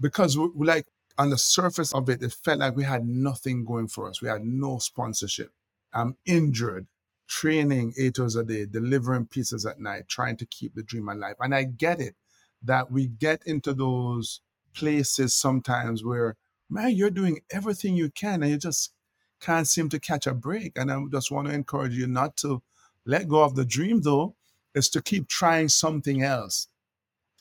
because 0.00 0.38
we 0.38 0.66
like 0.66 0.86
on 1.18 1.28
the 1.28 1.38
surface 1.38 1.92
of 1.92 2.08
it, 2.08 2.22
it 2.22 2.32
felt 2.32 2.60
like 2.60 2.76
we 2.76 2.84
had 2.84 3.06
nothing 3.06 3.66
going 3.66 3.88
for 3.88 4.08
us. 4.08 4.22
We 4.22 4.28
had 4.28 4.44
no 4.44 4.78
sponsorship. 4.78 5.52
I'm 5.92 6.16
injured, 6.24 6.86
training 7.28 7.94
eight 7.98 8.18
hours 8.18 8.36
a 8.36 8.44
day, 8.44 8.66
delivering 8.66 9.26
pizzas 9.26 9.68
at 9.68 9.80
night, 9.80 10.08
trying 10.08 10.36
to 10.38 10.46
keep 10.46 10.74
the 10.74 10.82
dream 10.82 11.08
alive. 11.08 11.34
And 11.40 11.54
I 11.54 11.64
get 11.64 12.00
it 12.00 12.16
that 12.62 12.90
we 12.90 13.06
get 13.06 13.42
into 13.46 13.72
those 13.72 14.40
places 14.74 15.38
sometimes 15.38 16.04
where, 16.04 16.36
man, 16.68 16.90
you're 16.90 17.10
doing 17.10 17.40
everything 17.52 17.94
you 17.94 18.10
can 18.10 18.42
and 18.42 18.50
you 18.50 18.58
just 18.58 18.92
can't 19.40 19.68
seem 19.68 19.88
to 19.90 20.00
catch 20.00 20.26
a 20.26 20.34
break. 20.34 20.76
And 20.76 20.90
I 20.90 21.00
just 21.12 21.30
want 21.30 21.48
to 21.48 21.54
encourage 21.54 21.94
you 21.94 22.06
not 22.06 22.36
to 22.38 22.62
let 23.06 23.28
go 23.28 23.42
of 23.42 23.54
the 23.54 23.64
dream, 23.64 24.00
though, 24.02 24.34
is 24.74 24.88
to 24.90 25.02
keep 25.02 25.28
trying 25.28 25.68
something 25.68 26.22
else. 26.22 26.68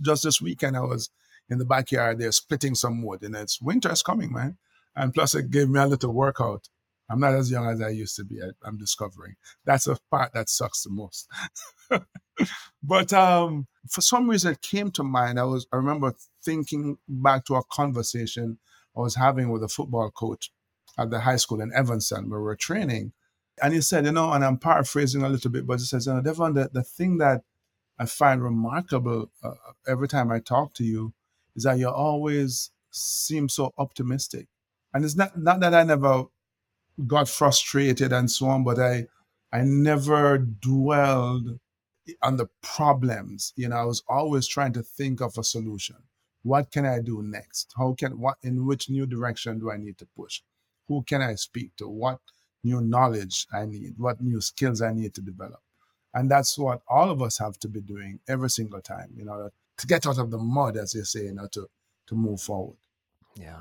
Just 0.01 0.23
this 0.23 0.41
weekend, 0.41 0.77
I 0.77 0.81
was 0.81 1.09
in 1.49 1.57
the 1.57 1.65
backyard 1.65 2.19
there 2.19 2.31
splitting 2.31 2.75
some 2.75 3.01
wood, 3.01 3.23
and 3.23 3.35
it's 3.35 3.61
winter 3.61 3.91
is 3.91 4.03
coming, 4.03 4.31
man. 4.31 4.57
And 4.95 5.13
plus, 5.13 5.35
it 5.35 5.49
gave 5.51 5.69
me 5.69 5.79
a 5.79 5.87
little 5.87 6.13
workout. 6.13 6.69
I'm 7.09 7.19
not 7.19 7.33
as 7.33 7.49
young 7.49 7.67
as 7.67 7.81
I 7.81 7.89
used 7.89 8.15
to 8.17 8.25
be. 8.25 8.39
I, 8.41 8.67
am 8.67 8.77
discovering 8.77 9.35
that's 9.65 9.87
a 9.87 9.97
part 10.11 10.33
that 10.33 10.49
sucks 10.49 10.83
the 10.83 10.89
most. 10.89 11.29
but 12.83 13.13
um, 13.13 13.67
for 13.89 14.01
some 14.01 14.29
reason, 14.29 14.53
it 14.53 14.61
came 14.61 14.91
to 14.91 15.03
mind. 15.03 15.39
I 15.39 15.43
was 15.43 15.67
I 15.71 15.77
remember 15.77 16.13
thinking 16.43 16.97
back 17.07 17.45
to 17.45 17.55
a 17.55 17.63
conversation 17.71 18.59
I 18.95 19.01
was 19.01 19.15
having 19.15 19.49
with 19.49 19.63
a 19.63 19.67
football 19.67 20.11
coach 20.11 20.51
at 20.97 21.09
the 21.09 21.19
high 21.19 21.35
school 21.35 21.61
in 21.61 21.71
Evanston 21.73 22.29
where 22.29 22.41
we 22.41 22.49
are 22.49 22.55
training, 22.55 23.13
and 23.61 23.73
he 23.73 23.81
said, 23.81 24.05
you 24.05 24.11
know, 24.11 24.31
and 24.31 24.43
I'm 24.43 24.57
paraphrasing 24.57 25.23
a 25.23 25.29
little 25.29 25.51
bit, 25.51 25.65
but 25.65 25.79
he 25.79 25.85
says, 25.85 26.07
you 26.07 26.13
know, 26.13 26.21
Devon, 26.21 26.53
the, 26.53 26.69
the 26.71 26.83
thing 26.83 27.17
that 27.19 27.43
I 27.99 28.05
find 28.05 28.43
remarkable 28.43 29.31
uh, 29.43 29.51
every 29.87 30.07
time 30.07 30.31
I 30.31 30.39
talk 30.39 30.73
to 30.75 30.83
you 30.83 31.13
is 31.55 31.63
that 31.63 31.79
you 31.79 31.89
always 31.89 32.71
seem 32.91 33.49
so 33.49 33.73
optimistic. 33.77 34.47
And 34.93 35.03
it's 35.03 35.15
not 35.15 35.37
not 35.37 35.59
that 35.59 35.73
I 35.73 35.83
never 35.83 36.25
got 37.05 37.29
frustrated 37.29 38.11
and 38.11 38.29
so 38.31 38.47
on, 38.47 38.63
but 38.63 38.79
I 38.79 39.07
I 39.51 39.61
never 39.61 40.37
dwelled 40.37 41.59
on 42.21 42.37
the 42.37 42.49
problems. 42.61 43.53
You 43.55 43.69
know, 43.69 43.77
I 43.77 43.83
was 43.83 44.03
always 44.07 44.47
trying 44.47 44.73
to 44.73 44.83
think 44.83 45.21
of 45.21 45.37
a 45.37 45.43
solution. 45.43 45.97
What 46.43 46.71
can 46.71 46.85
I 46.85 46.99
do 46.99 47.21
next? 47.21 47.73
How 47.77 47.93
can 47.93 48.19
what 48.19 48.37
in 48.41 48.65
which 48.65 48.89
new 48.89 49.05
direction 49.05 49.59
do 49.59 49.71
I 49.71 49.77
need 49.77 49.97
to 49.99 50.07
push? 50.15 50.41
Who 50.87 51.03
can 51.03 51.21
I 51.21 51.35
speak 51.35 51.75
to? 51.77 51.87
What 51.87 52.19
new 52.63 52.81
knowledge 52.81 53.47
I 53.51 53.65
need? 53.65 53.95
What 53.97 54.21
new 54.21 54.41
skills 54.41 54.81
I 54.81 54.93
need 54.93 55.13
to 55.15 55.21
develop? 55.21 55.61
And 56.13 56.31
that's 56.31 56.57
what 56.57 56.81
all 56.87 57.09
of 57.11 57.21
us 57.21 57.37
have 57.37 57.59
to 57.59 57.67
be 57.67 57.81
doing 57.81 58.19
every 58.27 58.49
single 58.49 58.81
time, 58.81 59.11
you 59.15 59.25
know, 59.25 59.49
to 59.77 59.87
get 59.87 60.07
out 60.07 60.17
of 60.17 60.31
the 60.31 60.37
mud, 60.37 60.77
as 60.77 60.93
they 60.93 61.01
say, 61.01 61.25
you 61.25 61.33
know, 61.33 61.47
to 61.51 61.67
to 62.07 62.15
move 62.15 62.41
forward. 62.41 62.77
Yeah. 63.35 63.59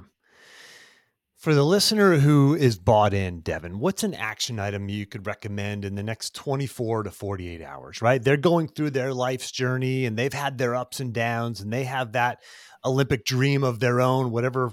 For 1.47 1.55
the 1.55 1.63
listener 1.63 2.19
who 2.19 2.57
is 2.57 2.77
bought 2.77 3.15
in, 3.15 3.39
Devon, 3.39 3.79
what's 3.79 4.03
an 4.03 4.15
action 4.15 4.59
item 4.59 4.89
you 4.89 5.07
could 5.07 5.29
recommend 5.29 5.85
in 5.85 5.95
the 5.95 6.03
next 6.03 6.35
24 6.35 7.05
to 7.05 7.13
48 7.13 7.63
hours, 7.63 8.03
right? 8.03 8.21
They're 8.21 8.37
going 8.37 8.67
through 8.67 8.91
their 8.91 9.15
life's 9.15 9.53
journey 9.53 10.07
and 10.07 10.17
they've 10.17 10.33
had 10.33 10.59
their 10.59 10.75
ups 10.75 10.99
and 10.99 11.15
downs 11.15 11.61
and 11.61 11.73
they 11.73 11.85
have 11.85 12.15
that 12.15 12.41
Olympic 12.85 13.25
dream 13.25 13.63
of 13.63 13.79
their 13.79 14.01
own, 14.01 14.33
whatever 14.33 14.73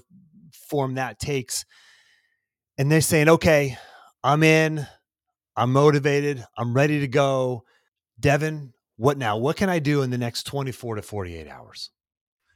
form 0.67 0.95
that 0.95 1.19
takes. 1.19 1.63
And 2.80 2.91
they're 2.91 3.01
saying, 3.01 3.30
okay, 3.30 3.78
I'm 4.24 4.41
in, 4.41 4.88
I'm 5.55 5.74
motivated, 5.74 6.43
I'm 6.57 6.74
ready 6.74 7.01
to 7.01 7.07
go. 7.07 7.65
Devon, 8.19 8.74
what 8.95 9.19
now? 9.19 9.38
What 9.38 9.57
can 9.57 9.69
I 9.69 9.78
do 9.78 10.01
in 10.01 10.09
the 10.09 10.17
next 10.17 10.47
24 10.47 10.95
to 10.95 11.01
48 11.03 11.47
hours? 11.47 11.91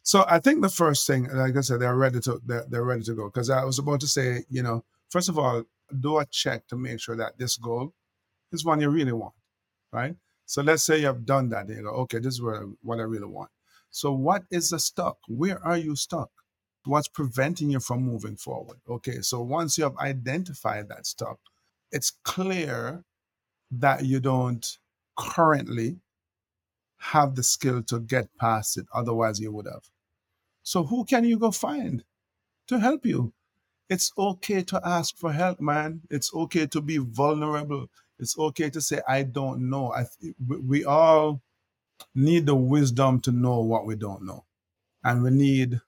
So 0.08 0.24
I 0.26 0.40
think 0.40 0.62
the 0.62 0.70
first 0.70 1.06
thing, 1.06 1.28
like 1.34 1.58
I 1.58 1.60
said, 1.60 1.82
they're 1.82 1.94
ready 1.94 2.22
to 2.22 2.40
they're, 2.46 2.64
they're 2.70 2.86
ready 2.86 3.04
to 3.04 3.14
go. 3.14 3.26
Because 3.26 3.50
I 3.50 3.66
was 3.66 3.78
about 3.78 4.00
to 4.00 4.08
say, 4.08 4.46
you 4.50 4.64
know, 4.64 4.86
first 5.10 5.28
of 5.28 5.38
all, 5.38 5.66
do 6.00 6.20
a 6.20 6.26
check 6.26 6.66
to 6.70 6.78
make 6.78 7.02
sure 7.02 7.18
that 7.18 7.38
this 7.38 7.58
goal 7.58 7.94
is 8.54 8.64
one 8.64 8.80
you 8.80 8.90
really 8.90 9.12
want, 9.12 9.34
right? 9.92 10.16
So 10.46 10.62
let's 10.62 10.84
say 10.84 11.00
you 11.02 11.08
have 11.08 11.26
done 11.26 11.50
that. 11.50 11.68
And 11.68 11.76
you 11.76 11.84
go, 11.84 11.90
okay, 11.90 12.20
this 12.20 12.36
is 12.36 12.42
what 12.42 12.56
I, 12.56 12.62
what 12.84 13.00
I 13.00 13.02
really 13.02 13.28
want. 13.28 13.50
So 13.90 14.14
what 14.14 14.44
is 14.50 14.70
the 14.70 14.80
stuck? 14.80 15.18
Where 15.28 15.62
are 15.62 15.76
you 15.76 15.98
stuck? 15.98 16.30
What's 16.86 17.10
preventing 17.10 17.70
you 17.70 17.82
from 17.82 18.04
moving 18.04 18.38
forward? 18.38 18.78
Okay, 18.90 19.20
so 19.20 19.42
once 19.42 19.78
you 19.78 19.84
have 19.84 19.98
identified 19.98 20.88
that 20.88 21.06
stuck, 21.06 21.38
it's 21.92 22.14
clear 22.24 23.04
that 23.72 24.06
you 24.06 24.22
don't 24.22 24.66
currently 25.18 25.98
have 27.00 27.36
the 27.36 27.44
skill 27.44 27.84
to 27.84 28.00
get 28.00 28.30
past 28.40 28.78
it. 28.78 28.86
Otherwise, 28.94 29.42
you 29.42 29.52
would 29.52 29.66
have. 29.66 29.84
So 30.68 30.84
who 30.84 31.06
can 31.06 31.24
you 31.24 31.40
go 31.40 31.52
find 31.52 32.04
to 32.68 32.78
help 32.78 33.06
you? 33.06 33.32
It's 33.90 34.12
okay 34.18 34.64
to 34.64 34.82
ask 34.84 35.18
for 35.18 35.32
help, 35.32 35.62
man. 35.62 36.02
It's 36.10 36.34
okay 36.34 36.68
to 36.68 36.82
be 36.82 36.98
vulnerable. 36.98 37.90
It's 38.20 38.38
okay 38.38 38.70
to 38.72 38.82
say, 38.82 39.00
I 39.08 39.24
don't 39.24 39.70
know. 39.70 39.94
I 39.94 40.04
th- 40.20 40.36
we 40.46 40.84
all 40.84 41.42
need 42.14 42.48
the 42.48 42.56
wisdom 42.56 43.22
to 43.22 43.32
know 43.32 43.62
what 43.62 43.86
we 43.86 43.96
don't 43.96 44.26
know. 44.26 44.44
And 45.06 45.24
we 45.24 45.30
need 45.30 45.80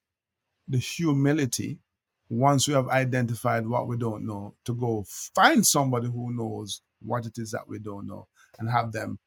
the 0.65 0.77
humility 0.77 1.79
once 2.29 2.65
we 2.65 2.73
have 2.73 2.87
identified 2.87 3.67
what 3.67 3.85
we 3.85 3.97
don't 3.97 4.25
know 4.25 4.55
to 4.63 4.73
go 4.73 5.03
find 5.35 5.67
somebody 5.67 6.07
who 6.07 6.31
knows 6.31 6.81
what 7.01 7.25
it 7.25 7.37
is 7.37 7.51
that 7.51 7.67
we 7.67 7.79
don't 7.79 8.07
know 8.07 8.29
and 8.57 8.69
have 8.69 8.93
them 8.93 9.19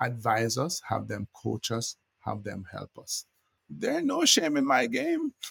advise 0.00 0.58
us, 0.58 0.82
have 0.88 1.06
them 1.06 1.28
coach 1.32 1.70
us, 1.70 1.94
have 2.24 2.42
them 2.42 2.64
help 2.72 2.90
us 2.98 3.24
there's 3.68 4.04
no 4.04 4.24
shame 4.24 4.56
in 4.56 4.66
my 4.66 4.86
game. 4.86 5.32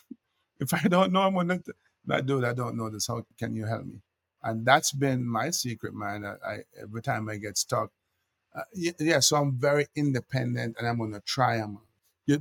If 0.57 0.74
I 0.74 0.88
don't 0.88 1.11
know, 1.11 1.22
I'm 1.22 1.36
gonna 1.36 1.59
that 2.05 2.26
dude. 2.26 2.45
I 2.45 2.53
don't 2.53 2.78
know 2.78 2.89
this. 2.89 3.07
How 3.07 3.26
can 3.38 3.55
you 3.55 3.66
help 3.66 3.86
me? 3.86 3.99
And 4.41 4.66
that's 4.66 4.93
been 4.93 5.28
my 5.28 5.49
secret, 5.49 5.93
man. 5.93 6.24
I, 6.24 6.36
I 6.49 6.57
every 6.82 7.01
time 7.01 7.28
I 7.28 7.36
get 7.36 7.57
stuck, 7.57 7.91
uh, 8.55 8.61
yeah. 8.74 9.20
So 9.20 9.36
I'm 9.36 9.53
very 9.57 9.88
independent, 9.97 10.78
and 10.80 10.88
I'm 10.88 10.97
gonna 10.97 11.20
try. 11.26 11.61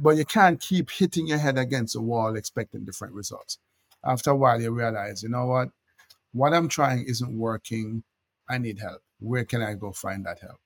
But 0.01 0.17
you 0.17 0.25
can't 0.25 0.61
keep 0.61 0.91
hitting 0.91 1.27
your 1.27 1.39
head 1.39 1.59
against 1.59 1.97
a 1.97 2.01
wall 2.01 2.37
expecting 2.37 2.85
different 2.85 3.15
results. 3.15 3.59
After 4.05 4.31
a 4.31 4.37
while, 4.37 4.61
you 4.61 4.71
realize, 4.71 5.25
you 5.25 5.29
know 5.29 5.47
what? 5.47 5.71
What 6.33 6.55
I'm 6.55 6.69
trying 6.69 7.05
isn't 7.09 7.37
working. 7.37 8.05
I 8.49 8.59
need 8.59 8.79
help. 8.79 9.03
Where 9.19 9.45
can 9.45 9.63
I 9.63 9.75
go 9.75 9.93
find 9.93 10.25
that 10.27 10.39
help? 10.41 10.61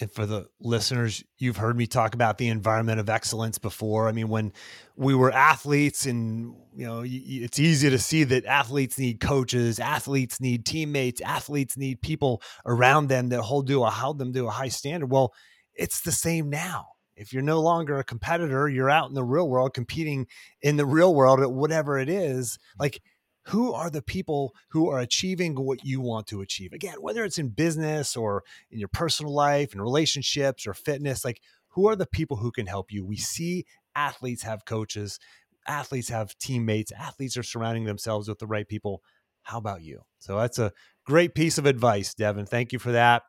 And 0.00 0.10
for 0.10 0.26
the 0.26 0.48
listeners, 0.60 1.22
you've 1.38 1.56
heard 1.56 1.76
me 1.76 1.86
talk 1.86 2.14
about 2.14 2.38
the 2.38 2.48
environment 2.48 2.98
of 2.98 3.08
excellence 3.08 3.58
before. 3.58 4.08
I 4.08 4.12
mean, 4.12 4.28
when 4.28 4.52
we 4.96 5.14
were 5.14 5.30
athletes, 5.30 6.04
and 6.04 6.56
you 6.74 6.86
know, 6.86 7.04
it's 7.06 7.60
easy 7.60 7.90
to 7.90 7.98
see 7.98 8.24
that 8.24 8.44
athletes 8.44 8.98
need 8.98 9.20
coaches, 9.20 9.78
athletes 9.78 10.40
need 10.40 10.66
teammates, 10.66 11.20
athletes 11.20 11.76
need 11.76 12.00
people 12.00 12.42
around 12.66 13.06
them 13.08 13.28
that 13.28 13.42
hold 13.42 13.68
to 13.68 13.84
a 13.84 13.90
hold 13.90 14.18
them 14.18 14.32
to 14.32 14.46
a 14.46 14.50
high 14.50 14.68
standard. 14.68 15.10
Well, 15.10 15.32
it's 15.74 16.00
the 16.00 16.12
same 16.12 16.50
now. 16.50 16.88
If 17.16 17.32
you're 17.32 17.42
no 17.42 17.60
longer 17.60 17.96
a 17.98 18.04
competitor, 18.04 18.68
you're 18.68 18.90
out 18.90 19.08
in 19.08 19.14
the 19.14 19.22
real 19.22 19.48
world 19.48 19.74
competing 19.74 20.26
in 20.60 20.76
the 20.76 20.86
real 20.86 21.14
world 21.14 21.40
at 21.40 21.52
whatever 21.52 21.98
it 21.98 22.08
is. 22.08 22.58
Like 22.78 23.00
who 23.48 23.72
are 23.72 23.90
the 23.90 24.02
people 24.02 24.54
who 24.68 24.88
are 24.88 25.00
achieving 25.00 25.54
what 25.54 25.84
you 25.84 26.00
want 26.00 26.26
to 26.28 26.40
achieve? 26.40 26.72
Again 26.72 26.96
whether 27.00 27.24
it's 27.24 27.38
in 27.38 27.48
business 27.48 28.16
or 28.16 28.42
in 28.70 28.78
your 28.78 28.88
personal 28.88 29.34
life 29.34 29.72
and 29.72 29.82
relationships 29.82 30.66
or 30.66 30.74
fitness 30.74 31.24
like 31.24 31.40
who 31.68 31.88
are 31.88 31.96
the 31.96 32.06
people 32.06 32.36
who 32.36 32.52
can 32.52 32.66
help 32.66 32.92
you? 32.92 33.04
We 33.04 33.16
see 33.16 33.66
athletes 33.96 34.42
have 34.42 34.64
coaches 34.64 35.18
athletes 35.66 36.08
have 36.08 36.36
teammates 36.38 36.92
athletes 36.92 37.36
are 37.36 37.42
surrounding 37.42 37.84
themselves 37.84 38.28
with 38.28 38.38
the 38.38 38.46
right 38.46 38.68
people. 38.68 39.02
How 39.42 39.58
about 39.58 39.82
you? 39.82 40.02
So 40.18 40.38
that's 40.38 40.58
a 40.58 40.72
great 41.04 41.34
piece 41.34 41.58
of 41.58 41.66
advice 41.66 42.14
Devon. 42.14 42.46
thank 42.46 42.72
you 42.72 42.78
for 42.78 42.92
that. 42.92 43.22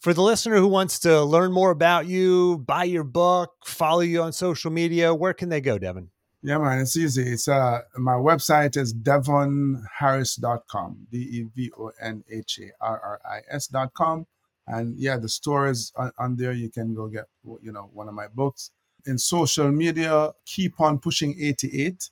For 0.00 0.12
the 0.12 0.22
listener 0.22 0.56
who 0.56 0.68
wants 0.68 0.98
to 1.00 1.22
learn 1.22 1.52
more 1.52 1.70
about 1.70 2.06
you 2.06 2.58
buy 2.58 2.84
your 2.84 3.04
book 3.04 3.50
follow 3.64 4.00
you 4.00 4.22
on 4.22 4.32
social 4.32 4.70
media 4.70 5.14
where 5.14 5.32
can 5.32 5.48
they 5.48 5.62
go 5.62 5.78
devon 5.78 6.10
yeah, 6.44 6.58
man, 6.58 6.80
it's 6.80 6.94
easy. 6.94 7.22
It's 7.22 7.48
uh 7.48 7.80
my 7.96 8.12
website 8.12 8.76
is 8.76 8.92
devonharris.com. 8.92 11.06
D 11.10 11.18
E 11.18 11.46
V 11.56 11.72
O 11.78 11.90
N 12.00 12.22
H 12.30 12.60
A 12.62 12.70
R 12.84 13.00
R 13.00 13.20
I 13.24 13.40
S.com. 13.50 14.26
And 14.66 14.98
yeah, 14.98 15.16
the 15.16 15.28
store 15.28 15.68
is 15.68 15.92
on, 15.96 16.12
on, 16.18 16.36
there. 16.36 16.52
You 16.52 16.70
can 16.70 16.94
go 16.94 17.08
get 17.08 17.24
you 17.62 17.72
know 17.72 17.88
one 17.94 18.08
of 18.08 18.14
my 18.14 18.28
books. 18.28 18.70
in 19.06 19.18
social 19.18 19.72
media, 19.72 20.32
keep 20.44 20.80
on 20.80 20.98
pushing 20.98 21.34
88. 21.40 22.10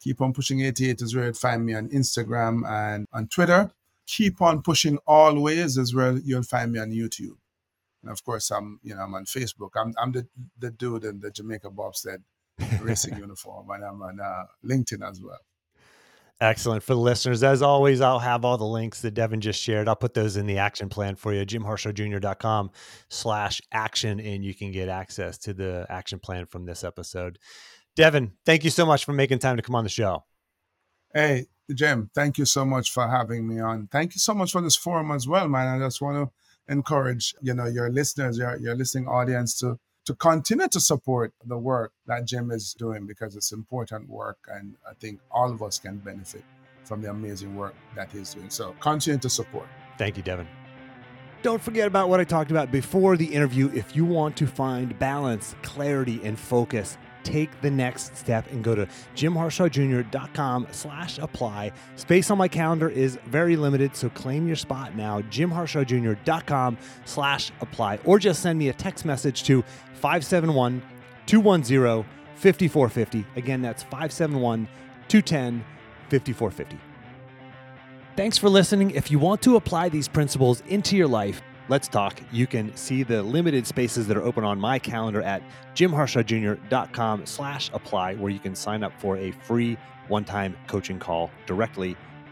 Keep 0.00 0.20
on 0.20 0.32
pushing 0.32 0.60
88 0.60 1.02
is 1.02 1.14
where 1.14 1.24
you'll 1.24 1.34
find 1.34 1.66
me 1.66 1.74
on 1.74 1.88
Instagram 1.88 2.68
and 2.68 3.06
on 3.12 3.26
Twitter. 3.26 3.72
Keep 4.06 4.42
on 4.42 4.62
pushing 4.62 4.98
always 5.06 5.78
is 5.78 5.94
where 5.94 6.12
you'll 6.18 6.42
find 6.44 6.72
me 6.72 6.78
on 6.78 6.90
YouTube. 6.90 7.36
And 8.02 8.12
of 8.12 8.22
course, 8.22 8.52
I'm 8.52 8.78
you 8.84 8.94
know 8.94 9.02
I'm 9.02 9.14
on 9.14 9.24
Facebook. 9.24 9.70
I'm 9.74 9.94
I'm 9.98 10.12
the 10.12 10.28
the 10.60 10.70
dude 10.70 11.04
in 11.04 11.18
the 11.18 11.32
Jamaica 11.32 11.70
Bobsled 11.70 12.22
racing 12.80 13.16
uniform, 13.16 13.68
and 13.70 13.84
I'm 13.84 14.02
on 14.02 14.20
uh, 14.20 14.44
LinkedIn 14.64 15.08
as 15.08 15.20
well. 15.20 15.38
Excellent. 16.40 16.82
For 16.82 16.94
the 16.94 17.00
listeners, 17.00 17.44
as 17.44 17.62
always, 17.62 18.00
I'll 18.00 18.18
have 18.18 18.44
all 18.44 18.58
the 18.58 18.64
links 18.64 19.02
that 19.02 19.12
Devon 19.12 19.40
just 19.40 19.60
shared. 19.60 19.88
I'll 19.88 19.94
put 19.94 20.14
those 20.14 20.36
in 20.36 20.46
the 20.46 20.58
action 20.58 20.88
plan 20.88 21.14
for 21.14 21.32
you, 21.32 21.46
jimharshawjr.com 21.46 22.70
slash 23.08 23.62
action, 23.70 24.18
and 24.18 24.44
you 24.44 24.52
can 24.52 24.72
get 24.72 24.88
access 24.88 25.38
to 25.38 25.54
the 25.54 25.86
action 25.88 26.18
plan 26.18 26.46
from 26.46 26.66
this 26.66 26.82
episode. 26.82 27.38
Devon, 27.94 28.32
thank 28.44 28.64
you 28.64 28.70
so 28.70 28.84
much 28.84 29.04
for 29.04 29.12
making 29.12 29.38
time 29.38 29.56
to 29.56 29.62
come 29.62 29.76
on 29.76 29.84
the 29.84 29.90
show. 29.90 30.24
Hey, 31.14 31.46
Jim, 31.72 32.10
thank 32.14 32.36
you 32.36 32.44
so 32.44 32.64
much 32.64 32.90
for 32.90 33.06
having 33.08 33.46
me 33.46 33.60
on. 33.60 33.88
Thank 33.90 34.14
you 34.14 34.18
so 34.18 34.34
much 34.34 34.50
for 34.50 34.60
this 34.60 34.76
forum 34.76 35.12
as 35.12 35.28
well, 35.28 35.48
man. 35.48 35.80
I 35.80 35.86
just 35.86 36.02
want 36.02 36.16
to 36.16 36.72
encourage, 36.72 37.34
you 37.40 37.54
know, 37.54 37.66
your 37.66 37.90
listeners, 37.90 38.36
your, 38.36 38.58
your 38.58 38.74
listening 38.74 39.06
audience 39.06 39.56
to 39.60 39.78
to 40.06 40.14
continue 40.14 40.68
to 40.68 40.80
support 40.80 41.32
the 41.46 41.58
work 41.58 41.92
that 42.06 42.26
Jim 42.26 42.50
is 42.50 42.74
doing 42.74 43.06
because 43.06 43.36
it's 43.36 43.52
important 43.52 44.08
work 44.08 44.38
and 44.48 44.74
I 44.88 44.94
think 44.94 45.20
all 45.30 45.50
of 45.50 45.62
us 45.62 45.78
can 45.78 45.98
benefit 45.98 46.44
from 46.84 47.00
the 47.00 47.10
amazing 47.10 47.56
work 47.56 47.74
that 47.96 48.10
he's 48.10 48.34
doing. 48.34 48.50
So 48.50 48.74
continue 48.80 49.18
to 49.20 49.30
support. 49.30 49.66
Thank 49.96 50.16
you, 50.16 50.22
Devon. 50.22 50.46
Don't 51.42 51.60
forget 51.60 51.86
about 51.86 52.08
what 52.08 52.20
I 52.20 52.24
talked 52.24 52.50
about 52.50 52.72
before 52.72 53.16
the 53.16 53.26
interview. 53.26 53.70
If 53.74 53.94
you 53.94 54.04
want 54.04 54.36
to 54.38 54.46
find 54.46 54.98
balance, 54.98 55.54
clarity, 55.62 56.20
and 56.24 56.38
focus, 56.38 56.96
take 57.24 57.60
the 57.60 57.70
next 57.70 58.16
step 58.16 58.50
and 58.50 58.62
go 58.62 58.74
to 58.74 58.86
jimharshawjr.com 59.16 60.68
slash 60.70 61.18
apply. 61.18 61.72
Space 61.96 62.30
on 62.30 62.38
my 62.38 62.48
calendar 62.48 62.88
is 62.88 63.18
very 63.26 63.56
limited, 63.56 63.96
so 63.96 64.08
claim 64.10 64.46
your 64.46 64.56
spot 64.56 64.94
now, 64.94 65.20
jimharshawjr.com 65.22 66.78
slash 67.04 67.52
apply, 67.60 67.98
or 68.04 68.18
just 68.18 68.42
send 68.42 68.58
me 68.58 68.68
a 68.68 68.72
text 68.72 69.04
message 69.04 69.42
to 69.44 69.62
571 69.94 70.82
210 71.26 72.04
5450. 72.36 73.24
Again, 73.36 73.62
that's 73.62 73.82
571 73.84 74.68
210 75.08 75.64
5450. 76.10 76.78
Thanks 78.16 78.38
for 78.38 78.48
listening. 78.48 78.92
If 78.92 79.10
you 79.10 79.18
want 79.18 79.42
to 79.42 79.56
apply 79.56 79.88
these 79.88 80.06
principles 80.06 80.62
into 80.68 80.96
your 80.96 81.08
life, 81.08 81.42
let's 81.68 81.88
talk. 81.88 82.20
You 82.32 82.46
can 82.46 82.74
see 82.76 83.02
the 83.02 83.22
limited 83.22 83.66
spaces 83.66 84.06
that 84.06 84.16
are 84.16 84.22
open 84.22 84.44
on 84.44 84.58
my 84.58 84.78
calendar 84.78 85.22
at 85.22 85.42
jimharshawjr.com 85.74 87.26
slash 87.26 87.70
apply, 87.72 88.14
where 88.16 88.30
you 88.30 88.38
can 88.38 88.54
sign 88.54 88.82
up 88.82 88.92
for 88.98 89.16
a 89.16 89.30
free 89.30 89.76
one-time 90.08 90.56
coaching 90.66 90.98
call 90.98 91.30
directly 91.46 91.96